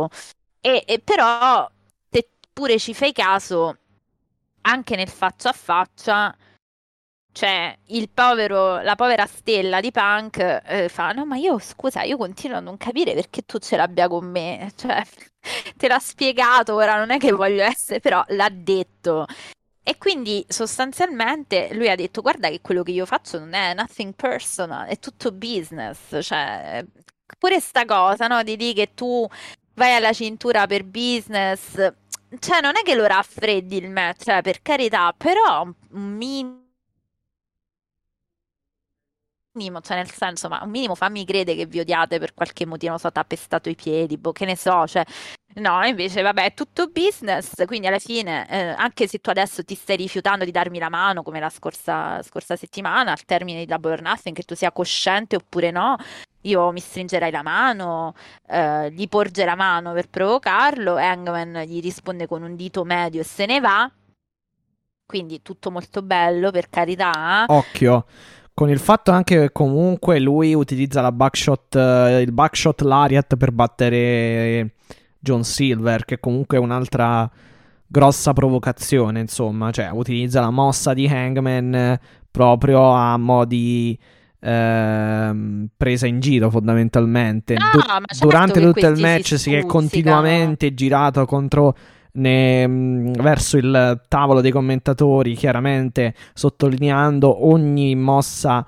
[0.59, 1.69] E, e però,
[2.09, 3.77] se pure ci fai caso,
[4.61, 6.35] anche nel faccia a faccia,
[7.31, 12.17] cioè il povero, la povera stella di Punk eh, fa: No, ma io scusa, io
[12.17, 14.71] continuo a non capire perché tu ce l'abbia con me.
[14.75, 15.03] Cioè,
[15.77, 19.25] te l'ha spiegato, ora non è che voglio essere, però l'ha detto.
[19.83, 24.13] E quindi sostanzialmente lui ha detto: Guarda, che quello che io faccio non è nothing
[24.15, 26.17] personal, è tutto business.
[26.21, 26.83] Cioè,
[27.37, 28.41] pure sta cosa, no?
[28.43, 29.27] Di dire che tu
[29.77, 31.75] vai alla cintura per business,
[32.39, 36.61] cioè non è che lo raffreddi il match, cioè, per carità, però un minimo,
[39.81, 42.99] cioè nel senso, ma un minimo fammi credere che vi odiate per qualche motivo, non
[42.99, 45.03] so, t'ha pestato i piedi, boh, che ne so, cioè,
[45.55, 49.75] no, invece, vabbè, è tutto business, quindi alla fine, eh, anche se tu adesso ti
[49.75, 53.91] stai rifiutando di darmi la mano, come la scorsa, scorsa settimana, al termine di Double
[53.93, 55.95] or Nothing, che tu sia cosciente oppure no,
[56.41, 58.13] io mi stringerai la mano,
[58.47, 63.23] eh, gli porge la mano per provocarlo, Hangman gli risponde con un dito medio e
[63.23, 63.91] se ne va.
[65.05, 67.45] Quindi tutto molto bello, per carità.
[67.47, 68.05] Occhio.
[68.53, 73.51] Con il fatto anche che comunque lui utilizza la backshot, eh, il backshot Lariat per
[73.51, 74.73] battere
[75.19, 77.29] John Silver, che comunque è un'altra
[77.85, 81.99] grossa provocazione, insomma, cioè utilizza la mossa di Hangman eh,
[82.29, 83.97] proprio a mo' di
[84.39, 87.53] ehm, presa in giro fondamentalmente.
[87.53, 91.75] No, Du- ma certo durante tutto il questi si match si è continuamente girato contro
[92.13, 98.65] ne- mh, verso il tavolo dei commentatori, chiaramente sottolineando ogni mossa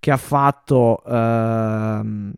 [0.00, 2.32] che ha fatto ehm,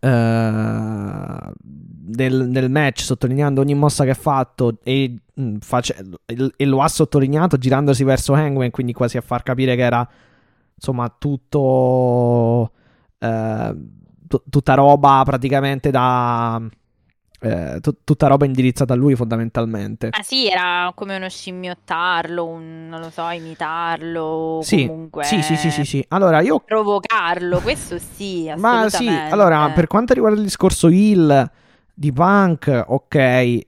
[0.00, 5.96] eh, del, del match, sottolineando ogni mossa che ha fatto e, mh, face-
[6.56, 10.08] e lo ha sottolineato girandosi verso Hangman, quindi quasi a far capire che era
[10.78, 12.70] insomma tutto
[13.18, 13.74] eh,
[14.26, 16.60] tu- tutta roba praticamente da
[17.40, 20.08] eh, tu- tutta roba indirizzata a lui fondamentalmente.
[20.08, 25.56] Ah sì, era come uno scimmiottarlo, un, non lo so, imitarlo, Sì, comunque sì, sì,
[25.56, 26.04] sì, sì, sì.
[26.08, 31.50] Allora, io provocarlo, questo sì, Ma sì, allora, per quanto riguarda il discorso Hill
[31.94, 33.58] di Punk, ok,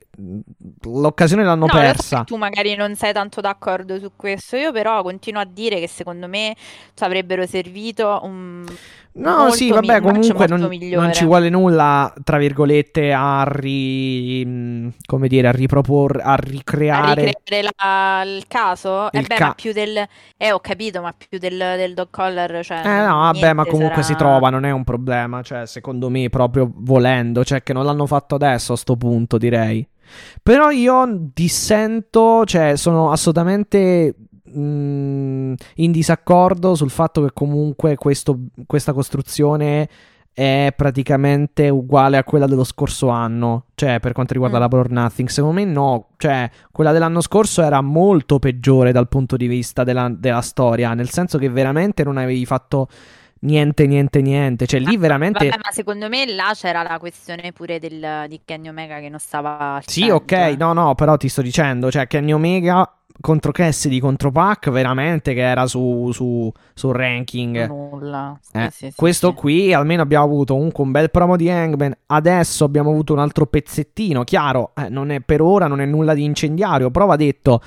[0.83, 2.19] l'occasione l'hanno No, so persa.
[2.19, 5.89] che tu magari non sei tanto d'accordo su questo, io però continuo a dire che
[5.89, 6.55] secondo me
[6.95, 8.65] ci avrebbero servito un
[9.13, 13.43] No, sì, mi- vabbè, un match comunque non, non ci vuole nulla, tra virgolette, a
[13.45, 17.25] ri, mh, come dire, a riproporre, a a ricreare.
[17.25, 19.11] ricreare la- il caso?
[19.11, 20.07] Eh Il beh, ca- ma più del...
[20.37, 22.83] Eh, ho capito, ma più del, del dog collar, cioè...
[22.85, 26.29] Eh no, vabbè, ma comunque si sarà- trova, non è un problema, cioè, secondo me,
[26.31, 29.87] proprio volendo, cioè che non l'hanno fatto adesso a sto punto, direi.
[30.43, 34.15] Però io dissento, cioè, sono assolutamente
[34.53, 39.89] mh, in disaccordo sul fatto che comunque questo- questa costruzione
[40.33, 44.61] è praticamente uguale a quella dello scorso anno, cioè per quanto riguarda Mm.
[44.61, 45.29] la or Nothing.
[45.29, 50.09] Secondo me no, cioè quella dell'anno scorso era molto peggiore dal punto di vista della,
[50.09, 52.89] della storia, nel senso che veramente non avevi fatto
[53.41, 55.49] niente, niente, niente, cioè lì veramente...
[55.49, 59.19] Vabbè, ma secondo me là c'era la questione pure del, di Kenny Omega che non
[59.19, 64.31] stava Sì, ok, no, no, però ti sto dicendo, cioè Kenny Omega contro Cassidy contro
[64.31, 67.67] Pac, veramente che era su, su, sul ranking.
[67.67, 68.39] Nulla.
[68.41, 71.95] Sì, Eh, sì, sì, questo qui almeno abbiamo avuto comunque un bel promo di Hangman.
[72.07, 74.25] Adesso abbiamo avuto un altro pezzettino.
[74.25, 76.91] Chiaro, eh, non è per ora, non è nulla di incendiario.
[76.91, 77.61] Però va detto: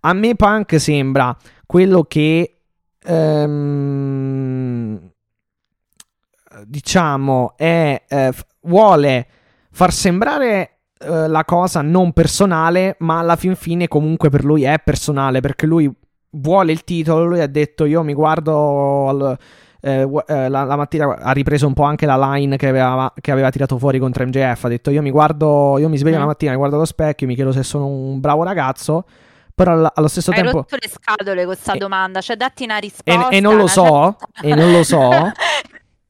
[0.00, 1.36] a me Punk sembra
[1.66, 2.58] quello che.
[3.04, 5.10] ehm,
[6.66, 8.32] diciamo, è, eh,
[8.62, 9.26] vuole
[9.70, 14.78] far sembrare eh, la cosa non personale, ma alla fin fine comunque per lui è
[14.82, 15.90] personale perché lui
[16.30, 17.24] vuole il titolo.
[17.24, 19.08] Lui ha detto: Io mi guardo.
[19.08, 19.38] al-
[19.84, 23.32] eh, eh, la, la mattina ha ripreso un po' anche la line che aveva, che
[23.32, 24.64] aveva tirato fuori contro MJF.
[24.64, 26.20] Ha detto: Io mi guardo, io mi sveglio Mm.
[26.20, 29.04] la mattina, mi guardo allo specchio, mi chiedo se sono un bravo ragazzo.
[29.54, 30.58] Però all- allo stesso Hai tempo.
[30.58, 33.28] rotto le scatole con questa E- domanda, cioè datti una risposta.
[33.28, 35.10] e non lo so, certa- e non lo so.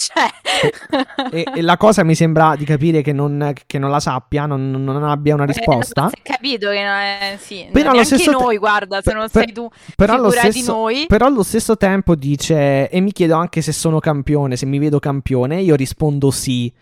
[0.09, 1.31] cioè...
[1.31, 4.71] E, e la cosa mi sembra di capire che non, che non la sappia, non,
[4.71, 6.11] non abbia una Eh, risposta.
[6.13, 9.29] è capito che non è, sì, Però allo stesso te- noi, guarda, se per- non
[9.29, 11.05] sei tu, Però allo, stesso, noi.
[11.07, 14.99] però allo stesso tempo dice, e mi chiedo anche se sono campione, se mi vedo
[14.99, 16.73] campione, io rispondo sì.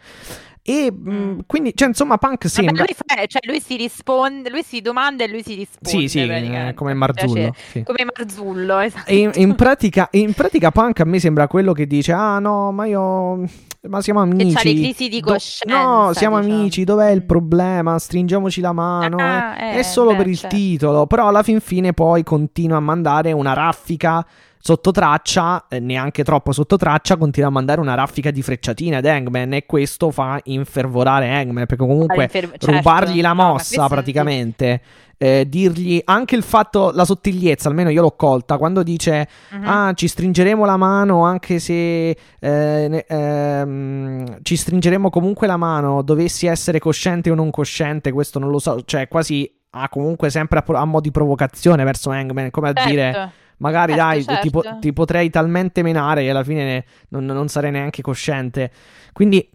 [0.63, 1.41] E mm.
[1.47, 2.85] quindi, cioè, insomma, Punk sembra.
[2.85, 5.89] Lui, fa, cioè, lui, si risponde, lui si domanda e lui si risponde.
[5.89, 7.35] Sì, sì, eh, come Marzullo.
[7.35, 7.83] Cioè, sì.
[7.83, 9.13] Come Marzullo, esatto.
[9.13, 12.85] In, in, pratica, in pratica, Punk a me sembra quello che dice: Ah, no, ma
[12.87, 13.45] io.
[13.89, 14.49] Ma siamo amici.
[14.49, 15.79] Che c'ha le crisi di coscienza.
[15.79, 15.83] Do...
[15.83, 16.59] no, siamo diciamo.
[16.59, 16.85] amici.
[16.85, 17.99] Dov'è il problema?
[17.99, 19.17] Stringiamoci la mano.
[19.19, 19.79] Ah, eh.
[19.79, 20.57] È solo beh, per il certo.
[20.57, 21.07] titolo.
[21.07, 24.27] Però alla fin fine poi continua a mandare una raffica
[24.63, 29.07] sotto traccia, eh, neanche troppo sotto traccia, continua a mandare una raffica di frecciatine ad
[29.07, 32.71] Hangman e questo fa infervorare Hangman perché comunque infer- certo.
[32.71, 34.81] rubargli la mossa no, praticamente.
[35.23, 39.61] Eh, dirgli anche il fatto, la sottigliezza, almeno io l'ho colta, quando dice uh-huh.
[39.65, 46.47] ah ci stringeremo la mano anche se eh, ehm, ci stringeremo comunque la mano, dovessi
[46.47, 50.79] essere cosciente o non cosciente, questo non lo so, cioè quasi ha comunque sempre a,
[50.79, 52.89] a mo' di provocazione verso Hangman, come a certo.
[52.89, 54.41] dire magari certo, dai, certo.
[54.41, 58.71] Ti, po- ti, potrei talmente menare che alla fine non, non sarei neanche cosciente.
[59.13, 59.49] Quindi,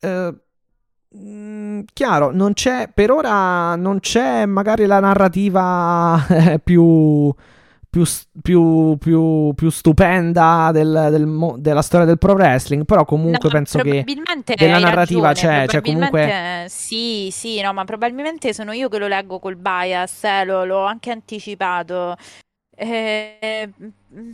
[0.00, 0.34] eh,
[1.16, 7.32] mm, chiaro, non c'è, per ora non c'è magari la narrativa eh, più...
[7.92, 8.06] Più,
[8.40, 12.86] più, più, più, stupenda del, del, della storia del pro wrestling.
[12.86, 14.02] Però, comunque, no, penso che
[14.56, 15.68] della narrativa ragione, c'è.
[15.68, 16.64] Cioè, comunque...
[16.70, 20.24] Sì, sì, no, ma probabilmente sono io che lo leggo col bias.
[20.24, 22.16] Eh, lo, l'ho anche anticipato.
[22.74, 24.30] Eh, mm,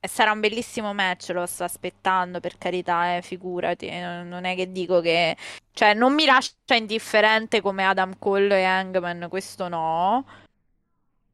[0.00, 3.90] sarà un bellissimo match, lo sto aspettando, per carità, eh, figurati.
[3.90, 5.36] Non è che dico che...
[5.72, 10.24] Cioè, non mi lascia indifferente come Adam Cole e Hangman, questo no.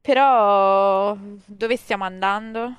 [0.00, 1.16] Però,
[1.46, 2.74] dove stiamo andando?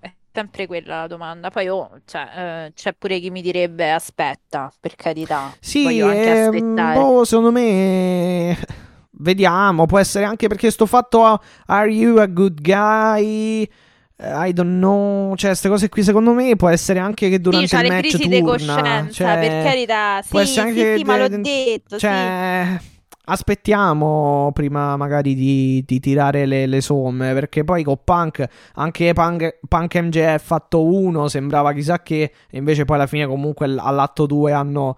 [0.00, 1.50] È sempre quella la domanda.
[1.50, 5.54] Poi, oh, cioè, eh, c'è pure chi mi direbbe aspetta, per carità.
[5.60, 6.98] Sì, Voglio anche ehm, aspettare.
[6.98, 8.82] Boh, secondo me
[9.18, 13.68] Vediamo, può essere anche perché sto fatto Are you a good guy?
[14.16, 17.76] I don't know, cioè queste cose qui secondo me può essere anche che durante sì,
[17.76, 21.04] il match crisi turna, di coscienza, cioè, per carità, sì, può essere anche sì, sì,
[21.04, 22.86] ma l'ho detto, cioè, sì.
[23.24, 29.58] aspettiamo prima magari di, di tirare le, le, somme, perché poi con Punk, anche Punk,
[29.66, 34.96] Punk MJF fatto uno sembrava chissà che, invece poi alla fine comunque all'atto 2 hanno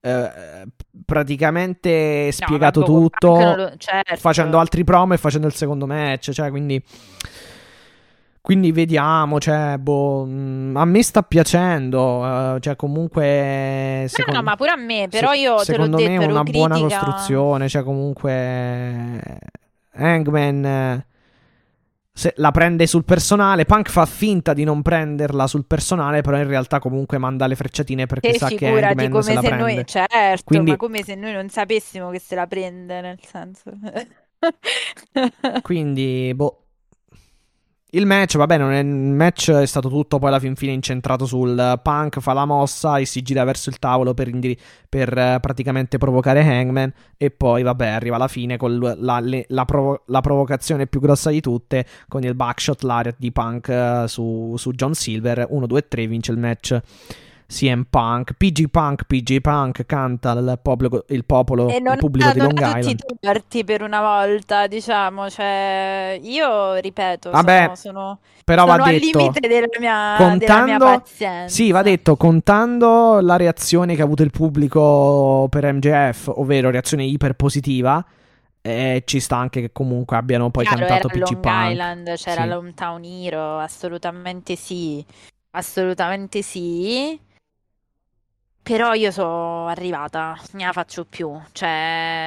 [0.00, 0.66] eh,
[1.04, 4.16] praticamente spiegato no, tutto lo, certo.
[4.16, 6.82] facendo altri promo e facendo il secondo match cioè quindi
[8.40, 14.06] quindi vediamo, cioè, boh, mm, a me sta piacendo, uh, cioè comunque...
[14.08, 16.16] Secondo, no, no, ma pure a me, però io te l'ho detto, Secondo me è
[16.24, 16.66] una critica...
[16.66, 19.20] buona costruzione, cioè comunque...
[19.92, 21.04] Hangman
[22.18, 23.64] se la prende sul personale.
[23.64, 28.06] Punk fa finta di non prenderla sul personale, però in realtà comunque manda le frecciatine
[28.06, 29.62] perché e sa che Hangman come se la prende.
[29.62, 30.70] Noi, certo, Quindi...
[30.72, 33.70] ma come se noi non sapessimo che se la prende, nel senso.
[35.62, 36.67] Quindi, boh,
[37.92, 41.24] il match, vabbè, non è, il match è stato tutto poi alla fin fine incentrato
[41.24, 45.40] sul punk, fa la mossa e si gira verso il tavolo per, indiri- per uh,
[45.40, 50.20] praticamente provocare Hangman e poi, vabbè, arriva alla fine con la, le, la, provo- la,
[50.20, 54.94] provocazione più grossa di tutte con il backshot lariat di Punk uh, su, su John
[54.94, 56.78] Silver, 1, 2, 3, vince il match.
[57.50, 62.58] CM Punk, PG Punk, PG Punk canta il popolo, il, popolo, il pubblico di Long
[62.58, 62.98] Island.
[63.06, 63.18] tutti
[63.58, 68.90] tutti per una volta, diciamo, cioè io ripeto, Vabbè, sono, sono, però sono va al
[68.90, 71.54] detto, limite della mia, contando, della mia pazienza.
[71.54, 77.04] Sì, va detto, contando la reazione che ha avuto il pubblico per MJF, ovvero reazione
[77.04, 78.04] iper positiva,
[78.60, 81.70] eh, ci sta anche che comunque abbiano poi Chiaro, cantato PG Long Punk.
[81.70, 82.48] Island, c'era sì.
[82.48, 85.02] l'Hometown Hero, assolutamente sì.
[85.52, 87.18] Assolutamente sì.
[88.68, 91.32] Però io sono arrivata, ne la faccio più.
[91.52, 92.26] Cioè,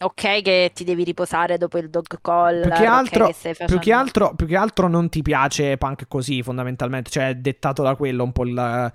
[0.00, 2.62] ok che ti devi riposare dopo il dog call.
[2.62, 6.08] Più che, altro, okay che più, che altro, più che altro non ti piace punk
[6.08, 7.08] così, fondamentalmente.
[7.08, 8.92] Cioè, è dettato da quello un po' il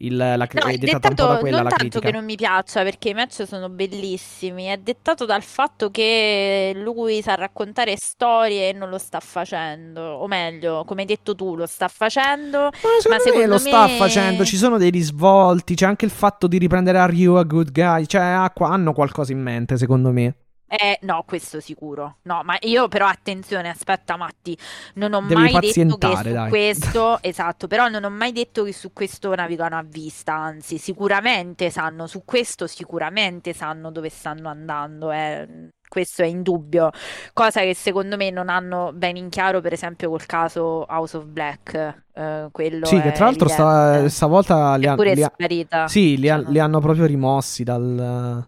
[0.00, 2.06] il, la, no, è, è dettato un po' da quella non la tanto critica.
[2.06, 7.20] che non mi piaccia perché i match sono bellissimi, è dettato dal fatto che lui
[7.20, 11.66] sa raccontare storie e non lo sta facendo, o meglio, come hai detto tu, lo
[11.66, 13.58] sta facendo, ma, ma secondo me lo me...
[13.58, 17.42] sta facendo, ci sono dei risvolti, c'è anche il fatto di riprendere Are You a
[17.42, 20.34] Good Guy, cioè hanno qualcosa in mente secondo me.
[20.68, 22.18] Eh, no, questo sicuro.
[22.22, 24.56] No, ma io però attenzione, aspetta Matti,
[24.94, 26.48] non ho Devi mai detto che su dai.
[26.50, 31.70] questo, esatto, però non ho mai detto che su questo navigano a vista, anzi, sicuramente
[31.70, 35.70] sanno, su questo sicuramente sanno dove stanno andando, eh.
[35.88, 36.90] Questo è indubbio,
[37.32, 41.24] cosa che secondo me non hanno ben in chiaro, per esempio, col caso House of
[41.24, 42.04] Black.
[42.12, 46.36] Eh, quello sì, che tra l'altro sta, stavolta li, ha, li, ha, sì, li, ha,
[46.46, 48.46] li hanno proprio rimossi dal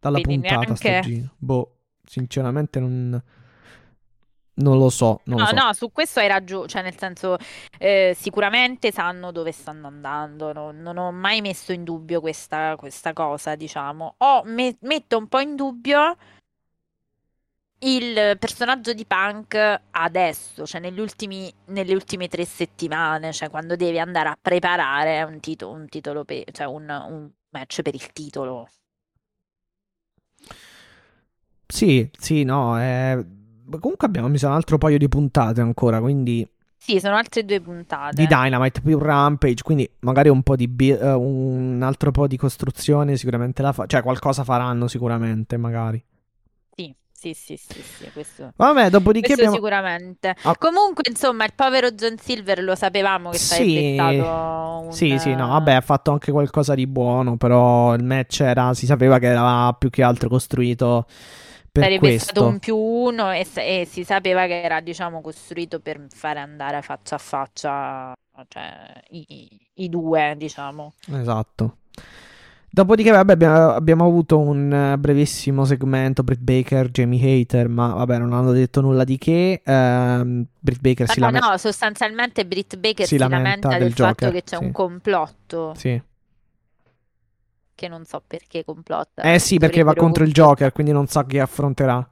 [0.00, 1.30] dalla Quindi puntata neanche...
[1.38, 3.22] Boh, sinceramente non...
[4.54, 5.54] non lo so, non No, lo so.
[5.54, 7.36] no, su questo hai ragione, cioè nel senso
[7.78, 13.12] eh, sicuramente sanno dove stanno andando, no- non ho mai messo in dubbio questa, questa
[13.12, 14.16] cosa, diciamo.
[14.18, 16.16] Ho me- metto un po' in dubbio
[17.82, 23.98] il personaggio di Punk adesso, cioè negli ultimi, nelle ultime tre settimane, cioè quando devi
[23.98, 28.68] andare a preparare un, tito- un titolo, pe- cioè un, un match per il titolo.
[31.70, 32.80] Sì, sì, no.
[32.80, 33.24] eh,
[33.78, 38.16] Comunque abbiamo messo un altro paio di puntate ancora, quindi Sì, sono altre due puntate.
[38.16, 42.36] di Dynamite più Rampage, quindi magari un po' di bi- eh, un altro po' di
[42.36, 46.02] costruzione sicuramente la fa, cioè qualcosa faranno sicuramente, magari.
[46.74, 48.52] Sì, sì, sì, sì, sì, questo...
[48.56, 50.34] Vabbè, dopodiché Questo abbiamo sicuramente.
[50.42, 50.56] Ah.
[50.56, 54.92] Comunque, insomma, il povero John Silver lo sapevamo che Sì, sarebbe stato un...
[54.92, 58.86] Sì, sì, no, vabbè, ha fatto anche qualcosa di buono, però il match era, si
[58.86, 61.06] sapeva che era più che altro costruito
[61.70, 62.24] per Sarebbe questo.
[62.30, 66.82] stato un più uno e, e si sapeva che era, diciamo, costruito per fare andare
[66.82, 68.12] faccia a faccia,
[68.48, 70.94] cioè, i, i due, diciamo.
[71.12, 71.76] Esatto.
[72.72, 78.32] Dopodiché, vabbè, abbiamo, abbiamo avuto un brevissimo segmento Britt Baker, Jamie Hater, ma vabbè, non
[78.32, 79.60] hanno detto nulla di che.
[79.64, 81.50] Ehm, Britt Baker si Ah, lamenta.
[81.50, 84.64] no, sostanzialmente Britt Baker si si lamenta lamenta del del fatto che c'è sì.
[84.64, 86.00] un complotto, Sì.
[87.80, 89.22] Che non so perché complotta.
[89.22, 90.32] Eh sì, perché va contro il.
[90.32, 92.06] Joker, quindi non sa chi affronterà.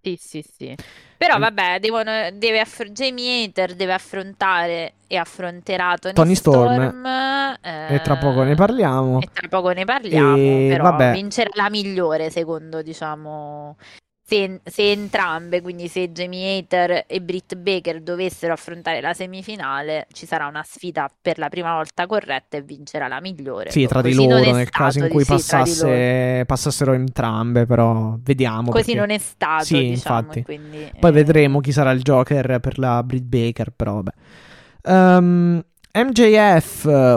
[0.00, 0.74] Sì, sì, sì.
[1.16, 1.40] Però Mm.
[1.40, 6.74] vabbè, devono, deve aff- Jamie Hater deve affrontare e affronterà Tony, Tony Storm.
[6.74, 7.06] Storm,
[7.86, 9.18] E tra poco ne eh, parliamo.
[9.20, 11.12] E tra poco ne parliamo, E però vabbè.
[11.12, 13.76] vincerà la migliore, secondo, diciamo,
[14.28, 20.26] se, se entrambe, quindi se Jamie Hater e Britt Baker dovessero affrontare la semifinale, ci
[20.26, 23.70] sarà una sfida per la prima volta corretta e vincerà la migliore.
[23.70, 28.70] Sì, tra di loro, nel caso in cui di passasse, passassero entrambe, però vediamo.
[28.70, 30.42] Così perché- non è stato, Sì, diciamo, infatti.
[30.42, 34.10] quindi, Poi eh, vedremo chi sarà il Joker per la Britt Baker, però vabbè.
[34.82, 35.64] Ehm,
[35.94, 37.16] MJF,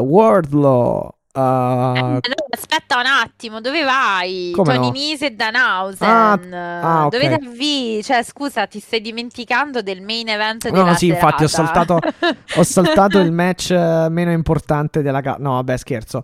[1.34, 4.52] Eh, uh, no, aspetta un attimo, dove vai?
[4.54, 4.92] Come Tony no?
[4.92, 6.08] Nese e Danhausen.
[6.08, 6.34] Ah,
[6.82, 7.12] ah, ok.
[7.12, 8.04] Dove avvii?
[8.04, 11.98] Cioè, scusa, ti stai dimenticando del main event No, della sì, infatti, ho serata.
[12.58, 15.38] ho saltato il match eh, meno importante della gara.
[15.40, 16.24] No, vabbè, scherzo.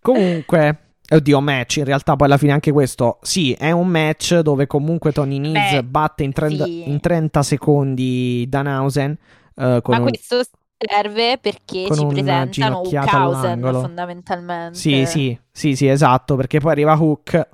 [0.00, 0.78] Comunque,
[1.08, 1.76] oddio, match.
[1.78, 3.18] In realtà, poi alla fine anche questo.
[3.22, 6.88] Sì, è un match dove comunque Tony Nese batte in 30, sì.
[6.88, 9.16] in 30 secondi Danhausen.
[9.54, 10.42] con Ma un- questo
[10.84, 14.78] serve perché ci presentano Hookhausen fondamentalmente.
[14.78, 16.36] Sì, sì, sì, sì, esatto.
[16.36, 17.48] Perché poi arriva Hook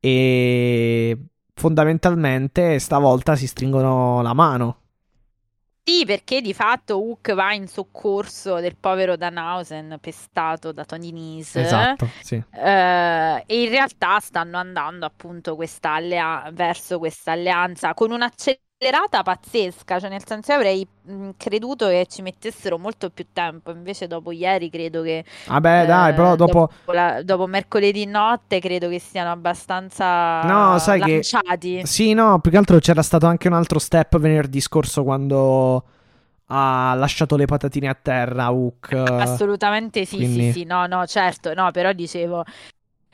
[0.00, 1.18] e
[1.54, 4.80] fondamentalmente stavolta si stringono la mano.
[5.88, 11.60] Sì, perché di fatto Hook va in soccorso del povero Danhausen pestato da Tony Nese.
[11.60, 12.34] Esatto, sì.
[12.34, 18.10] Eh, e in realtà stanno andando appunto questa allea- verso questa alleanza con
[18.78, 23.70] un'accelerata pazzesca, cioè nel senso io avrei mh, creduto che ci mettessero molto più tempo,
[23.70, 26.70] invece dopo ieri credo che Vabbè, eh, dai, però dopo...
[26.86, 31.86] la- dopo mercoledì notte credo che siano abbastanza No, sai che- lanciati.
[31.86, 35.84] Sì, no, più che altro c'era stato anche un altro step venerdì scorso quando
[36.48, 38.92] ha lasciato le patatine a terra Hook.
[38.92, 42.44] Assolutamente sì, quindi- sì, sì, no, no, certo, no, però dicevo,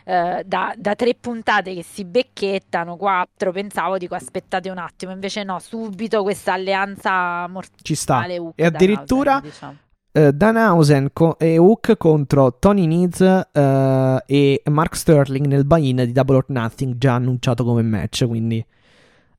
[0.05, 5.43] eh, da, da tre puntate che si becchettano, quattro, pensavo, dico, aspettate un attimo, invece
[5.45, 7.49] no, subito questa alleanza
[7.83, 8.15] Ci sta.
[8.15, 9.77] mortale Hook E addirittura Danhausen, diciamo.
[10.13, 13.21] eh, Danhausen co- e Hook contro Tony Needs
[13.53, 18.65] eh, e Mark Sterling nel buy-in di Double or Nothing già annunciato come match, quindi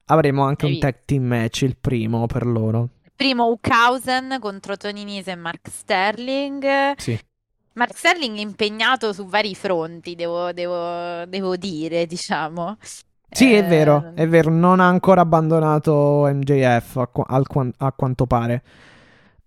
[0.05, 2.89] avremo anche un tag team match, il primo per loro.
[3.15, 6.95] Primo Hookhausen contro Tony Nese e Mark Sterling.
[6.97, 7.17] Sì.
[7.73, 12.77] Mark Sterling è impegnato su vari fronti, devo, devo- devo dire, diciamo.
[13.29, 18.61] Sì, è vero, è vero, non ha ancora abbandonato MJF a, quan- a quanto pare.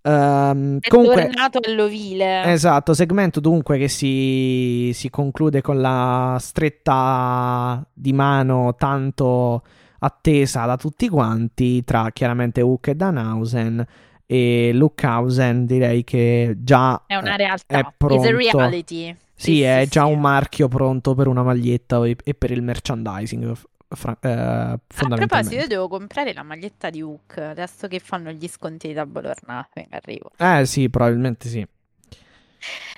[0.01, 2.51] Ehm, È comunque, tornato all'ovile.
[2.51, 9.63] esatto, segmento dunque che si, si conclude con la stretta di mano tanto
[9.99, 13.85] attesa da tutti quanti tra chiaramente Hook e Danhausen
[14.27, 17.79] e Luckhausen direi che già È una realtà.
[17.79, 18.29] è pronto.
[18.29, 19.15] reality.
[19.33, 20.11] Sì, è già sì.
[20.11, 23.53] un marchio pronto per una maglietta e per il merchandising
[23.89, 28.47] fra- eh, A proposito, io devo comprare la maglietta di Hook adesso che fanno gli
[28.47, 29.87] sconti di Double or Nothing.
[29.91, 30.31] Arrivo.
[30.37, 31.65] Eh sì, probabilmente sì.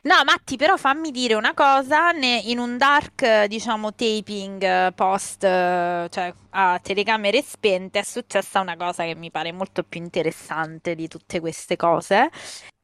[0.04, 4.92] No, Matti, però fammi dire una cosa, ne- in un dark, eh, diciamo, taping eh,
[4.94, 10.02] post, eh, cioè a telecamere spente, è successa una cosa che mi pare molto più
[10.02, 12.30] interessante di tutte queste cose.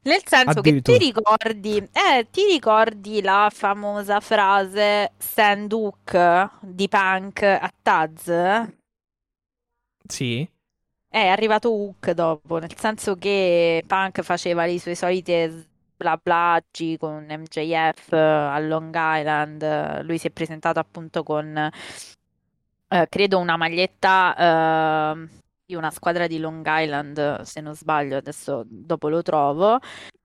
[0.04, 1.00] Nel senso che ti Addirittura.
[1.00, 8.32] ricordi, eh, ti ricordi la famosa frase Stand Hook di Punk a Taz?
[10.10, 10.48] Sì.
[11.08, 18.12] è arrivato Hook dopo, nel senso che Punk faceva le sue solite blablaggi con MJF
[18.14, 21.70] a Long Island, lui si è presentato appunto con,
[22.88, 25.28] eh, credo, una maglietta eh,
[25.66, 29.80] di una squadra di Long Island, se non sbaglio, adesso dopo lo trovo.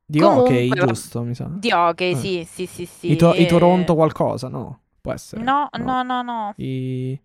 [0.05, 1.49] Di Comunque, hockey, giusto, mi sa.
[1.49, 2.17] Di hockey, Eh.
[2.17, 3.13] sì, sì, sì, sì.
[3.13, 4.81] I, to- i e- Toronto qualcosa, no?
[5.01, 5.43] Può essere.
[5.43, 6.53] No, no, no, no.
[6.57, 7.19] I...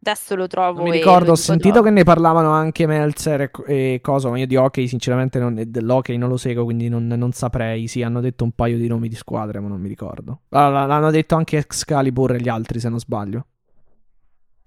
[0.00, 1.82] Adesso lo trovo Non mi ricordo, ho sentito dopo.
[1.82, 6.16] che ne parlavano anche Meltzer e, e cosa, ma io di hockey sinceramente non, dell'hockey
[6.16, 7.88] non lo seguo, quindi non, non saprei.
[7.88, 10.42] Sì, hanno detto un paio di nomi di squadre, ma non mi ricordo.
[10.50, 13.46] Ah, l- l'hanno detto anche Excalibur e gli altri, se non sbaglio.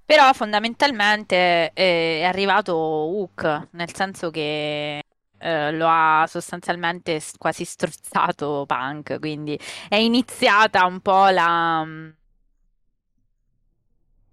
[0.05, 4.99] Però fondamentalmente eh, è arrivato Hook, nel senso che
[5.37, 11.85] eh, lo ha sostanzialmente quasi strozzato Punk, quindi è iniziata un po' la,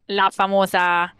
[0.08, 1.12] la famosa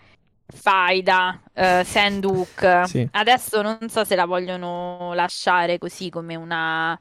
[0.47, 2.83] faida eh, Sand Hook.
[2.87, 3.09] Sì.
[3.11, 6.99] Adesso non so se la vogliono lasciare così come una,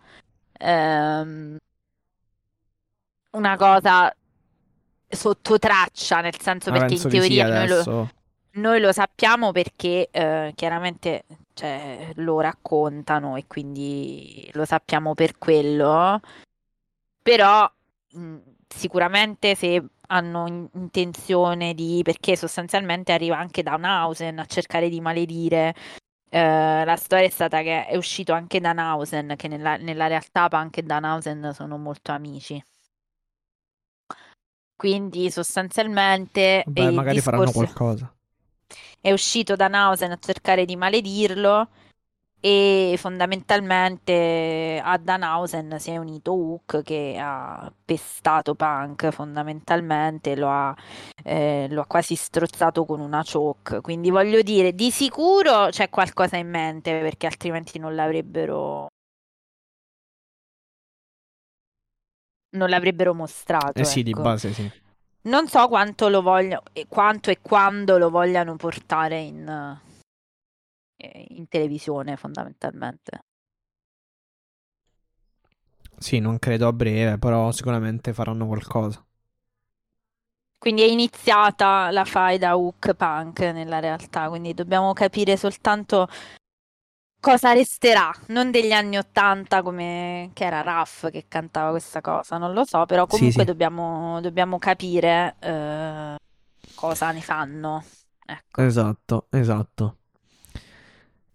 [0.57, 1.57] ehm,
[3.31, 4.13] una cosa
[5.09, 8.09] sotto traccia, nel senso Ma perché in di sì teoria noi lo,
[8.51, 11.23] noi lo sappiamo perché eh, chiaramente
[11.53, 16.19] cioè, lo raccontano e quindi lo sappiamo per quello,
[17.21, 17.69] però
[18.11, 18.37] mh,
[18.67, 25.73] sicuramente se hanno in- intenzione di, perché sostanzialmente arriva anche Danhausen a cercare di maledire.
[26.29, 30.77] eh, la storia è stata che è uscito anche Danhausen, che nella, nella realtà Punk
[30.77, 32.61] e Danhausen sono molto amici.
[34.75, 38.15] Quindi sostanzialmente Beh, magari faranno discorso qualcosa.
[39.01, 41.69] è uscito Danhausen a cercare di maledirlo
[42.39, 50.75] e fondamentalmente a Danhausen si è unito Hook che ha pestato Punk fondamentalmente, lo ha,
[51.23, 53.81] eh, lo ha quasi strozzato con una choke.
[53.81, 58.87] Quindi voglio dire, di sicuro c'è qualcosa in mente perché altrimenti non l'avrebbero
[62.49, 64.21] non l'avrebbero mostrato, Eh sì, di ecco.
[64.21, 64.71] base sì.
[65.23, 69.79] Non so quanto lo voglio, e quanto e quando lo vogliano portare in,
[70.97, 73.21] eh, in televisione, fondamentalmente.
[75.99, 79.05] Sì, non credo a breve, però sicuramente faranno qualcosa.
[80.59, 86.07] Quindi è iniziata la faida Hook Punk nella realtà, quindi dobbiamo capire soltanto
[87.19, 92.53] cosa resterà, non degli anni Ottanta come che era Raff che cantava questa cosa, non
[92.53, 93.45] lo so, però Sì, comunque sì.
[93.45, 96.15] dobbiamo, dobbiamo capire eh,
[96.75, 97.83] cosa ne fanno.
[98.25, 98.61] Ecco.
[98.63, 99.99] Esatto, esatto.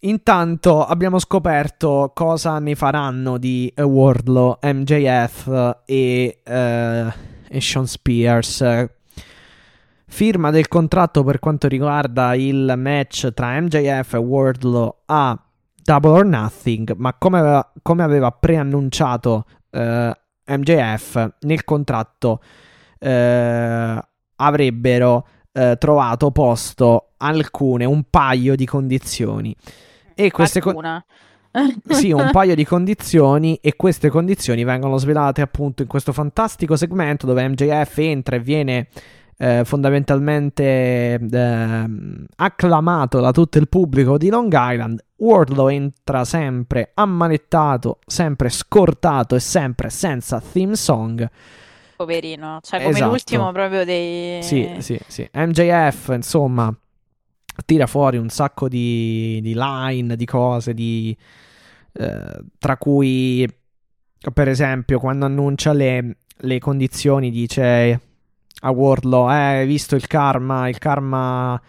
[0.04, 7.12] Intanto abbiamo scoperto cosa ne faranno di Wardlow, MJF e, eh,
[7.48, 8.88] e Sean Spears.
[10.06, 15.40] Firma del contratto per quanto riguarda il match tra MJF e Wardlow a
[15.84, 20.12] Double or Nothing, ma come aveva, come aveva preannunciato eh,
[20.46, 22.40] MJF nel contratto
[22.98, 24.02] eh,
[24.34, 29.54] avrebbero trovato posto alcune, un paio di condizioni.
[30.14, 31.04] E queste co- Qualcuna.
[31.88, 37.26] sì, un paio di condizioni e queste condizioni vengono svelate appunto in questo fantastico segmento
[37.26, 38.88] dove MJF entra e viene
[39.36, 45.04] eh, fondamentalmente ehm, acclamato da tutto il pubblico di Long Island.
[45.16, 51.28] Wardlow entra sempre ammanettato, sempre scortato e sempre senza theme song.
[51.96, 53.10] Poverino, cioè come Esatto.
[53.10, 54.42] l'ultimo proprio dei...
[54.42, 55.28] Sì, sì, sì.
[55.32, 56.74] MJF, insomma,
[57.66, 61.16] tira fuori un sacco di, di line, di cose, di,
[61.94, 63.46] eh, tra cui,
[64.32, 68.00] per esempio, quando annuncia le, le condizioni, dice
[68.64, 71.60] a Wardlow, eh, visto il karma, il karma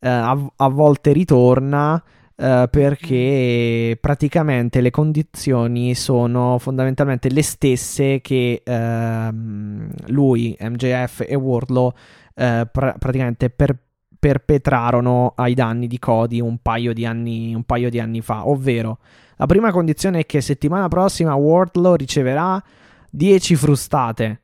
[0.00, 2.02] eh, a, a volte ritorna.
[2.38, 11.92] eh, perché praticamente le condizioni sono fondamentalmente le stesse che ehm, lui, MJF e Wardlow
[12.34, 13.76] eh, pra- praticamente per-
[14.18, 18.48] perpetrarono ai danni di Cody un paio di, anni, un paio di anni fa.
[18.48, 18.98] Ovvero,
[19.36, 22.62] la prima condizione è che settimana prossima Wardlow riceverà
[23.10, 24.40] 10 frustate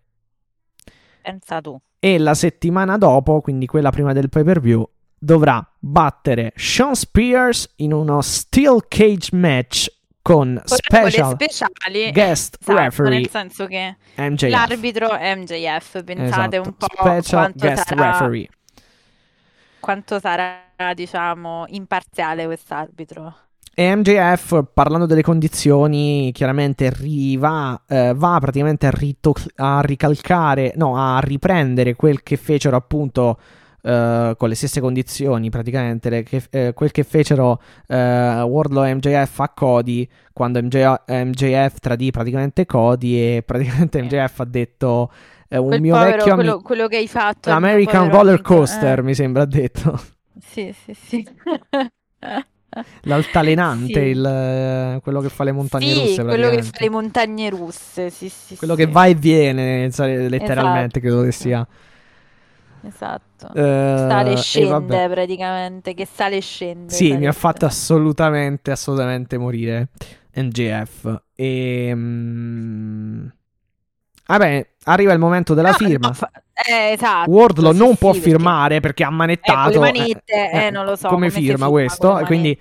[1.23, 1.78] Pensa tu.
[1.99, 4.89] e la settimana dopo, quindi quella prima del pay per view,
[5.19, 9.90] dovrà battere Sean Spears in uno Steel Cage match
[10.20, 12.12] con special speciali.
[12.12, 14.51] guest Esatto, referee nel senso che MJF.
[14.51, 18.49] l'arbitro MJF, pensate Esatto, un po' special quanto guest sarà, referee.
[19.82, 20.60] Quanto sarà,
[20.94, 23.34] diciamo, imparziale quest'arbitro.
[23.74, 30.96] E MJF, parlando delle condizioni, chiaramente riva, eh, va praticamente a, rito- a ricalcare, no,
[30.96, 33.38] a riprendere quel che fecero appunto
[33.82, 38.94] eh, con le stesse condizioni, praticamente le, che, eh, quel che fecero eh, Wardlow e
[38.94, 45.10] MJF a Cody quando MJ, MJF tradì praticamente Cody e praticamente MJF ha detto
[45.52, 47.50] eh, un Quel mio povero, vecchio quello, amico quello che hai fatto.
[47.50, 49.02] American Roller amico, Coaster eh.
[49.02, 50.00] mi sembra detto
[50.40, 51.26] Sì, sì, sì.
[53.02, 54.06] l'altalenante Sì.
[54.08, 58.10] il, eh, quello che fa le montagne Sì, russe quello che fa le montagne russe,
[58.10, 58.84] sì, sì, quello sì.
[58.84, 59.88] che va e viene
[60.28, 61.00] letteralmente Esatto.
[61.00, 61.66] credo che sia
[62.84, 63.52] Esatto.
[63.54, 65.08] Eh, Sale e e scende vabbè.
[65.08, 66.92] praticamente, che sale e scende.
[66.92, 69.90] Sì, mi ha fatto assolutamente, assolutamente morire
[70.34, 71.22] MJF.
[71.34, 71.92] E...
[71.94, 73.26] mm,
[74.36, 76.12] Vabbè, arriva il momento della No, firma.
[76.12, 77.30] fa- eh, esatto.
[77.30, 79.68] Wardlow sì, non sì, può perché- firmare perché ha Eh, manettato.
[79.70, 81.09] le manette, eh, eh, non lo so.
[81.09, 82.18] Come firma con questo?
[82.18, 82.59] E quindi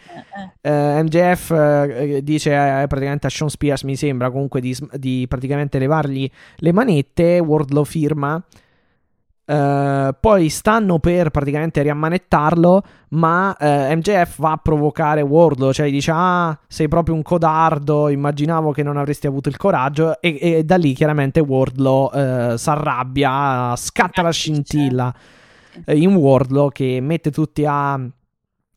[0.62, 0.70] eh.
[0.70, 5.80] eh, MJF eh, dice eh, praticamente a Sean Spears, mi sembra comunque di, di praticamente
[5.80, 7.40] levargli le manette.
[7.40, 8.42] Wardlow firma.
[9.44, 16.12] Eh, poi stanno per praticamente riammanettarlo, ma eh, MJF va a provocare Wardlow, cioè dice
[16.14, 20.22] ah sei proprio un codardo, immaginavo che non avresti avuto il coraggio.
[20.22, 25.14] E, e da lì chiaramente Wardlow eh, si arrabbia, scatta la scintilla
[25.88, 28.00] in Wardlow che mette tutti a-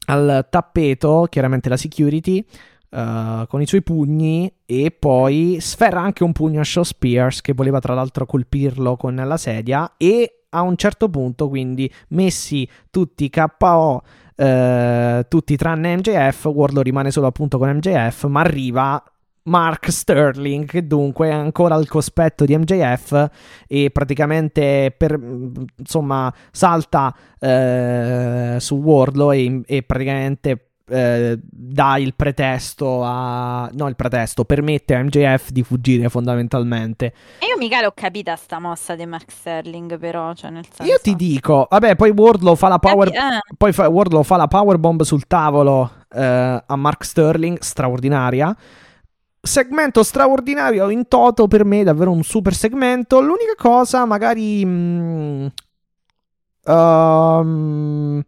[0.07, 2.45] al tappeto, chiaramente la security,
[2.91, 7.53] eh, con i suoi pugni e poi sferra anche un pugno a Shaw Spears che
[7.53, 13.29] voleva tra l'altro colpirlo con la sedia e a un certo punto quindi messi tutti
[13.29, 14.03] KO
[14.37, 19.03] eh, tutti tranne MJF Wardlow rimane solo appunto con MJF ma arriva
[19.47, 23.31] Mark Sterling che dunque è ancora al cospetto di MJF
[23.67, 25.19] e praticamente per,
[25.77, 33.97] insomma salta eh, su Wardlow e, e praticamente eh, dà il pretesto a no il
[33.97, 37.13] pretesto permette a MJF di fuggire fondamentalmente.
[37.39, 40.91] E io mica l'ho capita sta mossa di Mark Sterling, però, cioè nel senso...
[40.91, 44.47] io ti dico vabbè poi Wardlow fa la power Eh, poi fa, Wardlow fa la
[44.47, 48.55] powerbomb sul tavolo eh, a Mark Sterling straordinaria.
[49.41, 53.21] Segmento straordinario in toto per me davvero un super segmento.
[53.21, 55.47] L'unica cosa magari mm,
[56.65, 58.23] ehm,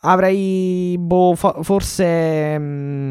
[0.00, 3.10] avrei boh, fa- forse mm,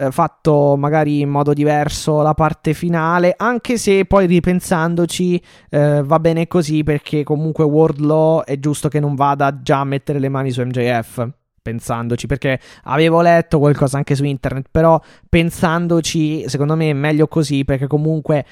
[0.00, 6.20] eh, fatto magari in modo diverso la parte finale anche se poi ripensandoci eh, va
[6.20, 10.50] bene così perché comunque Wardlow è giusto che non vada già a mettere le mani
[10.50, 11.28] su MJF
[11.60, 17.64] pensandoci perché avevo letto qualcosa anche su internet però pensandoci secondo me è meglio così
[17.64, 18.44] perché comunque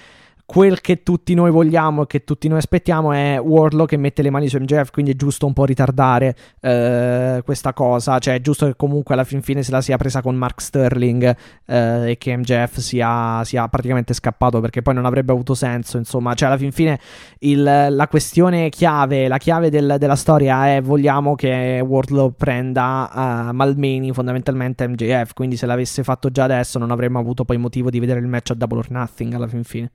[0.47, 4.31] quel che tutti noi vogliamo e che tutti noi aspettiamo è Wardlow che mette le
[4.31, 8.65] mani su MJF, quindi è giusto un po' ritardare eh, questa cosa, cioè è giusto
[8.67, 11.37] che comunque alla fin fine se la sia presa con Mark Sterling
[11.67, 16.33] eh, e che MJF sia, sia praticamente scappato perché poi non avrebbe avuto senso, insomma,
[16.35, 17.01] cioè alla fin fine
[17.41, 23.53] il- la questione chiave, la chiave del- della storia è vogliamo che Wardlow prenda a
[23.53, 27.99] Malmeni fondamentalmente MJF, quindi se l'avesse fatto già adesso non avremmo avuto poi motivo di
[27.99, 29.91] vedere il match a Double or Nothing alla fin fine.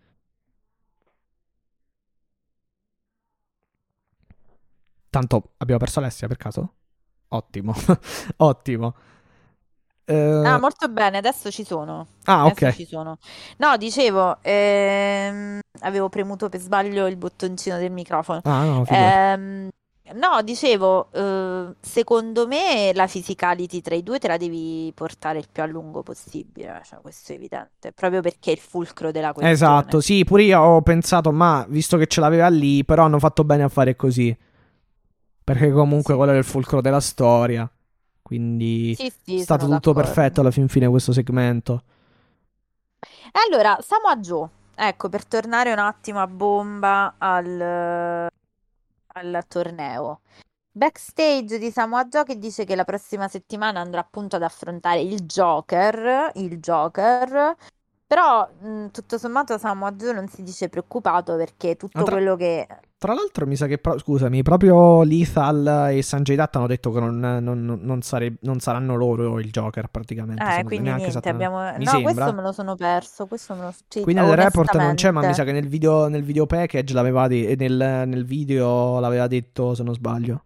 [5.11, 6.73] Tanto abbiamo perso Alessia per caso?
[7.27, 7.73] Ottimo,
[8.37, 8.95] ottimo.
[10.05, 12.07] Eh, Ah, molto bene, adesso ci sono.
[12.23, 12.73] ah, Adesso ok.
[12.75, 13.17] ci sono.
[13.57, 18.39] No, dicevo, ehm, avevo premuto per sbaglio il bottoncino del microfono.
[18.45, 18.85] Ah, no.
[18.87, 19.69] Ehm,
[20.13, 25.47] no, dicevo, eh, secondo me la physicality tra i due te la devi portare il
[25.51, 29.53] più a lungo possibile, cioè, questo è evidente, proprio perché è il fulcro della questione.
[29.53, 33.43] Esatto, sì, pure io ho pensato, ma visto che ce l'aveva lì, però hanno fatto
[33.43, 34.35] bene a fare così.
[35.51, 36.17] Perché comunque Sì.
[36.17, 37.69] quello è il fulcro della storia.
[38.21, 40.01] Quindi Sì, è sì, stato sono tutto d'accordo.
[40.13, 41.83] perfetto alla fin fine questo segmento.
[43.33, 48.29] E allora, Samoa Joe, ecco, per tornare un attimo a bomba al,
[49.13, 50.21] al torneo.
[50.73, 55.21] Backstage di Samoa Joe che dice che la prossima settimana andrà appunto ad affrontare il
[55.23, 57.55] Joker, il Joker,
[58.11, 62.35] però mh, tutto sommato Samoa Joe non si dice preoccupato perché tutto Ah, tra- quello
[62.35, 62.67] che...
[62.97, 66.99] Tra l'altro mi sa che, pro- scusami, proprio Lethal e Sanjay Dutt hanno detto che
[66.99, 70.43] non, non- non sare- non saranno loro il Joker praticamente.
[70.43, 71.61] Eh, quindi niente, abbiamo...
[71.61, 72.01] No, sembra.
[72.11, 73.73] questo me lo sono perso, questo me lo...
[73.87, 76.93] sì, Qui nel report non c'è, ma mi sa che nel video, nel video package
[76.93, 80.43] l'aveva de- nel, nel video l'aveva detto, se non sbaglio.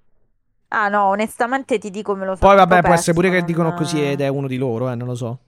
[0.68, 3.74] Ah no, onestamente ti dico me lo sono Poi vabbè, può essere pure che dicono
[3.74, 5.40] così ed è uno di loro, eh, non lo so.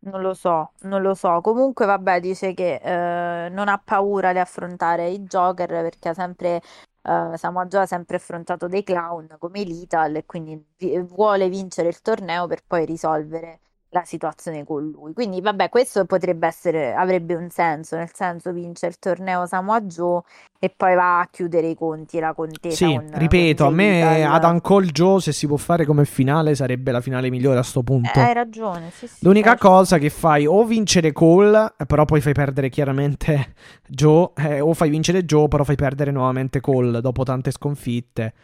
[0.00, 1.40] Non lo so, non lo so.
[1.40, 6.62] Comunque, vabbè, dice che eh, non ha paura di affrontare i Joker perché ha sempre,
[7.02, 10.64] eh, Samoa Joe ha sempre affrontato dei clown come Lethal e quindi
[11.02, 15.12] vuole vincere il torneo per poi risolvere la situazione con lui.
[15.12, 20.20] Quindi, vabbè, questo potrebbe essere, avrebbe un senso, nel senso vince il torneo Samoa Joe
[20.58, 22.74] e poi va a chiudere i conti la contesa.
[22.74, 24.24] Sì, con, ripeto, con a me.
[24.24, 27.82] Adam Cole Joe, se si può fare come finale, sarebbe la finale migliore a sto
[27.82, 28.18] punto.
[28.18, 32.32] Eh, hai ragione, sì, sì, L'unica cosa che fai o vincere Cole, però poi fai
[32.32, 33.54] perdere chiaramente
[33.88, 38.34] Joe, eh, o fai vincere Joe, però fai perdere nuovamente Cole dopo tante sconfitte.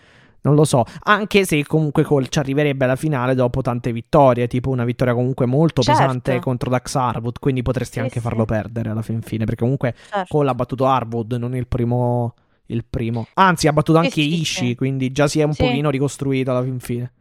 [0.44, 4.68] Non lo so, anche se comunque Cole ci arriverebbe alla finale dopo tante vittorie, tipo
[4.68, 5.98] una vittoria comunque molto Certo.
[6.00, 8.20] pesante contro Dax Harwood, quindi potresti Sì, anche sì.
[8.20, 10.26] farlo perdere alla fin fine, perché comunque Certo.
[10.28, 12.34] Cole ha battuto Harwood, non il primo,
[12.66, 13.26] il primo.
[13.34, 14.74] Anzi, ha battuto anche sì, Ishii, sì.
[14.74, 17.12] quindi già si è un pochino ricostruito alla fin fine.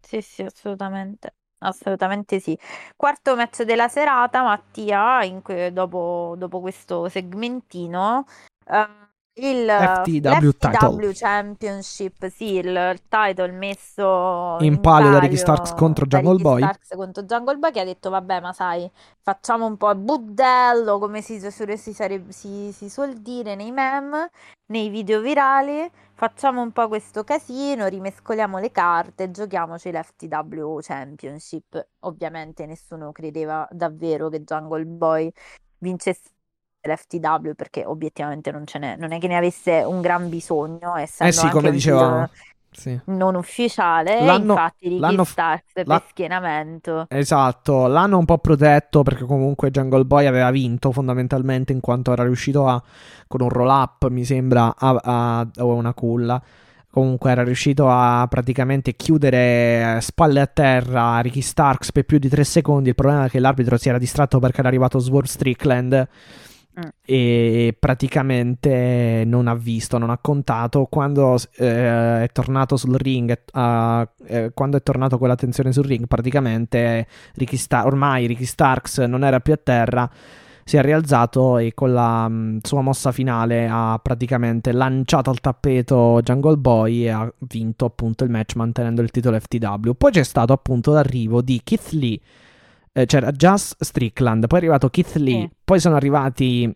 [0.00, 1.34] Sì, sì, assolutamente.
[1.58, 2.56] Assolutamente sì.
[2.96, 8.24] Quarto match della serata, Mattia, in que- dopo, dopo questo segmentino,
[8.68, 8.86] eh,
[9.38, 16.06] il FTW l'FTW Championship, sì, il, il title messo In palio da Ricky Starks contro
[16.06, 16.62] Jungle Boy.
[16.62, 18.90] Starks contro Jungle Boy che ha detto, vabbè, ma sai,
[19.20, 21.92] facciamo un po' il budello, come si, si,
[22.28, 24.30] si- si suol dire nei meme,
[24.66, 25.90] nei video virali.
[26.18, 31.88] Facciamo un po' questo casino, rimescoliamo le carte, giochiamoci l'FTW Championship.
[32.00, 35.30] Ovviamente nessuno credeva davvero che Jungle Boy
[35.78, 36.30] vincesse
[36.86, 41.32] l'FTW perché obiettivamente non ce n'è, non è che ne avesse un gran bisogno, essendo
[41.32, 42.28] Eh sì, come dicevamo.
[42.76, 42.98] Sì.
[43.06, 44.22] non ufficiale.
[44.22, 45.16] L'hanno- Infatti Ricky
[45.72, 47.06] per schienamento.
[47.08, 52.22] Esatto, l'hanno un po' protetto perché comunque Jungle Boy aveva vinto fondamentalmente in quanto era
[52.24, 52.82] riuscito a,
[53.26, 56.42] con un roll up, mi sembra, o una culla.
[56.90, 62.28] Comunque era riuscito a praticamente chiudere eh, spalle a terra Ricky Starks per più di
[62.30, 62.88] tre secondi.
[62.88, 66.08] Il problema è che l'arbitro si era distratto perché era arrivato Swerve Strickland.
[67.04, 70.86] E praticamente non ha visto, non ha contato.
[70.86, 76.06] Quando eh, è tornato sul ring, eh, eh, quando è tornato con l'attenzione sul ring,
[76.06, 80.10] praticamente Ricky Star- ormai Ricky Starks non era più a terra.
[80.68, 86.20] Si è rialzato e con la mh, sua mossa finale ha praticamente lanciato al tappeto
[86.22, 89.92] Jungle Boy e ha vinto appunto il match mantenendo il titolo FTW.
[89.92, 92.18] Poi c'è stato appunto l'arrivo di Keith Lee,
[92.96, 95.50] eh, c'era Just Strickland, poi è arrivato Keith Lee, Sì.
[95.64, 96.74] poi sono arrivati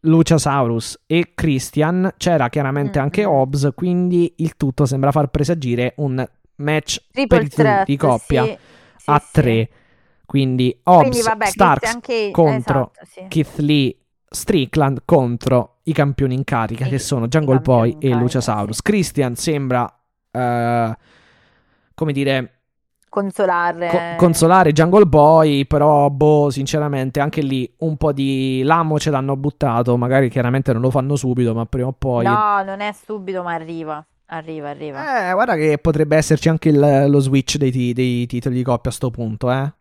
[0.00, 3.32] Luciasaurus e Christian, c'era chiaramente anche Mm-mm.
[3.32, 6.24] Hobbs, quindi il tutto sembra far presagire un
[6.56, 8.56] match Triple threat, di coppia sì,
[8.96, 9.28] sì, a sì.
[9.32, 9.68] tre.
[10.26, 13.24] Quindi Hobbs, vabbè, Starks Cage- contro esatto, sì.
[13.28, 13.96] Keith Lee,
[14.28, 18.76] Strickland contro i campioni in carica che sono Jungle Boy e Luciasaurus.
[18.76, 18.82] sì.
[18.82, 19.92] Christian sembra,
[20.30, 20.96] eh,
[21.94, 22.53] come dire,
[23.14, 23.88] Consolare.
[23.90, 29.36] co- consolare Jungle Boy, però boh, sinceramente anche lì un po' di lamo ce l'hanno
[29.36, 32.24] buttato, magari chiaramente non lo fanno subito, ma prima o poi...
[32.24, 34.04] No, non è subito, ma arriva.
[34.26, 35.28] Arriva, arriva.
[35.28, 38.90] Eh, guarda che potrebbe esserci anche il- lo switch dei, ti- dei titoli di coppia
[38.90, 39.72] a sto punto, eh.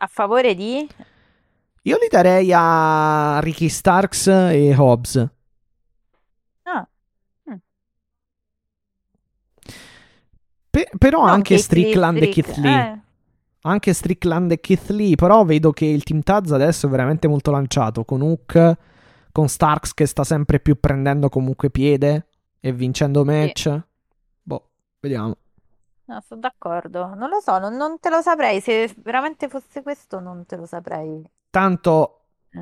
[0.00, 0.84] A favore di?
[1.82, 5.28] Io li darei a Ricky Starks e Hobbs.
[6.64, 6.88] Ah,
[10.84, 12.92] Pe- però non anche Strickland e Keith Lee.
[12.92, 12.98] eh,
[13.62, 15.14] Anche Strickland e Keith Lee.
[15.16, 18.04] Però vedo che il Team Taz adesso è veramente molto lanciato.
[18.04, 18.76] Con Hook,
[19.32, 22.26] con Starks che sta sempre più prendendo comunque piede
[22.60, 23.80] e vincendo match.
[24.42, 24.68] Boh,
[25.00, 25.36] vediamo.
[26.04, 27.14] no, sono d'accordo.
[27.14, 28.60] Non lo so, non, non te lo saprei.
[28.60, 31.22] Se veramente fosse questo, non te lo saprei.
[31.50, 32.12] Tanto.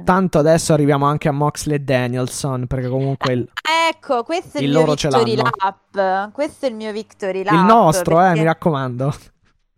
[0.05, 2.67] Tanto adesso arriviamo anche a Moxley e Danielson.
[2.67, 3.49] Perché comunque il,
[3.89, 6.33] Ecco, questo è il Il mio victory lap.
[6.33, 7.55] Questo è il mio victory lap.
[7.55, 9.15] il nostro, eh, perché- mi raccomando.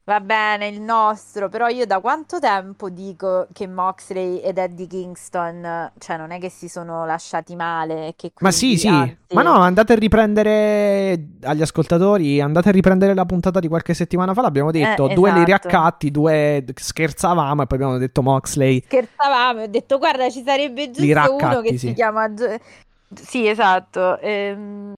[0.08, 5.92] Va bene, il nostro, però io da quanto tempo dico che Moxley ed Eddie Kingston,
[5.98, 9.56] cioè non è che si sono lasciati male, che Ma sì, sì, anzi- ma no,
[9.56, 14.70] andate a riprendere agli ascoltatori, andate a riprendere la puntata di qualche settimana fa, l'abbiamo
[14.70, 15.68] detto, Eh, due li esatto.
[15.68, 18.82] riaccatti, due scherzavamo e poi abbiamo detto Moxley.
[18.86, 21.88] scherzavamo, ho detto guarda ci sarebbe giusto uno che sì.
[21.88, 22.32] si chiama...
[23.14, 24.18] Sì, esatto.
[24.20, 24.94] ehm,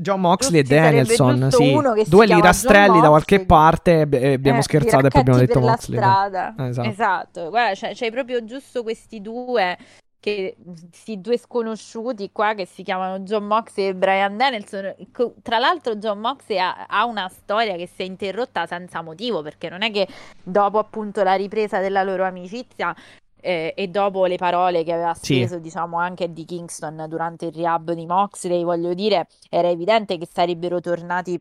[0.00, 1.72] John Moxley e Ci sarebbe Danielson, sì,
[2.08, 5.38] due li chiama rastrelli da qualche parte e e abbiamo eh, scherzato e poi abbiamo
[5.38, 5.98] detto Moxley.
[5.98, 6.54] la strada.
[6.58, 6.88] Eh, esatto.
[6.88, 9.76] Esatto, guarda, c'è, c'hai proprio giusto questi due
[10.20, 14.94] che questi due sconosciuti qua che si chiamano John Moxley e Brian Danielson.
[15.42, 19.68] Tra l'altro John Moxley ha, ha una storia che si è interrotta senza motivo, perché
[19.68, 20.08] non è che
[20.42, 22.94] dopo appunto la ripresa della loro amicizia
[23.40, 25.34] eh, e dopo le parole che aveva Sì.
[25.36, 30.26] speso, diciamo, anche di Kingston durante il rehab di Moxley, voglio dire, era evidente che
[30.30, 31.40] sarebbero tornati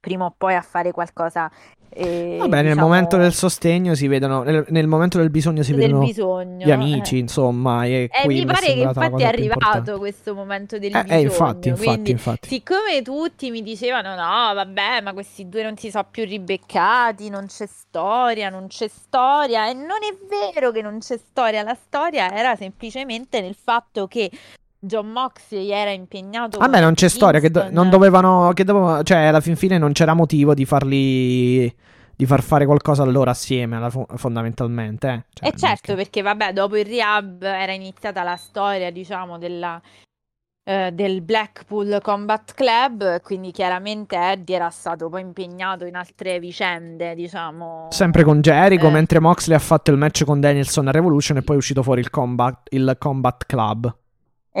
[0.00, 1.50] prima o poi a fare qualcosa.
[1.92, 5.74] eh, Vabbè, nel diciamo, momento del sostegno si vedono, nel, nel momento del bisogno si
[5.74, 6.64] del vedono bisogno.
[6.64, 7.18] gli amici, eh.
[7.18, 11.18] insomma, e Eh, mi pare che infatti è arrivato questo momento del Eh, bisogno.
[11.18, 12.48] eh, infatti, infatti, infatti.
[12.48, 17.46] siccome tutti mi dicevano: no, vabbè, ma questi due non si sono più ribeccati, non
[17.46, 19.68] c'è storia, non c'è storia.
[19.68, 20.16] E non è
[20.52, 21.62] vero che non c'è storia.
[21.62, 24.30] La storia era semplicemente nel fatto che
[24.80, 26.58] John Moxley era impegnato.
[26.58, 27.82] Vabbè, con non c'è storia, che do- Kingston.
[27.82, 31.74] non dovevano, che dovevano, cioè alla fin fine non c'era motivo di farli,
[32.16, 35.08] di far fare qualcosa a loro assieme, alla fondamentalmente.
[35.08, 39.36] Eh, Cioè, E certo, che- perché vabbè, dopo il rehab era iniziata la storia, diciamo,
[39.38, 39.80] della,
[40.64, 47.14] eh, del Blackpool Combat Club, quindi chiaramente Eddie era stato poi impegnato in altre vicende,
[47.14, 47.88] diciamo.
[47.90, 48.90] Sempre con Jericho, Eh.
[48.92, 52.00] mentre Moxley ha fatto il match con Danielson a Revolution e poi è uscito fuori
[52.00, 53.94] il Combat, il combat Club.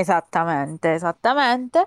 [0.00, 1.86] Esattamente, esattamente.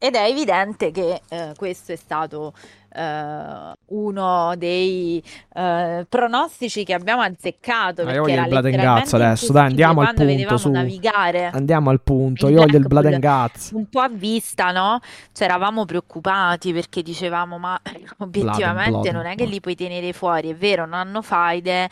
[0.00, 2.52] Ed è evidente che eh, questo è stato
[2.94, 5.20] eh, uno dei
[5.54, 9.52] eh, pronostici che abbiamo azzeccato, Ma io perché voglio il blood and letteralmente guts adesso,
[9.52, 10.70] dai, andiamo al punto, su.
[10.70, 12.46] navigare Andiamo al punto.
[12.46, 13.70] il Io voglio il guts.
[13.74, 15.00] un po' a vista, no?
[15.32, 17.80] Ci eravamo preoccupati perché dicevamo, ma
[18.18, 21.88] obiettivamente blood, non è che li puoi tenere fuori, è vero, non hanno faide,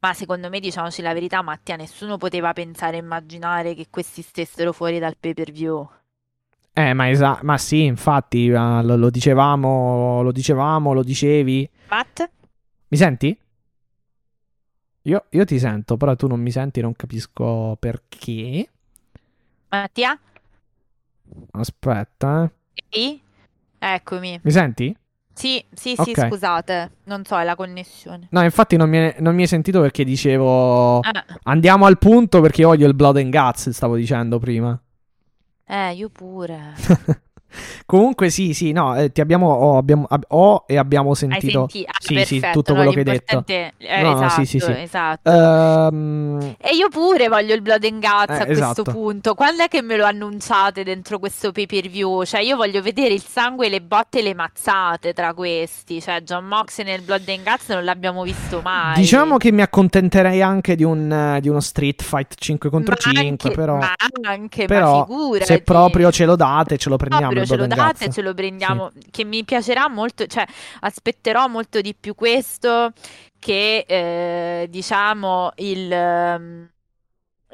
[0.00, 4.72] ma secondo me, diciamoci la verità, Mattia, nessuno poteva pensare e immaginare che questi stessero
[4.72, 5.88] fuori dal pay-per-view.
[6.72, 11.68] Eh, ma, esa- ma sì, infatti, eh, lo, lo dicevamo, lo dicevamo, lo dicevi.
[11.88, 12.30] Matt?
[12.88, 13.36] Mi senti?
[15.02, 18.68] Io, io ti sento, però tu non mi senti, non capisco perché.
[19.70, 20.18] Mattia?
[21.52, 22.50] Aspetta, eh.
[22.90, 23.20] Sì?
[23.78, 24.38] Eccomi.
[24.42, 24.96] Mi senti?
[25.38, 26.26] Sì, sì, sì, Ok.
[26.26, 28.26] scusate, non so, è la connessione.
[28.30, 31.00] No, infatti non mi, è- non mi hai sentito perché dicevo...
[31.02, 31.10] Eh,
[31.44, 34.76] Andiamo al punto perché io voglio il blood and guts, stavo dicendo prima.
[35.66, 36.74] eh, io pure.
[37.86, 41.66] Comunque sì, sì, no, eh, ti abbiamo, ho, abbiamo, ab- ho e abbiamo sentito...
[41.70, 41.90] sentito?
[41.90, 43.42] Ah, sì, sì, perfetto, tutto no, quello che hai detto.
[43.46, 43.72] eh,
[44.02, 44.70] No, no, esatto, sì, sì, sì.
[44.72, 45.30] esatto.
[45.30, 48.90] Ehm, E io pure voglio il Blood and Guts Eh, a questo esatto.
[48.92, 49.34] punto.
[49.34, 52.24] Quando è che me lo annunciate dentro questo pay per view?
[52.24, 56.00] Cioè, io voglio vedere il sangue, le botte e le mazzate tra questi.
[56.02, 58.96] Cioè, John Mox nel Blood and Guts non l'abbiamo visto mai.
[58.96, 63.28] Diciamo che mi accontenterei anche di, un, di uno street fight 5 contro Ma 5,
[63.28, 63.76] anche- però...
[63.76, 63.92] ma
[64.22, 65.44] anche, Però, ma figurati.
[65.46, 68.14] se proprio ce lo date, ce lo prendiamo Proprio ce lo date, guts.
[68.14, 68.90] ce lo prendiamo.
[69.10, 70.44] Che mi piacerà molto, cioè
[70.80, 72.92] aspetterò molto di più questo
[73.38, 76.70] che eh, diciamo il, ehm,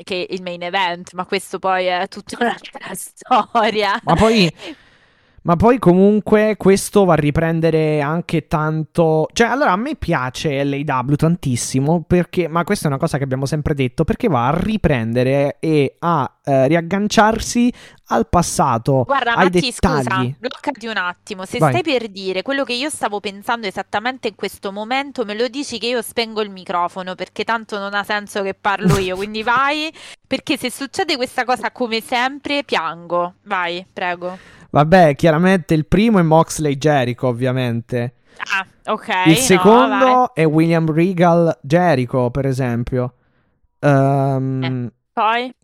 [0.03, 4.01] che il main event, ma questo poi è tutta un'altra storia.
[4.05, 4.53] Ma poi-
[5.47, 9.29] Ma poi comunque questo va a riprendere anche tanto...
[9.31, 12.49] Cioè, allora a me piace l'AW tantissimo perché...
[12.49, 16.35] Ma questa è una cosa che abbiamo sempre detto, perché va a riprendere e a
[16.45, 17.71] eh, riagganciarsi
[18.09, 20.37] al passato, Guarda, ai Matti, scusa, dettagli.
[20.39, 21.45] bloccati un attimo.
[21.45, 21.73] Se Vai.
[21.73, 25.79] stai per dire quello che io stavo pensando esattamente in questo momento, me lo dici
[25.79, 29.17] che io spengo il microfono perché tanto non ha senso che parlo io.
[29.17, 29.93] Quindi vai,
[30.27, 33.35] perché se succede questa cosa come sempre, piango.
[33.45, 34.39] Vai, prego.
[34.75, 38.15] Vabbè, chiaramente il primo è Moxley Jericho, ovviamente.
[38.39, 39.09] Ah, ok.
[39.27, 40.27] Il no, secondo vai.
[40.33, 43.15] è William Regal Jericho, per esempio.
[43.79, 45.55] Ehm, Poi?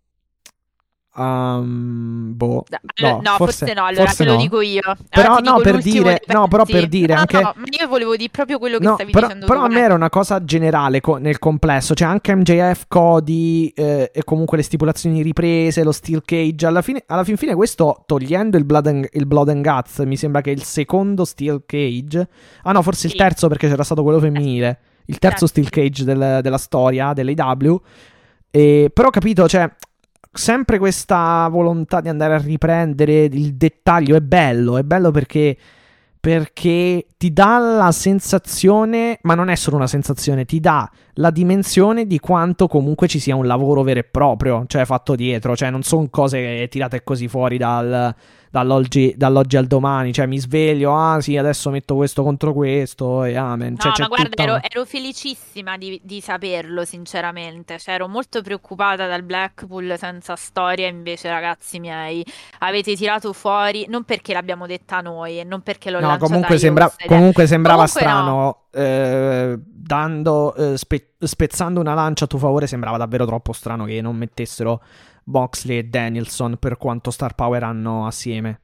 [1.21, 2.65] Ehm, boh.
[2.69, 4.41] Da- No, no, forse, no, allora forse te lo no.
[4.43, 4.81] dico io.
[4.85, 8.29] Allora Però no, per dire- no, però per dire No, anche- no, io volevo dire
[8.31, 9.83] proprio quello che stavi però, dicendo però a me eh.
[9.85, 14.63] era una cosa generale co- nel complesso, cioè anche MJF, Cody eh, e comunque le
[14.63, 19.09] stipulazioni riprese, lo steel cage, alla fine, alla fin fine questo, togliendo il blood, and,
[19.13, 22.29] il blood and guts, mi sembra che il secondo steel cage,
[22.65, 23.19] ah no, forse il Sì.
[23.19, 25.47] terzo perché c'era stato quello femminile, il terzo Certo.
[25.47, 27.81] steel cage del- della storia, dell'AW,
[28.51, 29.71] e, però ho capito, cioè...
[30.33, 35.57] Sempre questa volontà di andare a riprendere il dettaglio è bello, è bello perché
[36.21, 42.07] perché ti dà la sensazione, ma non è solo una sensazione, ti dà la dimensione
[42.07, 45.83] di quanto comunque ci sia un lavoro vero e proprio, cioè fatto dietro, cioè non
[45.83, 48.15] sono cose tirate così fuori dal,
[48.51, 53.37] dall'oggi, dall'oggi al domani, cioè mi sveglio, ah sì, adesso metto questo contro questo e
[53.37, 53.73] amen.
[53.73, 57.79] No, Cioè, c'è ma guarda, tutta ero, ero felicissima di, di saperlo, sinceramente.
[57.79, 60.89] Cioè, ero molto preoccupata dal Blackpool senza storia.
[60.89, 62.25] Invece, ragazzi miei,
[62.59, 66.93] avete tirato fuori, non perché l'abbiamo detta noi e non perché l'ho No, comunque, sembra-
[67.07, 68.11] comunque sembrava Comunque no.
[68.11, 73.85] strano, eh, dando, eh, spe- spezzando una lancia a tuo favore, sembrava davvero troppo strano
[73.85, 74.83] che non mettessero
[75.25, 78.61] Boxley e Danielson per quanto star power hanno assieme.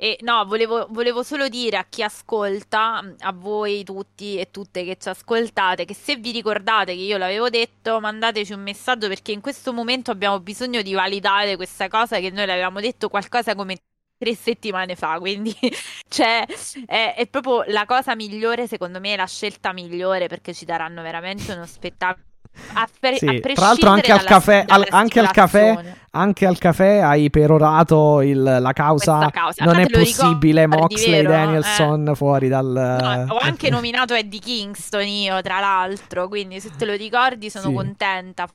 [0.00, 4.96] E no, volevo, volevo solo dire a chi ascolta, a voi tutti e tutte che
[4.96, 9.40] ci ascoltate, che se vi ricordate che io l'avevo detto, mandateci un messaggio perché in
[9.40, 13.76] questo momento abbiamo bisogno di validare questa cosa che noi l'avevamo detto qualcosa come
[14.16, 15.52] tre settimane fa, quindi
[16.08, 16.46] cioè,
[16.86, 21.52] è, è, proprio la cosa migliore, secondo me, la scelta migliore perché ci daranno veramente
[21.52, 22.26] uno spettacolo.
[22.74, 26.58] A pre- sì, a tra l'altro anche al, caffè, al, anche, al caffè, anche al
[26.58, 29.64] caffè hai perorato il, la causa, causa.
[29.64, 31.30] non è possibile Moxley vero?
[31.30, 32.14] Danielson eh.
[32.14, 36.94] fuori dal no, ho anche nominato Eddie Kingston io tra l'altro quindi se te lo
[36.94, 37.74] ricordi sono sì.
[37.74, 38.48] contenta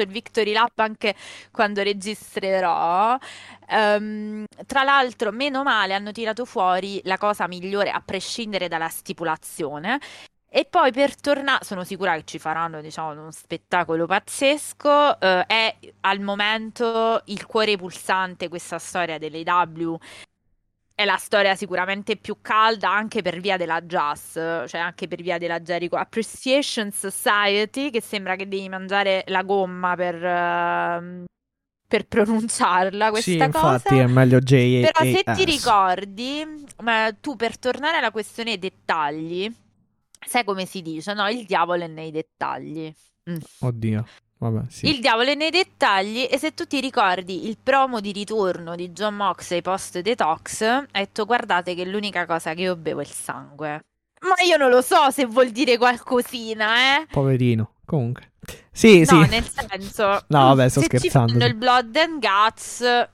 [0.00, 1.14] il Victory Lap anche
[1.50, 3.18] quando registrerò.
[3.68, 9.98] Um, tra l'altro, meno male hanno tirato fuori la cosa migliore a prescindere dalla stipulazione.
[10.54, 15.16] E poi per tornare, sono sicura che ci faranno diciamo, uno spettacolo pazzesco.
[15.18, 19.98] Uh, è al momento il cuore pulsante questa storia dell'AW
[20.94, 25.38] è la storia sicuramente più calda anche per via della Jazz, cioè anche per via
[25.38, 31.24] della Jericho Appreciation Society, che sembra che devi mangiare la gomma per, uh,
[31.88, 33.72] per pronunciarla questa sì, cosa.
[33.72, 36.44] infatti è meglio J Però se ti ricordi,
[36.82, 39.50] ma tu per tornare alla questione dettagli,
[40.26, 41.28] sai come si dice, no?
[41.28, 42.92] Il diavolo è nei dettagli.
[43.30, 43.36] Mm.
[43.60, 44.06] Oddio.
[44.38, 44.88] Vabbè, sì.
[44.88, 48.90] Il diavolo è nei dettagli e se tu ti ricordi il promo di ritorno di
[48.90, 53.08] John Moxley post detox, ha detto guardate che l'unica cosa che io bevo è il
[53.08, 53.84] sangue.
[54.22, 57.06] Ma io non lo so se vuol dire qualcosina, eh.
[57.10, 58.32] Poverino, comunque.
[58.72, 59.28] Sì, no, sì.
[59.28, 60.24] nel senso...
[60.26, 61.32] no, vabbè, sto se scherzando.
[61.34, 63.08] Se ci il blood and guts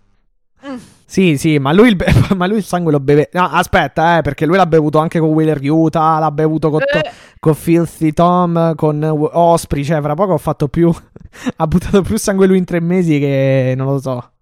[0.66, 0.76] Mm.
[1.04, 1.96] Sì, sì, ma lui, il,
[2.36, 3.30] ma lui, il, sangue lo beve.
[3.32, 7.10] No, aspetta, eh, perché lui l'ha bevuto anche con Wheeler Utah, l'ha bevuto con, eh.
[7.38, 9.84] con Filthy Tom, con Osprey.
[9.84, 10.92] Cioè, fra poco ho fatto più.
[11.56, 14.32] ha buttato più sangue lui in tre mesi che non lo so.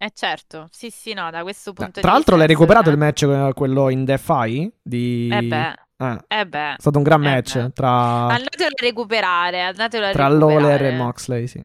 [0.00, 2.00] Eh certo, sì sì no, da questo punto Tra di vista...
[2.02, 4.72] Tra l'altro l'hai recuperato il match quello in Defy?
[4.80, 5.28] Di...
[5.28, 6.18] Eh beh, eh.
[6.28, 6.74] eh beh.
[6.74, 7.72] È stato un gran eh match beh.
[7.72, 8.26] tra...
[8.28, 10.60] Andatelo a recuperare, andatelo a tra recuperare.
[10.60, 11.60] Lawler e Moxley, sì.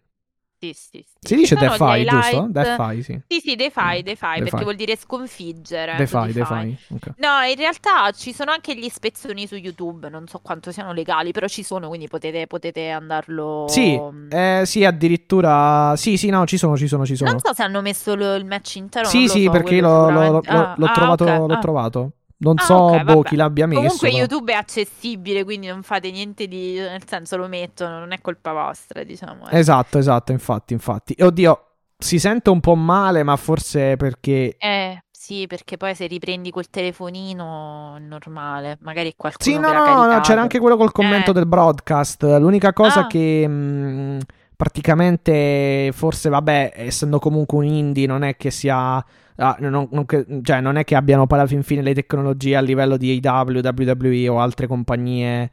[0.64, 1.06] Sì, sì, sì.
[1.19, 2.48] Si dice Defy, giusto?
[2.49, 3.22] Defy, sì.
[3.27, 5.95] Sì, sì, Defy, Defy, perché vuol dire sconfiggere.
[5.98, 6.77] Defy, Defy.
[6.95, 7.14] Okay.
[7.18, 11.34] No, in realtà ci sono anche gli spezzoni su YouTube, non so quanto siano legali,
[11.34, 13.65] però ci sono, quindi potete, potete andarlo...
[13.68, 13.99] Sì,
[14.30, 15.95] eh, sì, addirittura...
[15.98, 17.31] Sì, sì, no, ci sono, ci sono, ci sono.
[17.31, 19.07] Non so se hanno messo lo, il match intero.
[19.10, 21.38] Sì, sì, so, perché l'ho, l'ho, ah, l'ho, ah, trovato, okay.
[21.40, 21.60] l'ho ah.
[21.60, 22.11] trovato.
[22.38, 23.81] Non ah, so okay, boh, chi l'abbia messo.
[23.81, 24.22] Comunque però.
[24.22, 26.73] YouTube è accessibile, quindi non fate niente di...
[26.73, 29.49] Nel senso lo mettono, non è colpa vostra, diciamo.
[29.49, 29.57] Eh.
[29.57, 31.15] Esatto, esatto, infatti, infatti.
[31.19, 31.65] Oddio,
[31.97, 34.55] si sente un po' male, ma forse perché...
[34.57, 38.77] Eh, sì, perché poi se riprendi col telefonino normale.
[38.81, 41.34] Magari qualcuno Sì, no, no, no, c'era anche quello col commento eh.
[41.34, 42.23] del broadcast.
[42.23, 43.07] L'unica cosa ah.
[43.07, 43.47] che...
[43.47, 44.19] Mh,
[44.55, 49.03] praticamente, forse, vabbè, essendo comunque un indie, non è che sia
[49.38, 50.05] Ah, non, non,
[50.43, 53.60] cioè, non, è che abbiano poi alla fin fine le tecnologie a livello di AW,
[53.61, 55.51] WWE o altre compagnie.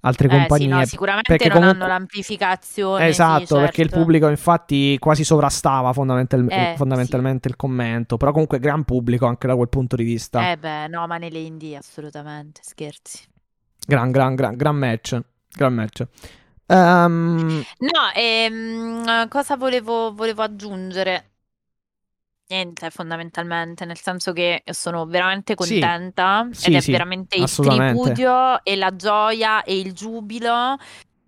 [0.00, 0.66] Altre eh, compagnie.
[0.66, 1.70] Sì, no, sicuramente non comunque...
[1.70, 3.08] hanno l'amplificazione.
[3.08, 3.64] Esatto, sì, certo.
[3.64, 6.46] perché il pubblico infatti quasi sovrastava fondamental...
[6.48, 7.48] eh, fondamentalmente sì.
[7.48, 8.16] il commento.
[8.16, 10.50] Però comunque gran pubblico anche da quel punto di vista.
[10.50, 13.24] Eh beh, no, ma nelle indie assolutamente, scherzi.
[13.86, 15.20] Gran, gran, gran, gran match.
[15.50, 16.06] Gran match.
[16.66, 17.64] Um...
[17.78, 21.30] No, ehm, cosa volevo, volevo aggiungere?
[22.50, 28.64] Niente, fondamentalmente, nel senso che sono veramente contenta sì, ed è sì, veramente il tripudio
[28.64, 30.78] e la gioia e il giubilo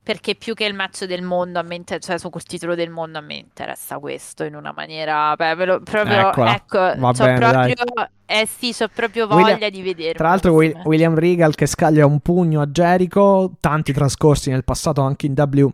[0.02, 2.88] perché più che il match del mondo a me inter- cioè su quel titolo del
[2.88, 6.54] mondo a me interessa questo in una maniera beh, lo, proprio Eccola.
[6.54, 10.80] ecco Va bene, proprio eh sì ho proprio voglia William, di vedere tra l'altro Will,
[10.84, 15.68] William Regal che scaglia un pugno a Jericho tanti trascorsi nel passato anche in W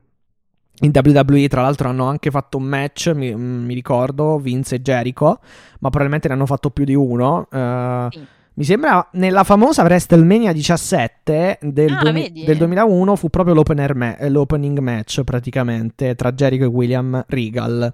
[0.81, 5.39] in WWE, tra l'altro, hanno anche fatto un match, mi, mi, ricordo, Vince e Jericho,
[5.79, 7.49] ma probabilmente ne hanno fatto più di uno.
[7.51, 8.27] Uh, sì.
[8.55, 13.55] Mi sembra nella famosa WrestleMania 17 del, ah, du- del 2001 fu proprio
[13.95, 17.93] ma- l'opening match praticamente tra Jericho e William Regal.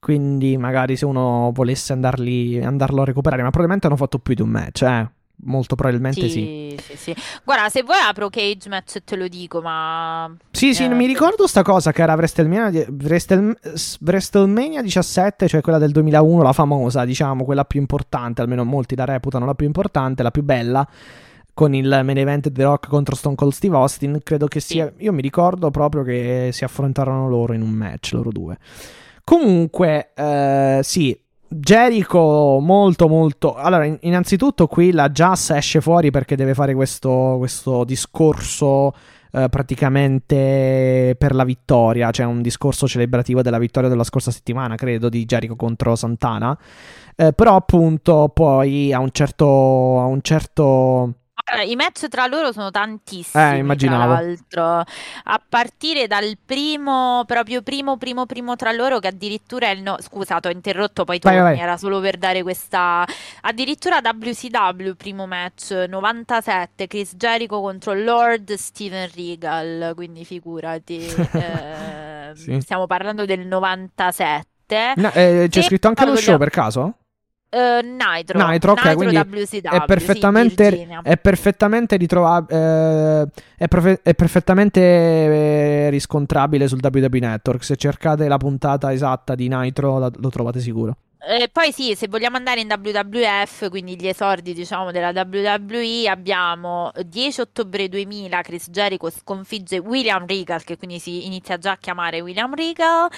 [0.00, 4.42] Quindi magari se uno volesse andarli, andarlo a recuperare, ma probabilmente hanno fatto più di
[4.42, 5.08] un match, eh.
[5.44, 6.74] Molto probabilmente sì.
[6.80, 7.14] Sì, sì,
[7.44, 10.34] Guarda, se vuoi apro Cage Match te lo dico, ma...
[10.50, 13.56] Sì, sì, eh, mi ricordo sta cosa che era WrestleMania, Wrestle,
[14.00, 19.04] WrestleMania 17, cioè quella del 2001, la famosa, diciamo, quella più importante, almeno molti la
[19.04, 20.86] reputano la più importante, la più bella,
[21.52, 24.92] con il main event The Rock contro Stone Cold Steve Austin, credo che sia...
[24.98, 28.58] Io mi ricordo proprio che si affrontarono loro in un match, loro due.
[29.22, 31.18] Comunque, eh, sì,
[31.54, 33.54] Jericho molto molto.
[33.54, 38.92] Allora innanzitutto qui la Jazz esce fuori perché deve fare questo, questo discorso
[39.32, 42.10] eh, praticamente per la vittoria.
[42.10, 46.58] Cioè un discorso celebrativo della vittoria della scorsa settimana credo di Jericho contro Santana.
[47.16, 49.44] Eh, però appunto poi a un certo
[50.00, 51.14] a un certo
[51.46, 54.12] Allora, I match tra loro sono tantissimi, Eh, tra immaginavo.
[54.14, 54.64] l'altro,
[55.24, 59.96] a partire dal primo, proprio primo, primo, primo tra loro, che addirittura è il no...
[60.00, 61.58] Scusa, ho interrotto, poi torni, vai.
[61.58, 63.04] era solo per dare questa...
[63.42, 70.96] Addirittura WCW, primo match, 97, Chris Jericho contro Lord Steven Regal, quindi figurati,
[71.32, 72.58] eh, Sì.
[72.62, 74.94] stiamo parlando del 97.
[74.96, 76.94] No, eh, c'è E scritto anche lo show per caso?
[77.54, 81.00] Eh, Nitro, Nitro, ok, quindi WCW, È sì, perfettamente, Virginia.
[81.04, 83.28] è perfettamente ritrovabile.
[83.56, 87.62] è, profe- è perfettamente eh, riscontrabile sul WWE Network.
[87.62, 90.96] Se cercate la puntata esatta di Nitro, la- lo trovate sicuro.
[91.26, 96.90] Eh, poi sì, se vogliamo andare in WWF, quindi gli esordi diciamo della WWE, abbiamo
[97.02, 102.20] 10 ottobre 2000 Chris Jericho sconfigge William Regal, che quindi si inizia già a chiamare
[102.20, 103.08] William Regal.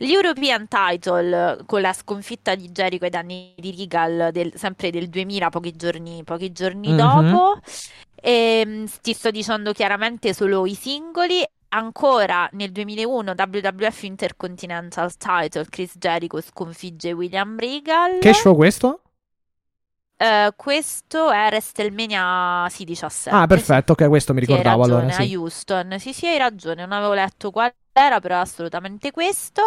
[0.00, 5.48] L'European Title con la sconfitta di Jericho ai danni di Regal del- sempre del 2000,
[5.50, 6.96] pochi giorni, pochi giorni Mhm.
[6.96, 7.60] dopo.
[8.20, 11.44] Ehm, ti sto dicendo chiaramente solo i singoli.
[11.70, 18.20] Ancora nel 2001 WWF Intercontinental Title Chris Jericho sconfigge William Regal.
[18.20, 19.02] Che show questo?
[20.20, 23.30] Eh, questo è WrestleMania sì, 17.
[23.30, 23.92] Ah, perfetto.
[23.92, 25.14] Ok, questo mi ricordavo ragione, allora.
[25.14, 25.34] Sì.
[25.34, 25.96] a Houston.
[25.98, 29.62] Sì, sì, hai ragione, non avevo letto qual era, però assolutamente questo.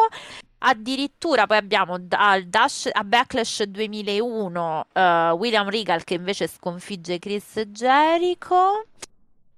[0.63, 7.61] Addirittura poi abbiamo al Dash, a Backlash 2001 eh, William Regal che invece sconfigge Chris
[7.67, 8.85] Jericho.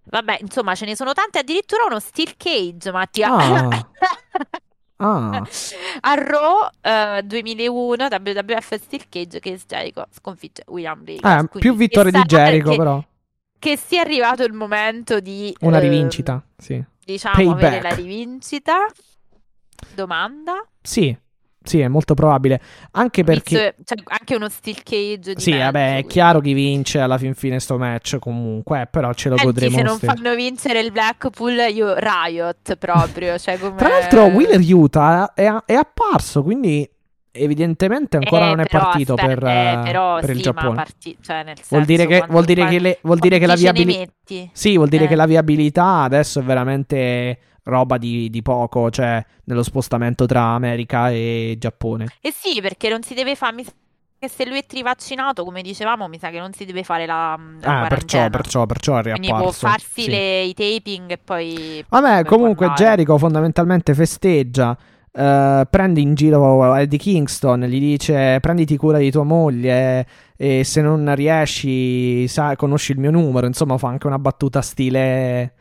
[0.05, 3.33] Vabbè, insomma, ce ne sono tante, addirittura uno Steel Cage, Mattia.
[3.35, 3.87] Ah.
[4.97, 5.41] Ah.
[6.01, 11.43] A Raw eh, 2001 WWF Steel Cage Chris Jericho sconfigge William Regal.
[11.51, 13.03] Eh, più vittorie che di Jericho, che- però.
[13.59, 16.41] che sia arrivato il momento di Una eh, rivincita.
[16.55, 16.81] Sì.
[17.05, 17.63] Diciamo Payback.
[17.63, 18.85] avere la rivincita.
[19.95, 20.65] Domanda?
[20.81, 21.15] Sì.
[21.65, 22.59] Sì, è molto probabile.
[22.91, 23.75] Anche perché.
[23.85, 26.07] Cioè, anche uno steel cage di Sì, mezzo, vabbè, è quindi.
[26.09, 29.77] chiaro chi vince alla fin fine sto match comunque, eh, però ce lo Senti, godremo
[29.77, 30.13] se non stesso.
[30.13, 33.37] fanno vincere il Blackpool, io riot proprio.
[33.37, 33.75] Cioè come...
[33.77, 36.89] Tra l'altro, Wheeler Utah è, è apparso, quindi
[37.35, 40.75] evidentemente ancora Eh, non è partito aspetta, per, eh, però per il sì, ma Giappone.
[40.75, 43.55] parti- cioè, nel Vuol dire senso, che, vuol dire che, le- vuol dire che la
[43.55, 44.11] viabilità.
[44.51, 45.07] Sì, vuol dire Eh.
[45.07, 51.09] che la viabilità adesso è veramente roba di, di poco, cioè nello spostamento tra America
[51.09, 52.07] e Giappone.
[52.21, 53.55] Eh sì, perché non si deve fare.
[53.55, 53.65] Mi
[54.25, 57.81] se lui è trivaccinato, come dicevamo, mi sa che non si deve fare la, la
[57.81, 59.67] Ah, perciò, perciò, perciò è Quindi può riapparso.
[59.67, 60.09] farsi sì.
[60.09, 61.83] le- i taping e poi.
[61.89, 62.85] Vabbè, comunque andare.
[62.85, 64.77] Jericho fondamentalmente festeggia,
[65.13, 70.81] eh, prende in giro Eddie Kingston, gli dice prenditi cura di tua moglie e se
[70.81, 75.53] non riesci, sai, conosci il mio numero, insomma fa anche una battuta stile...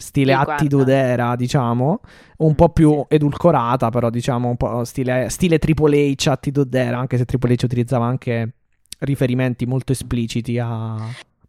[0.00, 2.00] Stile attitude era, diciamo,
[2.38, 3.14] un Mm, po' più sì.
[3.16, 7.64] edulcorata, però diciamo un po' stile, stile Triple H attitude era, anche se Triple H
[7.64, 8.54] utilizzava anche
[9.00, 10.96] riferimenti molto espliciti a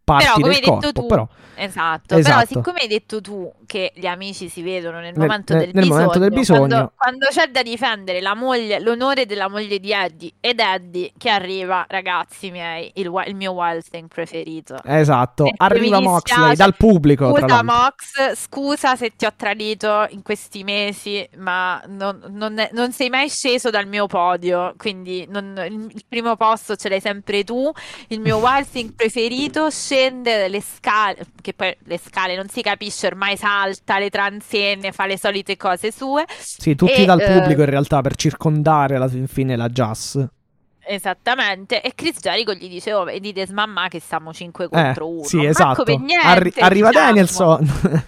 [0.04, 2.34] parti Però, come hai detto corpo, tu, però Esatto, Esatto.
[2.46, 5.74] però siccome hai detto tu che gli amici si vedono nel, Nel- momento, nel- del
[5.74, 6.68] nel momento del bisogno, bisogno.
[6.68, 11.28] Quando, quando c'è da difendere la moglie, l'onore della moglie di Eddie ed Eddie che
[11.28, 14.76] arriva, ragazzi miei, il, il mio Wild Thing preferito.
[14.82, 16.56] Esatto, Perché arriva Moxley dispiace.
[16.56, 17.36] dal pubblico.
[17.36, 17.62] Scusa.
[17.62, 23.10] Mox, scusa se ti ho tradito in questi mesi, ma non, non è- non sei
[23.10, 27.70] mai sceso dal mio podio, quindi non- il, il primo posto ce l'hai sempre tu.
[28.08, 33.06] Il mio Wild Thing preferito scende le scale, che poi le scale non si capisce,
[33.08, 36.24] ormai salta le transenne, fa le solite cose sue.
[36.38, 40.18] Sì, tutti E, dal eh, pubblico in realtà per circondare alla fin fine la Jazz.
[40.84, 45.22] Esattamente, e Chris Jericho gli dice: Oh, vedete, smamma che siamo 5 contro 1.
[45.24, 45.84] sì, esatto.
[45.84, 47.06] per niente, Arri- arriva diciamo.
[47.06, 47.72] Danielson.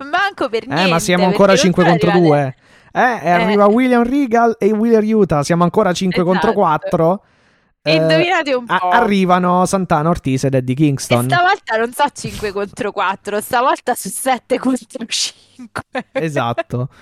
[0.10, 0.84] Manco per niente.
[0.86, 2.54] eh, ma siamo ancora perché 5 non contro arriva 2.
[2.92, 5.44] Eh, e arriva William Regal e Wheeler Utah.
[5.44, 6.60] Siamo ancora 5 contro Esatto.
[6.60, 7.22] 4.
[7.82, 8.88] E indovinate un po'.
[8.90, 11.24] arrivano Santana Ortiz ed Eddie E Kingston.
[11.24, 15.82] stavolta non so 5 contro 4, stavolta su 7 contro 5.
[16.12, 16.88] Esatto.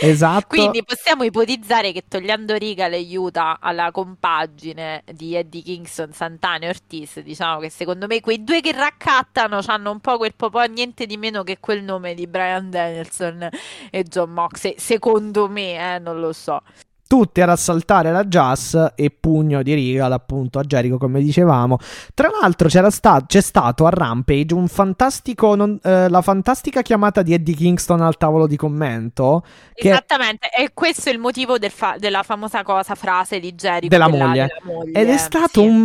[0.00, 0.46] Esatto.
[0.48, 6.68] Quindi possiamo ipotizzare che togliendo Regal e Utah alla compagine di Eddie Kingston, Santana e
[6.68, 11.04] Ortiz, diciamo che secondo me quei due che raccattano hanno un po' quel po' niente
[11.06, 13.48] di meno che quel nome di Brian Danielson
[13.90, 14.74] e John Moxley.
[14.78, 16.62] Secondo me, eh, non lo so.
[17.08, 21.78] Tutti ad assaltare la Jazz e pugno di Regal appunto a Jericho come dicevamo
[22.14, 27.22] tra l'altro c'era sta- c'è stato a Rampage un fantastico non- eh, la fantastica chiamata
[27.22, 29.42] di Eddie Kingston al tavolo di commento
[29.74, 33.88] che Esattamente, e questo è il motivo del fa- della famosa cosa, frase di Jericho
[33.88, 34.46] Della della- moglie.
[34.62, 35.66] della moglie, ed è stato sì.
[35.66, 35.76] un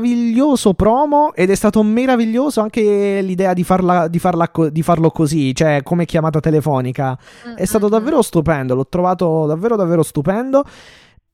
[0.00, 5.10] meraviglioso promo ed è stato meraviglioso anche l'idea di, farla, di, farla co- di farlo
[5.10, 7.16] così cioè come chiamata telefonica
[7.56, 10.64] è stato Mm, mm, davvero stupendo, l'ho trovato davvero davvero stupendo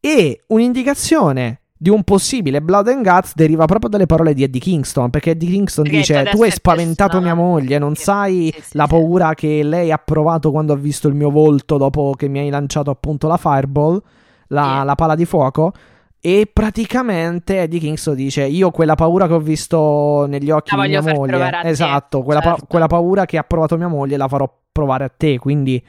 [0.01, 5.11] e un'indicazione di un possibile Blood and Guts deriva proprio dalle parole di Eddie Kingston,
[5.11, 8.77] perché Eddie Kingston Perché dice tu hai spaventato mia personale." moglie, non Sì, sai sì,
[8.77, 8.91] la sì.
[8.91, 12.51] paura che lei ha provato quando ha visto il mio volto dopo che mi hai
[12.51, 14.01] lanciato appunto la fireball,
[14.49, 15.73] la, la pala di fuoco.
[16.21, 20.89] E praticamente Eddie Kingston dice: Io quella paura che ho visto negli occhi La di
[20.91, 22.67] mia moglie, a te, esatto, quella, pa- certo.
[22.67, 25.39] quella paura che ha provato mia moglie la farò provare a te.
[25.41, 25.83] Quindi,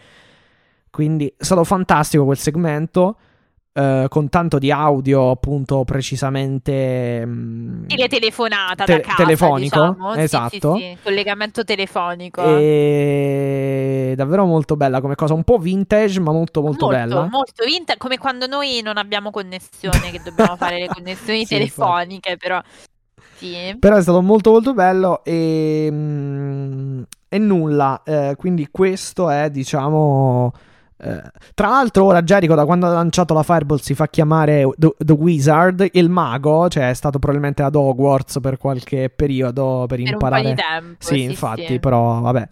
[0.89, 3.15] quindi è stato fantastico quel segmento.
[3.73, 7.25] Eh, con tanto di audio, appunto, precisamente.
[7.25, 10.13] mm, Stile telefonata te- da casa, telefonico, diciamo.
[10.13, 10.75] Sì, esatto.
[10.75, 12.41] Sì, sì, collegamento telefonico.
[12.43, 17.27] E davvero molto bella come cosa, un po' vintage, ma molto molto, bella.
[17.31, 22.37] molto vintage, come quando noi non abbiamo connessione, che dobbiamo fare le connessioni Sì, telefoniche,
[22.37, 22.61] però
[23.37, 23.75] sì.
[23.79, 28.03] Però è stato molto molto bello e, mm, e nulla.
[28.05, 30.53] eh, quindi questo è, diciamo...
[31.03, 31.21] eh,
[31.53, 35.13] tra l'altro ora Jericho da quando ha lanciato la Fireball si fa chiamare The, The
[35.13, 40.19] Wizard, il mago, cioè è stato probabilmente ad Hogwarts per qualche periodo per Per un
[40.19, 40.49] po' imparare...
[40.49, 40.95] di tempo.
[40.99, 41.79] Sì, sì, infatti, sì.
[41.79, 42.47] però vabbè.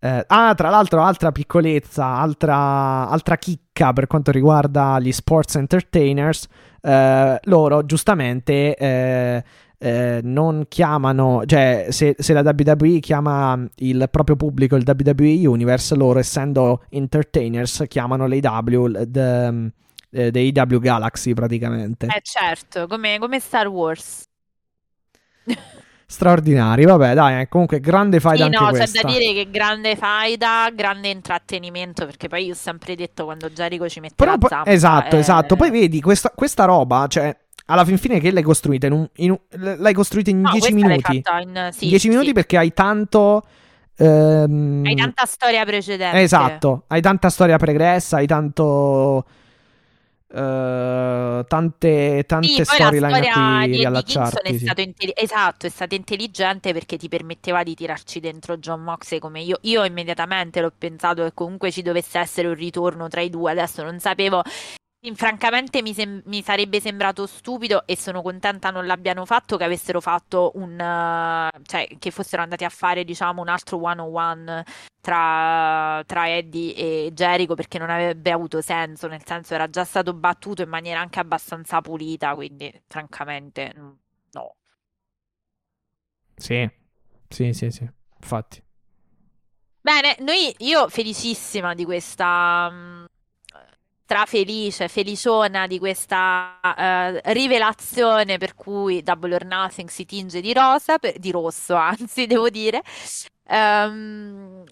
[0.00, 6.46] Eh, ah, tra l'altro, altra piccolezza, altra, altra chicca per quanto riguarda gli sports entertainers.
[6.80, 9.44] eh, loro giustamente eh,
[9.78, 15.94] eh, non chiamano, cioè, se, se la WWE chiama il proprio pubblico il WWE Universe,
[15.94, 19.72] loro essendo entertainers chiamano l'AW, the-
[20.10, 22.06] the AW Galaxy praticamente.
[22.06, 24.24] Eh certo, come, come Star Wars.
[26.10, 29.02] Straordinari, vabbè, dai, eh, comunque grande fight Sì, no, c'è questa.
[29.02, 33.86] da dire che grande faida, grande intrattenimento, perché poi io ho sempre detto quando Jericho
[33.90, 35.54] ci mette Però la zampa, esatto, eh, esatto.
[35.56, 37.36] Poi vedi questa, questa roba, cioè,
[37.66, 40.72] alla fin fine che l'hai costruita in un, in un- l'hai costruita in no, 10
[40.72, 41.16] questa l'hai minuti.
[41.42, 42.32] in sì, 10 minuti sì.
[42.32, 43.42] perché hai tanto
[43.96, 46.20] ehm, Hai tanta storia precedente.
[46.22, 49.26] Esatto, hai tanta storia pregressa, hai tanto
[50.30, 54.52] eh, tante tante Sì, storyline a cui di riallacciarti.
[54.52, 54.58] è sì.
[54.58, 59.40] stato intelli- esatto, è stata intelligente perché ti permetteva di tirarci dentro John Moxley come
[59.40, 59.58] io.
[59.62, 63.52] Io immediatamente l'ho pensato che comunque ci dovesse essere un ritorno tra i due.
[63.52, 64.42] Adesso non sapevo.
[65.14, 70.00] Francamente mi, sem- mi sarebbe sembrato stupido e sono contenta non l'abbiano fatto che avessero
[70.00, 74.64] fatto un eh, cioè che fossero andati a fare diciamo un altro one on one
[75.00, 80.12] tra, tra Eddie e Jericho perché non avrebbe avuto senso, nel senso era già stato
[80.12, 83.90] battuto in maniera anche abbastanza pulita, quindi francamente mm,
[84.32, 84.56] no.
[86.36, 86.68] Sì,
[87.28, 87.88] sì, sì, sì.
[88.20, 88.62] Infatti.
[89.80, 93.06] Bene, noi, io felicissima di questa,
[94.08, 100.96] strafelice, feliciona di questa eh, rivelazione per cui Double or Nothing si tinge di rosa,
[100.98, 102.82] per- di rosso anzi, devo dire.
[103.50, 104.64] Ehm,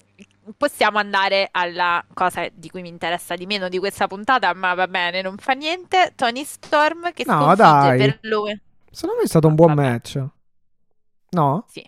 [0.57, 4.89] possiamo andare alla cosa di cui mi interessa di meno di questa puntata, ma va
[4.89, 6.13] bene, non fa niente.
[6.17, 7.99] Tony Storm che No, sconfigge dai.
[7.99, 8.59] per lui.
[8.91, 9.91] Secondo me è stato un buon Vabbè.
[9.91, 10.25] match.
[11.33, 11.65] No?
[11.69, 11.87] Sì.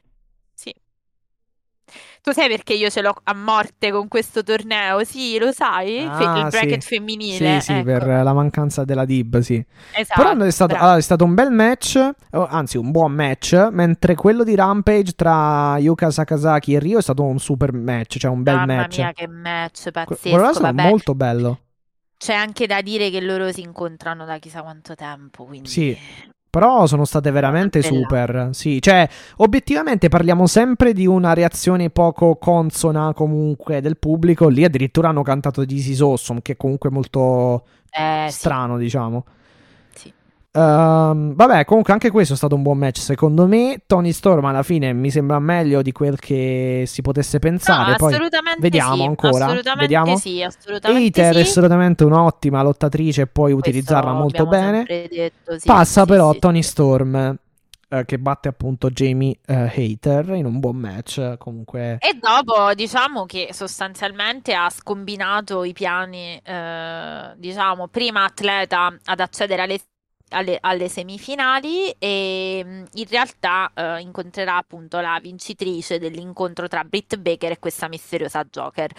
[2.22, 5.02] Tu sai perché io ce l'ho a morte con questo torneo?
[5.04, 5.98] Sì, lo sai?
[6.00, 6.88] Fe- Ah, il bracket sì.
[6.94, 7.60] femminile.
[7.60, 7.84] Sì, sì, ecco.
[7.84, 9.64] per la mancanza della Dib, sì.
[9.94, 13.54] Esatto, Però è stato, allora, è stato un bel match, oh, anzi un buon match,
[13.70, 18.30] mentre quello di Rampage tra Yuka Sakazaki e Rio è stato un super match, cioè
[18.30, 18.96] un bel Mamma match.
[18.98, 20.28] mia, che match pazzesco.
[20.28, 21.60] quello è stato Vabbè, molto bello.
[22.18, 25.68] c'è anche da dire che loro si incontrano da chissà quanto tempo, quindi...
[25.68, 25.96] Sì.
[26.50, 28.48] Però sono state veramente super.
[28.52, 34.48] Sì, cioè, obiettivamente parliamo sempre di una reazione poco consona comunque del pubblico.
[34.48, 39.24] Lì addirittura hanno cantato This is Awesome, che è comunque molto Eh, sì, strano, diciamo.
[40.58, 43.82] Ehm, vabbè, comunque anche questo è stato un buon match secondo me.
[43.86, 47.92] Tony Storm alla fine mi sembra meglio di quel che si potesse pensare.
[47.92, 49.44] No, Poi assolutamente vediamo sì, ancora.
[49.44, 50.16] assolutamente Vediamo.
[50.16, 51.50] sì, assolutamente Hater è sì.
[51.50, 54.84] assolutamente un'ottima lottatrice e puoi Questo utilizzarla molto bene.
[54.84, 56.62] detto, sì, Passa però Tony.
[56.62, 57.38] Storm
[57.90, 61.36] eh, che batte appunto Jamie eh, Hater in un buon match.
[61.38, 69.20] Comunque, E dopo diciamo che sostanzialmente ha scombinato i piani, eh, diciamo, prima atleta ad
[69.20, 69.78] accedere alle,
[70.30, 77.16] alle- alle semifinali e mh, in realtà eh, incontrerà appunto la vincitrice dell'incontro tra Britt
[77.16, 78.90] Baker e questa misteriosa Joker.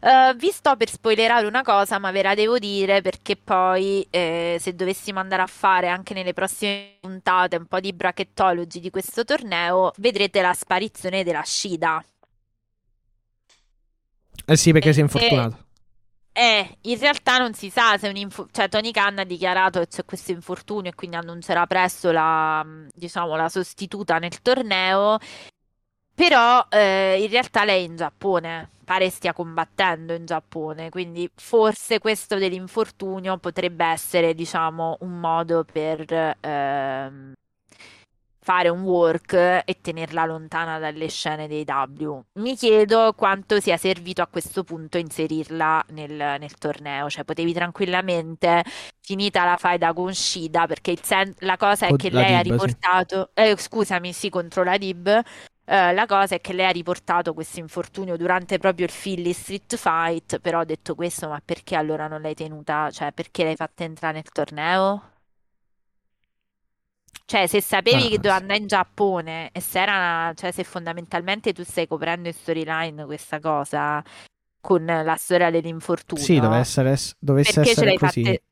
[0.00, 4.56] Eh, vi sto per spoilerare una cosa, ma ve la devo dire perché poi eh,
[4.60, 9.24] se dovessimo andare a fare anche nelle prossime puntate un po' di brachettology di questo
[9.24, 12.04] torneo, vedrete la sparizione della Shida.
[14.46, 15.66] eh sì, perché Eh, si è infortunato.
[16.40, 19.88] Eh, in realtà non si sa se un infu- cioè Tony Khan ha dichiarato che
[19.88, 25.18] c'è questo infortunio e quindi annuncerà presto la, mh, diciamo, la sostituta nel torneo.
[26.14, 31.98] però eh, in realtà lei è in Giappone, pare stia combattendo in Giappone, quindi forse
[32.00, 37.32] questo dell'infortunio potrebbe essere, diciamo, un modo per ehm,
[38.48, 42.18] fare un work e tenerla lontana dalle scene dei W.
[42.40, 48.64] Mi chiedo quanto sia servito a questo punto inserirla nel, nel torneo, cioè potevi tranquillamente,
[49.02, 52.58] finita la faida con Shida, perché sen- la cosa è Con che lei ha Dib,
[52.58, 52.64] sì.
[52.64, 55.08] riportato, eh, scusami, sì, contro la Dib.
[55.66, 59.76] Eh, la cosa è che lei ha riportato questo infortunio durante proprio il Philly Street
[59.76, 63.84] Fight, però ho detto questo, ma perché allora non l'hai tenuta, cioè perché l'hai fatta
[63.84, 65.16] entrare nel torneo?
[67.24, 71.52] Cioè, se sapevi Ah, che doveva andare in Giappone e se era, cioè, se fondamentalmente
[71.52, 74.02] tu stai coprendo in storyline questa cosa
[74.60, 78.24] con la storia dell'infortunio, Sì, deve essere, dovesse perché ce essere l'hai così.
[78.24, 78.42] fatte...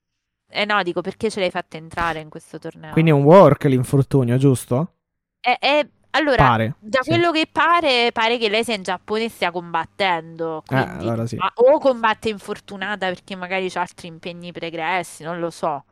[0.48, 2.92] Eh no, dico, perché ce l'hai fatta entrare in questo torneo?
[2.92, 4.92] Quindi è un work l'infortunio, giusto?
[5.40, 6.74] È- è- Allora, Pare.
[6.78, 7.10] da sì.
[7.10, 11.04] quello che pare, pare che lei sia in Giappone e stia combattendo, Eh, quindi...
[11.04, 11.36] allora sì.
[11.36, 15.84] ma- o combatte infortunata perché magari ha altri impegni pregressi, non lo so.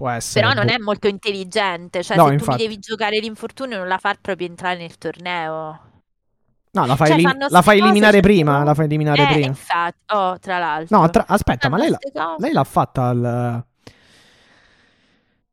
[0.00, 0.46] Può essere.
[0.46, 0.72] Però non boh.
[0.72, 2.50] è molto intelligente, cioè No, se tu infatti.
[2.52, 5.88] mi devi giocare l'infortunio non la far proprio entrare nel torneo.
[6.72, 8.58] No, la fai, Cioè, elim- la fai eliminare prima.
[8.60, 8.64] no?
[8.64, 9.46] La fai eliminare Eh, prima.
[9.48, 10.98] infatti, oh, tra l'altro.
[11.00, 13.64] No, tra- aspetta, ma Fanno lei, la- lei l'ha fatta al.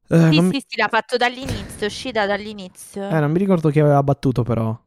[0.10, 3.10] Eh, Sì, non, sì, sì, l'ha fatto dall'inizio, è uscita dall'inizio.
[3.10, 4.80] eh, non mi ricordo chi aveva battuto, però.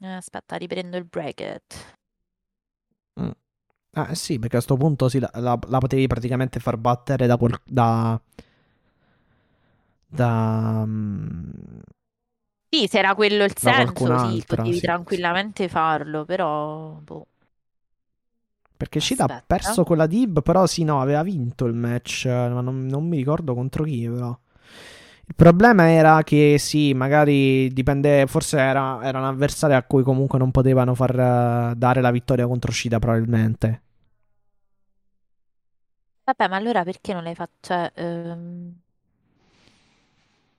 [0.00, 1.96] Eh, aspetta, riprendo il bracket.
[3.92, 7.36] Ah, sì, perché a sto punto sì, la, la- la potevi praticamente far battere da.
[7.36, 8.20] quel- da.
[10.10, 10.84] da.
[10.86, 11.80] mm,
[12.70, 14.80] Sì, se era quello il senso, sì, potevi sì.
[14.80, 16.92] tranquillamente farlo, però...
[17.02, 17.26] boh.
[18.78, 22.60] Perché Shida ha perso quella Dib, però sì, no, aveva vinto il match, eh, ma
[22.62, 24.38] non, non mi ricordo contro chi, però.
[25.28, 30.38] Il problema era che sì, magari dipende, forse era, era un avversario a cui comunque
[30.38, 33.82] non potevano far eh, dare la vittoria contro Shida, probabilmente.
[36.24, 37.56] Vabbè, ma allora perché non l'hai fatta...
[37.60, 38.74] Cioè, ehm,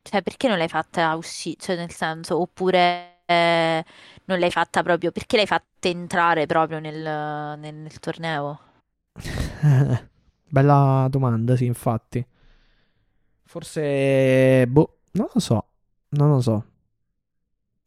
[0.01, 1.57] cioè, perché non l'hai fatta uscire?
[1.59, 3.83] Cioè, nel senso, oppure eh,
[4.25, 5.11] non l'hai fatta proprio...
[5.11, 6.95] Perché l'hai fatta entrare proprio nel,
[7.59, 8.59] nel- nel torneo?
[10.49, 12.25] Bella domanda, sì, infatti.
[13.49, 15.65] Forse, boh, non lo so,
[16.09, 16.63] non lo so.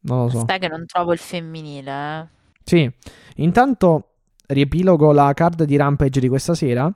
[0.00, 0.38] Non lo so.
[0.38, 2.26] Aspetta che non trovo il femminile, eh.
[2.64, 2.92] Sì,
[3.36, 4.08] intanto
[4.48, 6.92] riepilogo la card di Rampage di questa sera.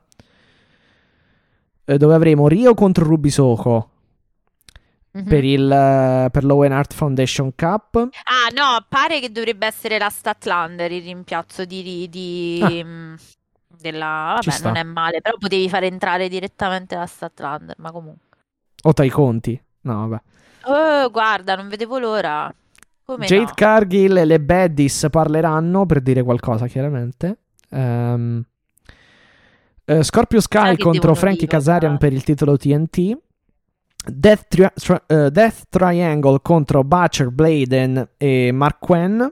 [1.85, 3.91] eh, Dove avremo Rio contro Rubisoco
[5.13, 5.25] Mhm.
[5.29, 7.95] per il eh, per l'Owen Art Foundation Cup.
[7.95, 12.85] Ah, no, pare che dovrebbe essere la Statlander il rimpiazzo di, di- Ah.
[12.85, 13.15] mm,
[13.79, 14.41] della...
[14.45, 18.26] Vabbè, non è male, però potevi far entrare direttamente la Statlander, ma comunque.
[18.87, 19.61] O tra i conti.
[19.83, 20.23] No, vabbè.
[20.69, 22.53] Oh, guarda, non vedevo l'ora.
[23.05, 23.53] Come Jade no?
[23.55, 27.39] Cargill e le Baddies parleranno per dire qualcosa, chiaramente.
[27.71, 28.45] Ehm,
[29.85, 33.17] eh, Scorpio Sky che contro Frankie Kazarian per il titolo TNT.
[34.09, 39.23] Death, Tri- Tri- eh, Death Triangle contro Butcher, Bladen e Mark Quinn.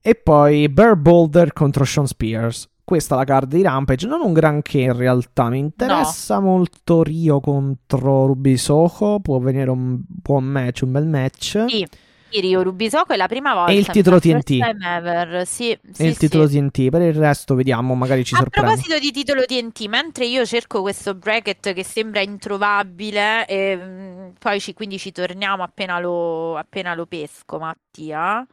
[0.00, 2.68] E poi Bear Boulder contro Sean Spears.
[2.86, 4.06] Questa è la card di Rampage.
[4.06, 5.48] Non un granché in realtà.
[5.48, 9.18] Mi interessa molto Rio contro Rubisoco.
[9.18, 11.64] Può venire un buon match, un bel match.
[11.66, 11.84] Sì,
[12.30, 13.72] sì, Rio Rubisoco è la prima volta.
[13.72, 14.50] il mi titolo TNT.
[14.60, 15.44] ever.
[15.44, 16.60] Sì, e sì, il titolo sì.
[16.60, 16.88] TNT.
[16.90, 18.68] Per il resto, vediamo, magari ci A sorprende.
[18.68, 24.60] proposito di titolo TNT, mentre io cerco questo bracket che sembra introvabile, e mm, poi
[24.60, 28.46] ci, quindi ci torniamo appena lo, appena lo pesco, Mattia.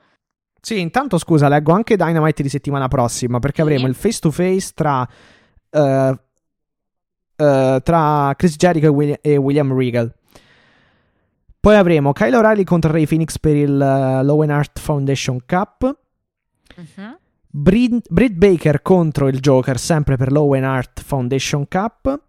[0.66, 4.72] Sì, intanto scusa, leggo anche Dynamite di settimana prossima perché avremo il face to face
[4.74, 5.06] tra,
[5.70, 6.20] eh,
[7.36, 10.16] eh, tra Chris Jericho e William, e William Regal.
[11.60, 15.98] Poi avremo Kyle O'Reilly contro Ray Phoenix per il eh, Lowen Art Foundation Cup.
[17.50, 22.22] Brit, Britt Baker contro il Joker, sempre per l'Owen Art Foundation Cup.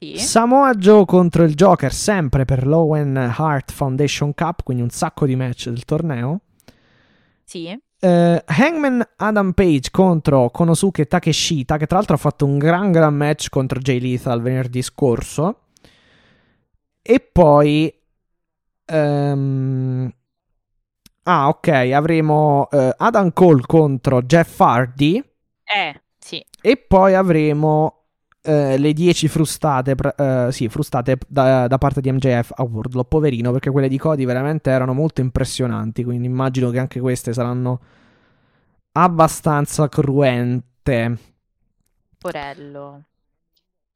[0.00, 0.18] Sì.
[0.18, 5.36] Samoa Joe contro il Joker, sempre per l'Owen Hart Foundation Cup, quindi un sacco di
[5.36, 6.40] match del torneo.
[7.52, 7.78] Sì.
[8.00, 13.14] Eh, Hangman Adam Page contro Konosuke Takeshita, che tra l'altro ha fatto un gran gran
[13.14, 15.64] match contro Jay Lethal venerdì scorso.
[17.02, 17.94] E poi...
[18.86, 20.10] ehm,
[21.24, 25.22] ah, ok, avremo eh, Adam Cole contro Jeff Hardy.
[25.62, 26.42] Eh, sì.
[26.58, 28.01] E poi avremo
[28.42, 33.52] eh, le 10 frustate, eh, sì, frustate da, da parte di MJF a Wardlow, poverino,
[33.52, 37.80] perché quelle di Cody veramente erano molto impressionanti, quindi immagino che anche queste saranno
[38.92, 41.18] abbastanza cruente.
[42.18, 43.04] Porello.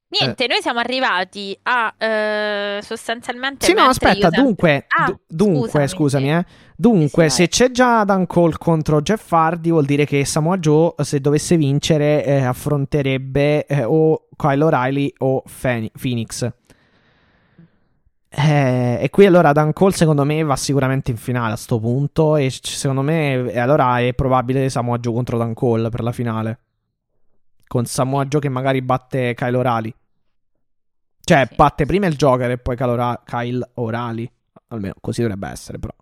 [0.09, 3.67] Niente, noi siamo arrivati a eh, sostanzialmente.
[3.67, 6.45] Sì, no, aspetta, io sempre- dunque, Ah, du- dunque, scusami, eh.
[6.77, 10.95] Dunque, Sì, se c'è già Dan Cole contro Jeff Hardy, vuol dire che Samoa Joe,
[10.99, 16.49] se dovesse vincere, eh, affronterebbe eh, o Kyle O'Reilly o Fen- Phoenix.
[18.29, 22.37] Eh, e qui allora Dan Cole secondo me va sicuramente in finale a sto punto
[22.37, 26.59] e c- secondo me allora è probabile Samoa Joe contro Dan Cole per la finale.
[27.67, 29.95] Con Samoa Joe che magari batte Kyle O'Reilly.
[31.21, 31.55] Cioè, Sì.
[31.57, 34.31] batte prima il Joker e poi Kyle O'Ra- Kyle O'Reilly.
[34.69, 35.93] Almeno così dovrebbe essere, però.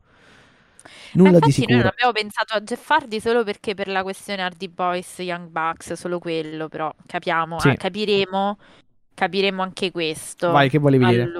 [1.14, 1.88] Nulla di infatti noi non sicuro.
[1.88, 6.18] abbiamo pensato a Jeff Hardy solo perché per la questione Hardy Boys, Young Bucks, solo
[6.18, 7.68] quello, però capiamo, Sì.
[7.68, 8.58] ah, capiremo,
[9.14, 10.50] capiremo anche questo.
[10.50, 11.30] Vai, che volevi dire?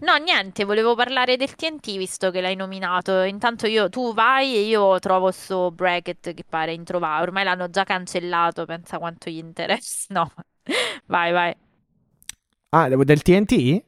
[0.00, 3.22] No, niente, volevo parlare del TNT visto che l'hai nominato.
[3.22, 7.22] Intanto io, tu vai e io trovo sto bracket che pare introvabile.
[7.22, 10.06] Ormai l'hanno già cancellato, pensa quanto gli interessa.
[10.14, 10.30] No,
[11.06, 11.56] vai, vai.
[12.70, 13.82] Ah, del TNT?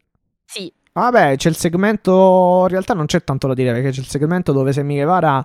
[0.44, 2.60] Sì, Vabbè, c'è il segmento.
[2.62, 5.44] In realtà non c'è tanto da dire perché c'è il segmento dove Sammy Guevara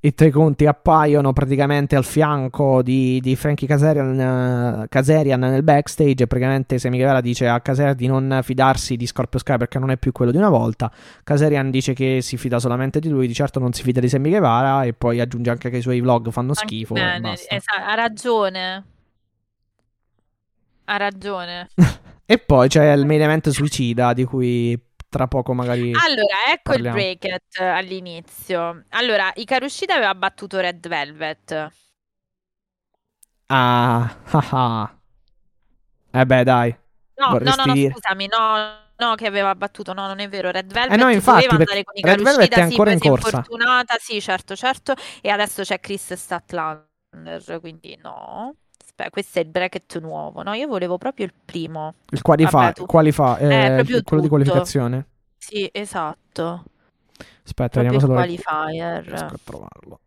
[0.00, 6.22] i tre conti appaiono praticamente al fianco di, di Frankie eh, Kazarian nel backstage.
[6.22, 9.90] E praticamente Sammy Guevara dice a Kazarian di non fidarsi di Scorpio Sky perché non
[9.90, 10.90] è più quello di una volta.
[11.24, 14.30] Kazarian dice che si fida solamente di lui, di certo non si fida di Sammy
[14.30, 14.84] Guevara.
[14.84, 16.94] E poi aggiunge anche che i suoi vlog fanno schifo.
[16.94, 18.84] bene, esa- ha ragione.
[20.84, 21.68] Ha ragione.
[22.30, 25.92] E poi c'è il main event suicida di cui tra poco magari.
[25.92, 26.98] Allora, ecco parliamo.
[26.98, 28.84] il bracket all'inizio.
[28.90, 31.70] Allora, Ikarushida aveva battuto Red Velvet.
[33.50, 34.98] Ah, ah, ah.
[36.12, 36.70] Eh beh, dai.
[37.16, 38.56] No, no, Vorresti no, no, dire- scusami, no,
[38.96, 40.50] no, che aveva battuto, no, non è vero.
[40.50, 42.98] Red Velvet Eh no, infatti, doveva andare con Red Velvet è sì, ancora poi in
[43.00, 43.36] corsa.
[43.38, 48.54] infortunata, sì, certo, certo, e adesso c'è Chris Statlander, quindi no.
[48.98, 50.52] Aspetta, questo è il bracket nuovo, no?
[50.54, 51.94] Io volevo proprio il primo.
[52.10, 54.28] Il qualifa, Vabbè, tu- qualifa- eh, Eh, quello di tutto.
[54.28, 55.06] qualificazione.
[55.38, 56.64] Sì, esatto.
[57.44, 59.04] Aspetta, Proprio vediamo se il lo qualifier.
[59.04, 60.00] riesco a trovarlo.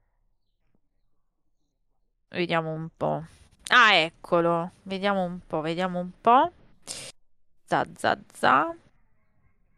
[2.29, 3.23] Vediamo un po'.
[3.67, 4.71] Ah, eccolo.
[4.83, 6.51] Vediamo un po', vediamo un po'.
[7.65, 8.75] Za za za.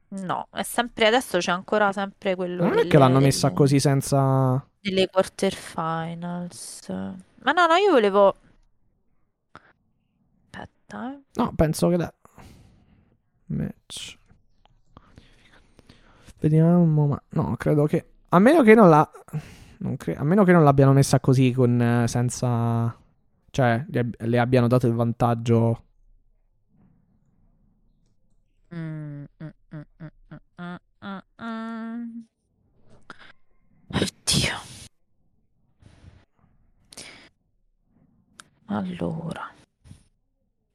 [0.09, 3.59] No, è sempre adesso c'è ancora sempre quello Non è che delle- l'hanno messa delle-
[3.59, 4.63] così senza.
[4.79, 6.87] delle quarterfinals.
[6.89, 8.35] Ma no, no, io volevo
[10.93, 11.21] Aspetta, eh.
[11.35, 12.13] No, penso che la.
[13.47, 14.17] Match.
[16.39, 18.05] Vediamo, ma no, credo che.
[18.29, 19.09] A meno che non la.
[19.79, 21.81] non cre- A meno che non l'abbiano messa così con.
[21.81, 22.95] eh, senza.
[23.49, 25.83] Cioè, le, ab- le abbiano dato il vantaggio.
[28.73, 29.81] Mm, mm, mm,
[30.61, 32.21] mm.
[33.93, 34.55] Oddio.
[38.65, 39.51] Allora.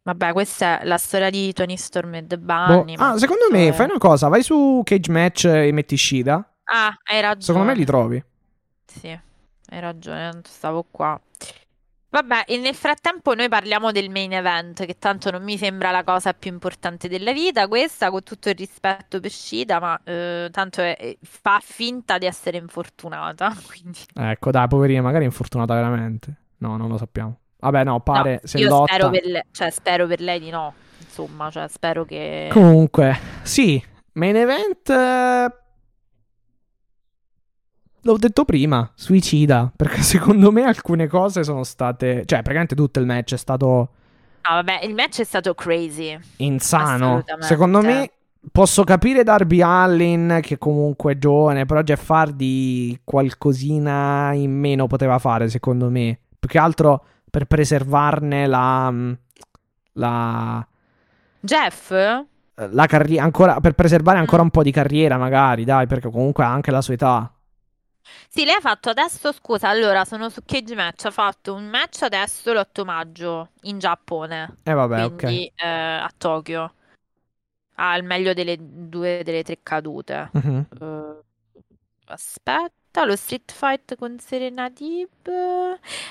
[0.09, 2.65] Vabbè, questa è la storia di Tony Storm e The Boh.
[2.67, 2.97] Bunny.
[2.97, 5.99] ma Ah, secondo me, questo è- fai una cosa, vai su Cage Match e metti
[5.99, 6.55] Shida.
[6.65, 7.43] Ah, hai ragione.
[7.43, 8.25] Secondo me li trovi.
[8.87, 11.21] Sì, hai ragione, stavo qua.
[12.11, 16.03] Vabbè, e nel frattempo noi parliamo del main event, che tanto non mi sembra la
[16.05, 20.81] cosa più importante della vita, questa, con tutto il rispetto per Shida, ma eh, tanto
[20.81, 23.99] è- è- fa finta di essere infortunata, quindi...
[24.15, 26.35] Ecco, dai, poverina, magari è infortunata veramente.
[26.61, 27.41] No, non lo sappiamo.
[27.61, 28.93] Vabbè, no, pare No, se io lotta.
[28.95, 32.49] spero per, le- cioè, spero per lei di no, insomma, cioè, spero che...
[32.53, 33.83] Comunque, sì,
[34.13, 34.89] main event.
[34.91, 35.53] eh,
[38.03, 39.73] L'ho detto prima, suicida.
[39.77, 42.23] Perché secondo me alcune cose sono state.
[42.25, 43.91] Cioè, praticamente tutto il match è stato
[44.43, 46.19] Ah, vabbè, il match è stato crazy.
[46.37, 47.25] insano.
[47.41, 48.11] Secondo me.
[48.53, 55.19] Posso capire Darby Allin che comunque è giovane, però Jeff Hardy qualcosina in meno poteva
[55.19, 56.19] fare, secondo me.
[56.39, 58.91] Più che altro per preservarne la.
[58.91, 59.13] mm,
[59.95, 60.67] la.
[61.41, 61.91] Jeff?
[62.55, 63.23] la carriera.
[63.25, 63.61] Ancora.
[63.61, 66.95] Per preservare ancora un po' di carriera, magari, dai, perché comunque ha anche la sua
[66.95, 67.33] età.
[68.29, 72.03] Sì, lei ha fatto adesso, scusa, allora sono su Cage Match, ha fatto un match
[72.03, 75.17] adesso l'8 maggio in Giappone, E vabbè, ok.
[75.17, 76.73] quindi eh, a Tokyo.
[77.81, 80.31] Ha il meglio delle due delle tre cadute.
[80.33, 80.67] Mhm.
[80.81, 81.23] Eh,
[82.07, 82.73] aspetta,
[83.05, 85.09] lo street fight con Serena Deeb.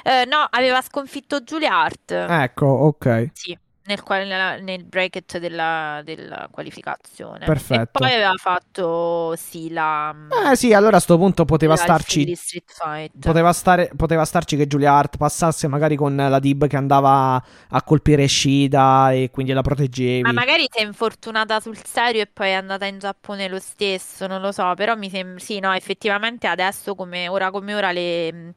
[0.04, 2.12] Eh, no, aveva sconfitto Julia Hart.
[2.12, 3.30] Ecco, ok.
[3.34, 3.58] Sì,
[3.88, 7.46] nel, qual- nella- nel bracket della, della qualificazione.
[7.46, 7.82] Perfetto.
[7.82, 10.14] E poi aveva fatto sì la,
[10.50, 12.26] Eh sì, allora a sto punto poteva starci.
[12.26, 13.12] di Street Fight.
[13.20, 17.82] Poteva, stare, poteva starci che Julia Hart passasse magari con la Dib che andava a
[17.84, 20.22] colpire Shida e quindi la proteggevi.
[20.22, 24.28] Ma magari si è infortunata sul serio e poi è andata in Giappone lo stesso,
[24.28, 28.54] non lo so, però mi sembra, sì, no, effettivamente adesso come ora come ora le,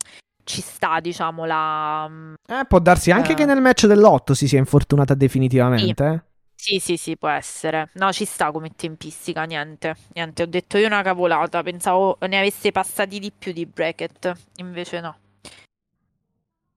[0.50, 2.08] ci sta, diciamo, la...
[2.08, 3.34] mh, Eh, può darsi anche Eh.
[3.34, 6.04] che nel match dell'otto si sia infortunata definitivamente.
[6.04, 6.22] eh.
[6.54, 7.88] Sì, sì, sì, può essere.
[7.94, 9.96] No, ci sta come tempistica, niente.
[10.12, 15.00] Niente, ho detto io una cavolata, pensavo ne avesse passati di più di bracket, invece
[15.00, 15.16] no.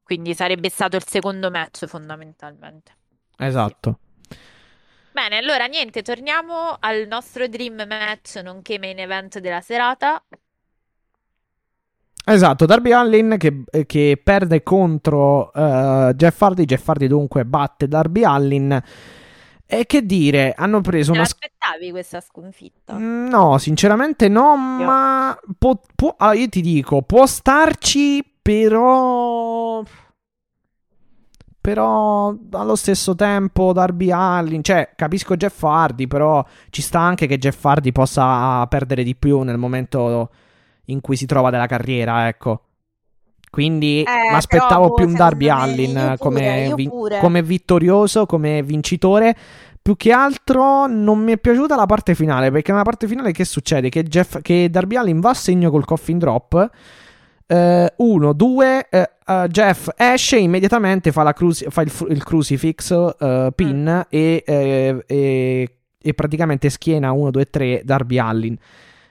[0.04, 2.96] Quindi sarebbe stato il secondo match fondamentalmente.
[3.38, 4.00] Esatto.
[5.12, 10.24] Bene, allora niente, torniamo al nostro dream match, nonché main event della serata.
[12.26, 16.64] Esatto, Darby Allin che, che perde contro uh, Jeff Hardy.
[16.66, 18.82] Jeff Hardy dunque batte Darby Allin.
[19.66, 21.28] E che dire, hanno preso Te una.
[21.28, 22.94] l'aspettavi questa sconfitta?
[22.96, 24.86] Mm, No, sinceramente no, Io.
[24.86, 29.82] ma può, può- ah, io ti dico, può starci, però...
[31.60, 37.38] Però allo stesso tempo Darby Allin, cioè capisco Jeff Hardy, però ci sta anche che
[37.38, 40.30] Jeff Hardy possa perdere di più nel momento
[40.86, 42.62] in cui si trova della carriera, ecco.
[43.50, 47.20] Quindi Eh, mi aspettavo però, più un Darby Allin pure, come, pure.
[47.20, 49.36] come vittorioso, come vincitore.
[49.80, 53.44] Più che altro non mi è piaciuta la parte finale, perché nella parte finale che
[53.46, 53.90] succede?
[53.90, 56.70] Che, Jeff, che Darby Allin va a segno col coffin drop.
[57.46, 62.24] eh, uno, due, eh, eh, Jeff esce immediatamente, fa, la cruci- fa il, fu- il
[62.24, 68.58] crucifix eh, pin e, eh, e- e praticamente schiena 1, 2, 3 Darby Allin.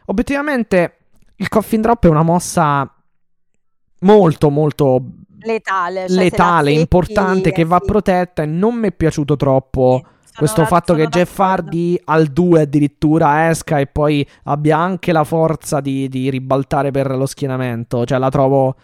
[0.07, 0.97] Obiettivamente
[1.43, 2.89] il coffin drop è una mossa
[4.01, 5.05] molto molto
[5.45, 10.03] Letale, cioè letale, secchi, importante, eh, che va protetta e non mi è piaciuto troppo
[10.23, 11.37] sì, questo fatto che Jeff.
[11.41, 17.11] Hardy al 2 addirittura esca e poi abbia anche la forza di, di ribaltare per
[17.17, 18.05] lo schienamento.
[18.07, 18.77] Cioè, la trovo.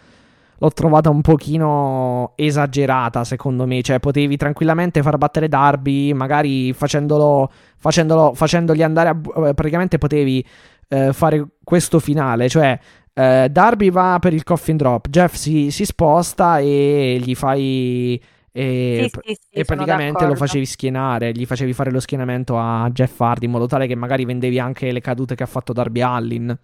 [0.61, 3.81] L'ho trovata un pochino esagerata, secondo me.
[3.81, 7.49] Cioè, potevi tranquillamente far battere Darby, magari facendolo.
[7.77, 9.47] facendolo facendogli andare a.
[9.47, 10.45] eh, praticamente potevi
[10.89, 12.49] eh, fare questo finale.
[12.49, 12.77] Cioè,
[13.13, 18.21] eh, Darby va per il coffin drop, Jeff si, si sposta e gli fai.
[18.51, 22.89] E, Sì, sì, sì, e praticamente lo facevi schienare, gli facevi fare lo schienamento a
[22.91, 26.01] Jeff Hardy in modo tale che magari vendevi anche le cadute che ha fatto Darby
[26.01, 26.57] Allin.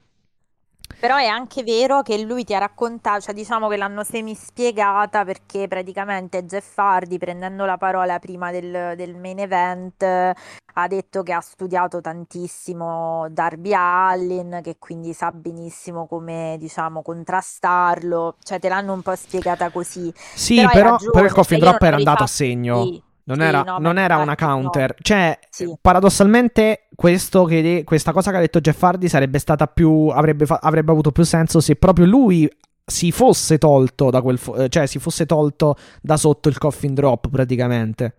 [0.99, 5.67] Però è anche vero che lui ti ha raccontato, cioè diciamo che l'hanno semispiegata perché
[5.67, 11.41] praticamente Jeff Hardy, prendendo la parola prima del, del main event, ha detto che ha
[11.41, 18.37] studiato tantissimo Darby Allin, che quindi sa benissimo come, diciamo, contrastarlo.
[18.41, 20.13] Cioè te l'hanno un po' spiegata così.
[20.33, 22.91] Sì, Però però, ragione, però il coffin cioè io drop era andato a segno.
[22.91, 24.49] sì, Non sì, era, no, non era una infatti no.
[24.61, 24.95] counter.
[25.01, 25.73] Cioè, Sì.
[25.81, 30.07] paradossalmente, questo che- questa cosa che ha detto Jeff Hardy sarebbe stata più.
[30.09, 32.47] Avrebbe, fa- avrebbe avuto più senso se proprio lui
[32.85, 34.37] si fosse tolto da quel.
[34.37, 38.17] fo- eh, cioè, si fosse tolto da sotto il coffin drop praticamente.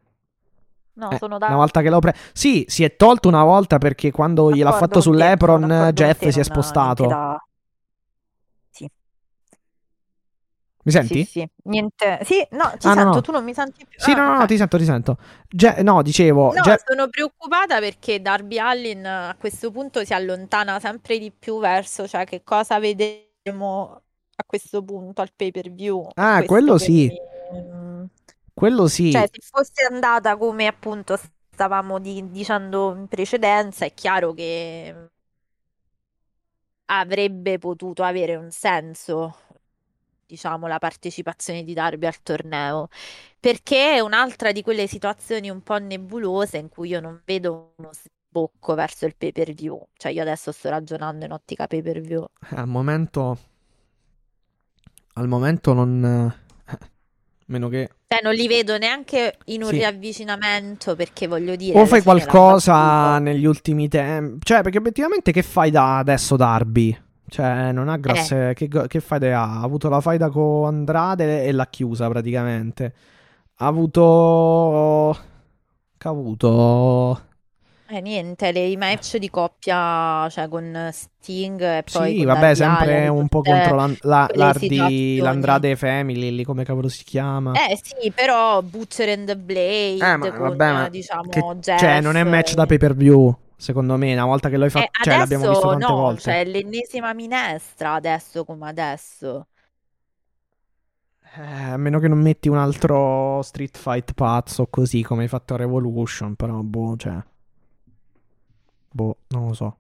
[0.95, 2.17] No, Eh, sono da- Una volta che l'ho preso.
[2.33, 7.05] Sì, si è tolto una volta perché quando gliel'ha fatto sull'Epron, Jeff si è spostato.
[7.05, 7.47] niente da-
[8.71, 8.91] Sì.
[10.87, 11.21] Mi senti?
[11.21, 12.21] Sì, sì, niente.
[12.25, 13.21] Sì, no, ti Ah, sento, no.
[13.21, 13.99] tu non mi senti più.
[13.99, 14.47] Sì, Ah, no, no, no, ok.
[14.47, 15.19] ti sento, ti sento.
[15.49, 16.55] Je- no, dicevo.
[16.55, 21.59] No, Je- sono preoccupata perché Darby Allin a questo punto si allontana sempre di più
[21.59, 24.03] verso, cioè che cosa vedremo
[24.37, 26.09] a questo punto al pay per view.
[26.17, 27.11] Ah, quello sì.
[27.55, 28.05] mm,
[28.55, 29.13] quello sì.
[29.13, 31.17] Cioè, se fosse andata come appunto
[31.53, 35.11] stavamo di- dicendo in precedenza, è chiaro che
[36.87, 39.37] avrebbe potuto avere un senso,
[40.27, 42.89] diciamo, la partecipazione di Darby al torneo,
[43.39, 47.91] perché è un'altra di quelle situazioni un po' nebulose in cui io non vedo uno
[47.93, 49.89] sbocco verso il pay-per-view.
[49.97, 52.25] Cioè, io adesso sto ragionando in ottica pay-per-view.
[52.51, 53.39] Eh, Al momento.
[55.15, 56.35] Al momento non.
[56.69, 56.79] eh,
[57.47, 57.91] meno che.
[58.09, 59.77] Cioè, non li vedo neanche in un Sì.
[59.77, 64.45] riavvicinamento perché voglio dire, O fai qualcosa negli ultimi tempi.
[64.45, 67.05] Cioè, perché obiettivamente che fai da adesso, Darby?
[67.29, 68.53] Cioè, non ha grosse.
[68.55, 69.61] Che, go- che faide ha?
[69.61, 72.95] Ha avuto la faida con Andrade e l'ha chiusa praticamente.
[73.57, 75.17] Ha avuto.
[75.99, 77.21] Che ha avuto.
[77.89, 83.07] Eh, niente, le, i match di coppia, cioè con Sting e poi Sì, vabbè, sempre
[83.07, 87.53] un po' contro l'An- la- l'Ardi, l'Andrade Family, lì come cavolo si chiama?
[87.53, 91.79] Eh sì, però Butcher and the Blade Eh, ma con, vabbè, ma diciamo, che- Jeff.
[91.79, 93.33] cioè, non è match da pay per view.
[93.57, 96.23] Secondo me, una volta che l'hai Eh, fatto, cioè, l'abbiamo visto tante no, volte.
[96.23, 99.49] cioè l'ennesima minestra adesso come adesso.
[101.37, 105.53] Eh, a meno che non metti un altro street fight pazzo così come hai fatto
[105.55, 107.23] a Revolution, però boh, cioè.
[108.95, 109.79] Boh, non lo so.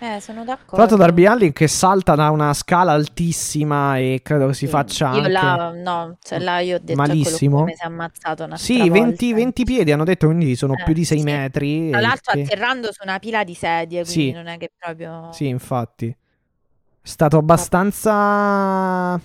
[0.00, 0.96] Eh, sono Tra l'altro d'accordo.
[0.96, 5.18] Darby Allin che salta da una scala altissima e credo che si Sì, faccia Io
[5.18, 7.58] anche là, no, cioè là io ho detto malissimo.
[7.58, 9.34] come si è ammazzato un'altra Sì, 20, volta.
[9.36, 11.24] 20 piedi hanno detto, quindi sono Eh, più di 6 sì.
[11.24, 11.88] metri.
[11.90, 14.30] Tra e l'altro che- atterrando su una pila di sedie, quindi Sì.
[14.32, 15.28] non è che proprio...
[15.32, 16.08] Sì, infatti.
[16.08, 16.14] È
[17.06, 19.20] stato abbastanza.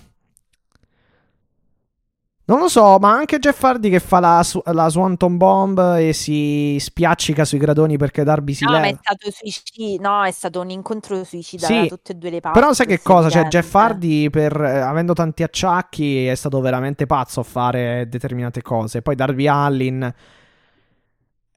[2.50, 6.76] Non lo so, ma anche Jeff Hardy che fa la, la Swanton Bomb e si
[6.80, 8.88] spiaccica sui gradoni perché Darby si No, ma leva.
[8.88, 12.40] è stato suicidio, no, è stato un incontro suicida Sì, da tutte e due le
[12.40, 12.58] parti.
[12.58, 13.30] Però sai che cosa?
[13.30, 13.46] Cioè.
[13.46, 19.00] Jeff Hardy, per, eh, avendo tanti acciacchi, è stato veramente pazzo a fare determinate cose.
[19.00, 20.12] Poi Darby Allin...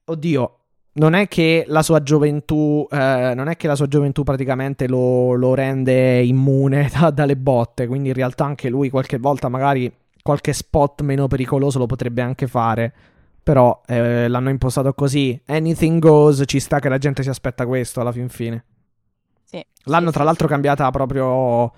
[0.06, 0.58] Oddio,
[0.92, 2.86] non è che la sua gioventù...
[2.88, 7.88] eh, non è che la sua gioventù praticamente lo, lo rende immune da- dalle botte.
[7.88, 9.92] Quindi in realtà anche lui qualche volta magari
[10.24, 12.92] qualche spot meno pericoloso lo potrebbe anche fare.
[13.44, 15.38] Però eh, l'hanno impostato così.
[15.46, 18.64] Anything goes, ci sta che la gente si aspetta questo alla fin fine.
[19.44, 21.72] Sì, L'hanno sì, tra sì, l'altro cambiata proprio.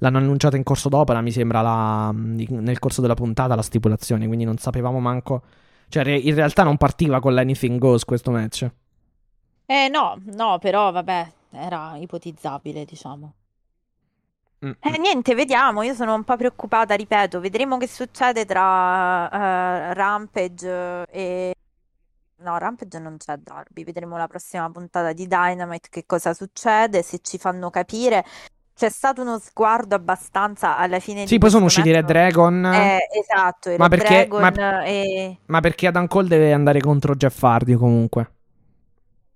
[0.00, 4.26] L'hanno annunciata in corso d'opera, mi sembra, la- nel corso della puntata, la stipulazione.
[4.28, 5.42] Quindi non sapevamo manco.
[5.88, 8.70] Cioè, in realtà non partiva con l'Anything Goes questo match.
[9.66, 13.34] Eh no, no, però vabbè, era ipotizzabile, diciamo.
[14.64, 15.82] Mm, Eh, niente, vediamo.
[15.82, 17.40] Io sono un po' preoccupata, ripeto.
[17.40, 21.54] Vedremo che succede tra eh, Rampage e.
[22.40, 23.84] No, Rampage non c'è Darby.
[23.84, 28.24] Vedremo la prossima puntata di Dynamite che cosa succede, se ci fanno capire.
[28.74, 31.90] C'è stato uno sguardo abbastanza alla fine Sì, di poi sono usciti.
[31.90, 32.64] Red Dragon.
[32.64, 35.38] Eh, esatto, Ma Red perché- Dragon ma- e...
[35.46, 38.34] Ma perché Adam Cole deve andare contro Jeff Hardy comunque.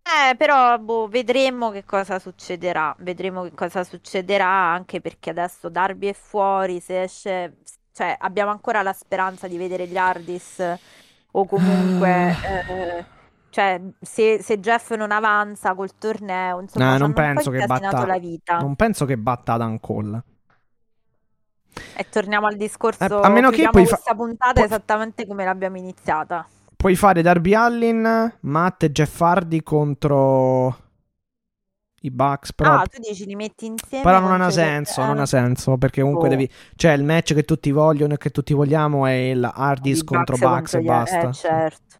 [0.04, 2.94] Eh, però boh, vedremo che cosa succederà.
[2.98, 6.80] Vedremo che cosa succederà anche perché adesso Darby è fuori.
[6.80, 7.58] Se esce,
[7.92, 10.76] cioè, abbiamo ancora la speranza di vedere gli Hardys
[11.34, 12.30] o comunque,
[12.68, 13.04] eh,
[13.50, 17.20] cioè, se, se Jeff non avanza col torneo, insomma, No, ci non hanno un po'
[17.22, 18.06] penso che incasinato batta.
[18.06, 18.58] la vita.
[18.58, 20.22] Non penso che batta Adam Cole.
[21.94, 23.22] E torniamo al discorso.
[23.22, 26.46] Eh, a meno che chiudiamo poi fa- questa puntata poi- esattamente come l'abbiamo iniziata.
[26.82, 30.76] Puoi fare Darby Allin, Matt e Jeff Hardy contro
[32.00, 32.52] i Bucks.
[32.54, 35.26] Però Ah, tu dici li metti insieme Però non ha contro senso, eh, non ha
[35.26, 36.34] senso, perché comunque boh.
[36.34, 36.50] devi...
[36.74, 40.56] Cioè, il match che tutti vogliono e che tutti vogliamo è il Hardys contro Bucks
[40.56, 41.28] Bucks e gli- basta.
[41.28, 41.96] eh, certo.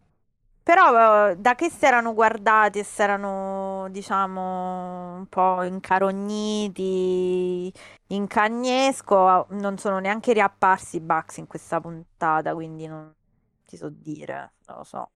[0.63, 7.71] Però eh, da che si erano guardati e si erano, diciamo, un po' incarogniti
[8.07, 13.09] in cagnesco, non sono neanche riapparsi i Bucks in questa puntata, quindi non
[13.73, 15.09] ti so dire, non lo so.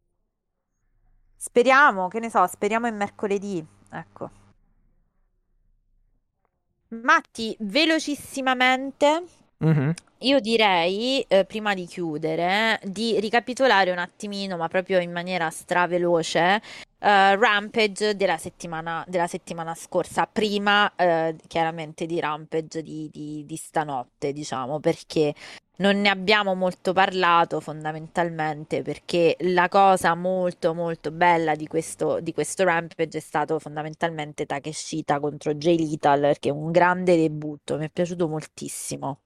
[1.35, 4.29] Speriamo, che ne so, speriamo in mercoledì, ecco.
[6.89, 9.23] Matti, velocissimamente,
[9.59, 9.93] Mhm.
[10.19, 16.61] io direi, eh, prima di chiudere, di ricapitolare un attimino, ma proprio in maniera straveloce,
[16.99, 23.55] eh, Rampage della settimana, della settimana scorsa, prima eh, chiaramente di Rampage di, di- di
[23.57, 25.33] stanotte, diciamo, perché
[25.77, 32.33] non ne abbiamo molto parlato fondamentalmente, perché la cosa molto molto bella di questo, di
[32.33, 37.85] questo Rampage è stato fondamentalmente Takeshita contro Jay Lethal, perché è un grande debutto, mi
[37.85, 39.19] è piaciuto moltissimo.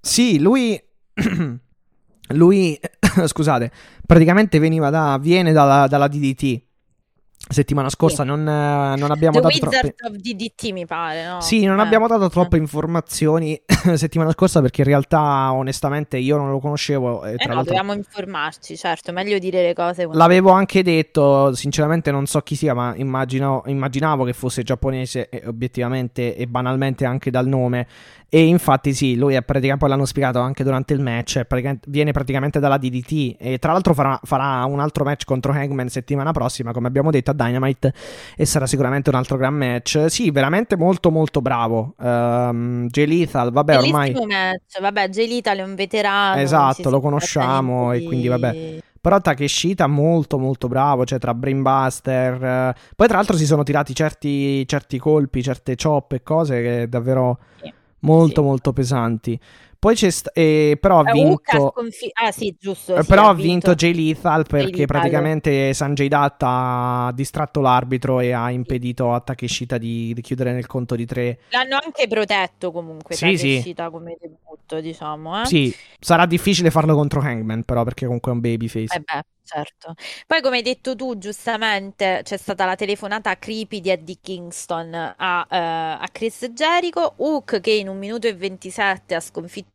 [0.00, 0.80] Sì, lui...
[2.28, 2.80] lui...
[3.26, 3.70] Scusate,
[4.06, 5.18] praticamente veniva da...
[5.20, 6.66] viene dalla, dalla DDT.
[7.50, 10.16] Settimana scorsa non, eh, non abbiamo The dato Wizard troppe...
[10.16, 11.40] of DDT mi pare, no?
[11.40, 11.82] Sì, non Eh.
[11.82, 13.58] abbiamo dato troppe informazioni
[13.94, 18.76] settimana scorsa perché in realtà onestamente io non lo conoscevo e Eh no, dobbiamo informarci,
[18.76, 22.92] certo, meglio dire le cose quando- L'avevo anche detto, sinceramente non so chi sia, ma
[22.96, 27.86] immagino- immaginavo che fosse giapponese e obiettivamente e banalmente anche dal nome.
[28.30, 32.12] E infatti sì, lui è praticamente, poi l'hanno spiegato anche durante il match, praticamente- viene
[32.12, 36.72] praticamente dalla DDT e tra l'altro farà, farà un altro match contro Hangman settimana prossima,
[36.72, 37.94] come abbiamo detto a Dynamite,
[38.36, 40.06] e sarà sicuramente un altro gran match.
[40.10, 41.94] Sì, veramente molto molto bravo.
[41.98, 44.12] Um, Jay Lethal, vabbè ormai...
[44.12, 48.50] Bellissimo match, vabbè, Jay Lethal è un veterano, Esatto, lo conosciamo trattati e quindi, vabbè.
[48.52, 52.44] di- Però Takeshita molto molto bravo, cioè tra Brainbuster.
[52.44, 56.88] eh, Poi tra l'altro si sono tirati certi, certi colpi, certe chop e cose che
[56.90, 57.72] davvero Sì.
[58.00, 58.46] Molto Sì.
[58.46, 59.38] molto pesanti.
[59.80, 63.26] Poi c'è st- eh, però ha ha vinto sconfi- Ah sì, giusto, eh, sì, però
[63.26, 64.86] ha ha vinto Jay Lethal perché Lethal.
[64.86, 70.66] praticamente Sanjay Dutt ha distratto l'arbitro e ha impedito a Takeshita di, di chiudere nel
[70.66, 71.38] conto di tre.
[71.50, 73.46] L'hanno anche protetto comunque Sì, sì.
[73.54, 75.46] Takeshita come debutto, diciamo, eh?
[75.46, 78.96] Sì, sarà difficile farlo contro Hangman però perché comunque è un babyface.
[78.96, 79.94] Eh beh, certo.
[80.26, 85.46] Poi, come hai detto tu, giustamente c'è stata la telefonata creepy di Eddie Kingston a,
[85.50, 87.14] eh, a Chris Jericho.
[87.16, 89.70] Hook che in un minuto e 27 ha sconfitto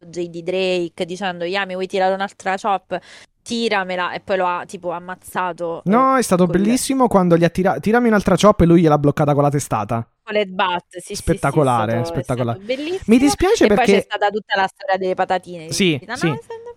[0.00, 2.98] JD Drake dicendo Yami, vuoi tirare un'altra chop?
[3.42, 5.80] Tiramela e poi lo ha tipo ammazzato.
[5.86, 7.80] No, è stato bellissimo quando gli ha tirato.
[7.80, 10.06] Tirami un'altra chop e lui gliel'ha bloccata con la testata.
[10.22, 12.58] Con le bat, sì, sì, sì, Spettacolare, è stato- spettacolare.
[13.06, 13.92] Mi dispiace E poi perché.
[13.92, 15.72] c'è stata tutta la storia delle patatine.
[15.72, 16.26] Sì, sì.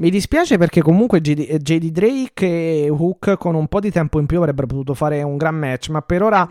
[0.01, 4.25] Mi dispiace perché comunque JD, JD Drake e Hook con un po' di tempo in
[4.25, 6.47] più avrebbero potuto fare un gran match, ma per ora,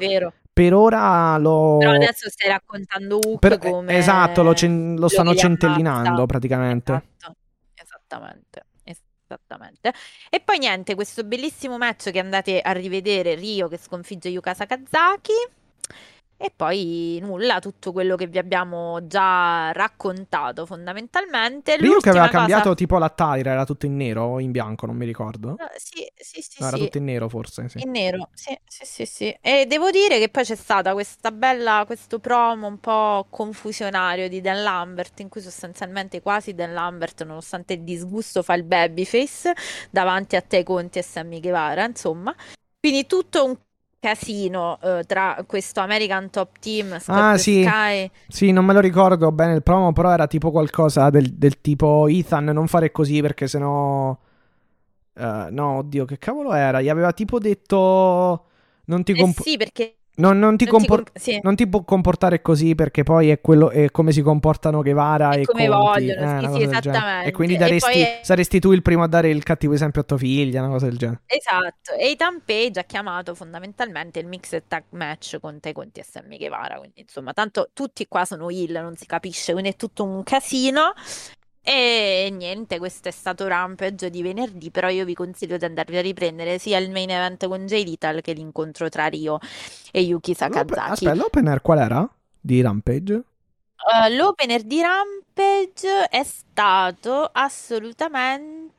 [0.52, 1.78] per ora lo...
[1.78, 6.92] Però adesso stai raccontando Hook per- come Esatto, lo, cen- lo stanno centellinando praticamente.
[7.16, 7.36] Esatto,
[7.74, 8.66] esattamente.
[8.84, 9.94] Esattamente.
[10.28, 15.32] E poi niente, questo bellissimo match che andate a rivedere, Rio che sconfigge Yuka Sakazaki.
[16.42, 21.76] E poi nulla, tutto quello che vi abbiamo già raccontato fondamentalmente.
[21.76, 22.74] Rio che aveva L'ultima cambiato cosa...
[22.76, 25.48] tipo l'attire, era tutto in nero o in bianco, non mi ricordo.
[25.58, 26.84] No, Sì, sì, sì, era sì.
[26.84, 27.82] tutto in nero forse, sì.
[27.82, 29.38] In nero, sì, sì, sì, sì.
[29.42, 34.40] E devo dire che poi c'è stata questa bella, questo promo un po' confusionario di
[34.40, 39.52] Dan Lambert, in cui sostanzialmente quasi Dan Lambert, nonostante il disgusto, fa il babyface
[39.90, 42.34] davanti a te Conti e Sammy Guevara, insomma.
[42.78, 43.58] Quindi tutto un
[44.00, 47.62] casino eh, tra questo American Top Team, Ah, Scorpio sì.
[47.62, 48.10] Sky.
[48.28, 52.06] Sì, non me lo ricordo bene il promo, però era tipo qualcosa del, del tipo
[52.08, 54.16] Ethan, non fare così perché sennò...
[55.14, 56.80] eh, no, oddio, che cavolo era?
[56.80, 58.44] Gli aveva tipo detto...
[58.86, 61.40] Non ti, Eh comp- sì, perché non, non ti non ti compor- comp- sì.
[61.42, 65.40] non ti può comportare così perché poi è, quello, è come si comportano Guevara È
[65.40, 66.06] e come Conti.
[66.06, 67.28] vogliono, eh, sì, sì, esattamente.
[67.28, 70.02] E quindi E daresti, poi è- saresti tu il primo a dare il cattivo esempio
[70.02, 71.22] a tua figlia, una cosa del genere.
[71.26, 76.04] Esatto, e Ethan Page ha chiamato fondamentalmente il mixed tag match con te Conti e
[76.04, 80.04] Sammy Guevara, quindi insomma, tanto tutti qua sono heel, non si capisce, quindi è tutto
[80.04, 80.92] un casino.
[81.62, 86.00] E niente, questo è stato Rampage di venerdì, però io vi consiglio di andarvi a
[86.00, 89.38] riprendere sia il main event con Jay Little che l'incontro tra Rio
[89.92, 91.08] e Yuki L'open- Sakazaki.
[91.08, 92.08] aspetta, l'opener qual era?
[92.40, 93.24] Di Rampage?
[93.80, 98.72] Uh, l'opener di Rampage è stato assolutamente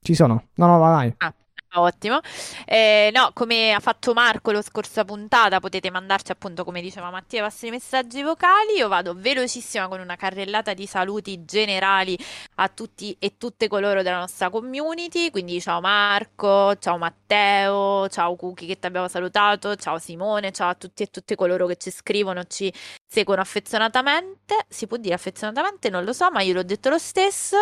[0.00, 0.48] Ci sono?
[0.54, 1.14] No, no, vai.
[1.18, 1.34] vai.
[1.74, 2.20] Ottimo.
[2.66, 7.38] Eh, no, come ha fatto Marco la scorsa puntata, potete mandarci appunto, come diceva Mattia,
[7.38, 8.74] i vostri messaggi vocali.
[8.76, 12.18] Io vado velocissima con una carrellata di saluti generali
[12.56, 15.30] a tutti e tutte coloro della nostra community.
[15.30, 20.74] Quindi ciao Marco, ciao Matteo, ciao Cookie che ti abbiamo salutato, ciao Simone, ciao a
[20.74, 22.70] tutti e tutte coloro che ci scrivono, ci
[23.06, 24.66] seguono affezionatamente.
[24.68, 25.88] Si può dire affezionatamente?
[25.88, 27.56] Non lo so, ma io l'ho detto lo stesso.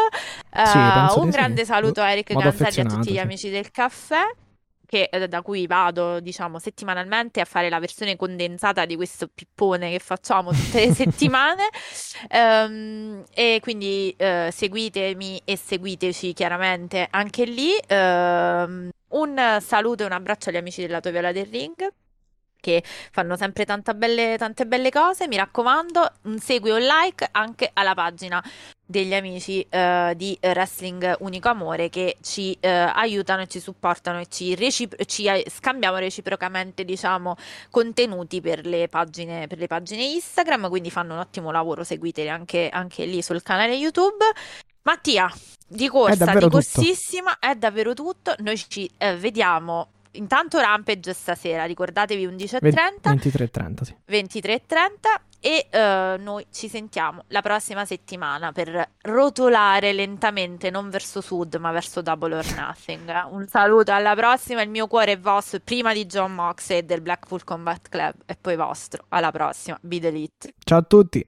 [0.53, 1.37] Eh, penso un di sì.
[1.37, 3.19] grande saluto a Eric Ganzelli e a tutti gli sì.
[3.19, 3.99] amici del caffè
[4.91, 9.89] che, eh, da cui vado, diciamo, settimanalmente a fare la versione condensata di questo pippone
[9.93, 11.69] che facciamo tutte le settimane.
[12.29, 17.71] Ehm, e quindi eh, seguitemi e seguiteci chiaramente anche lì.
[17.87, 21.89] Ehm, un saluto e un abbraccio agli amici del lato viola del ring
[22.61, 23.65] che fanno sempre
[23.95, 25.29] belle- tante belle cose.
[25.29, 28.43] Mi raccomando, un segui o un like anche alla pagina
[28.91, 34.27] degli amici eh, di Wrestling Unico Amore che ci eh, aiutano e ci supportano e
[34.29, 37.37] ci, recipro- ci eh, scambiamo reciprocamente, diciamo,
[37.71, 42.69] contenuti per le pagine, per le pagine Instagram, quindi fanno un ottimo lavoro, seguiteli anche,
[42.69, 44.25] anche lì sul canale YouTube.
[44.83, 45.33] Mattia,
[45.69, 46.49] di corsa, di tutto.
[46.49, 48.35] corsissima, è davvero tutto.
[48.39, 53.15] Noi ci eh, vediamo intanto Rampage stasera, ricordatevi 11.30.
[53.15, 53.95] 23.30, sì.
[54.09, 61.55] 23.30 e eh, noi ci sentiamo la prossima settimana per rotolare lentamente, non verso sud
[61.57, 63.29] ma verso Double or Nothing.
[63.33, 67.01] Un saluto, alla prossima, il mio cuore è vostro, prima di John Mox e del
[67.01, 69.05] Blackpool Combat Club e poi vostro.
[69.09, 70.55] Alla prossima, be the elite.
[70.63, 71.27] Ciao a tutti.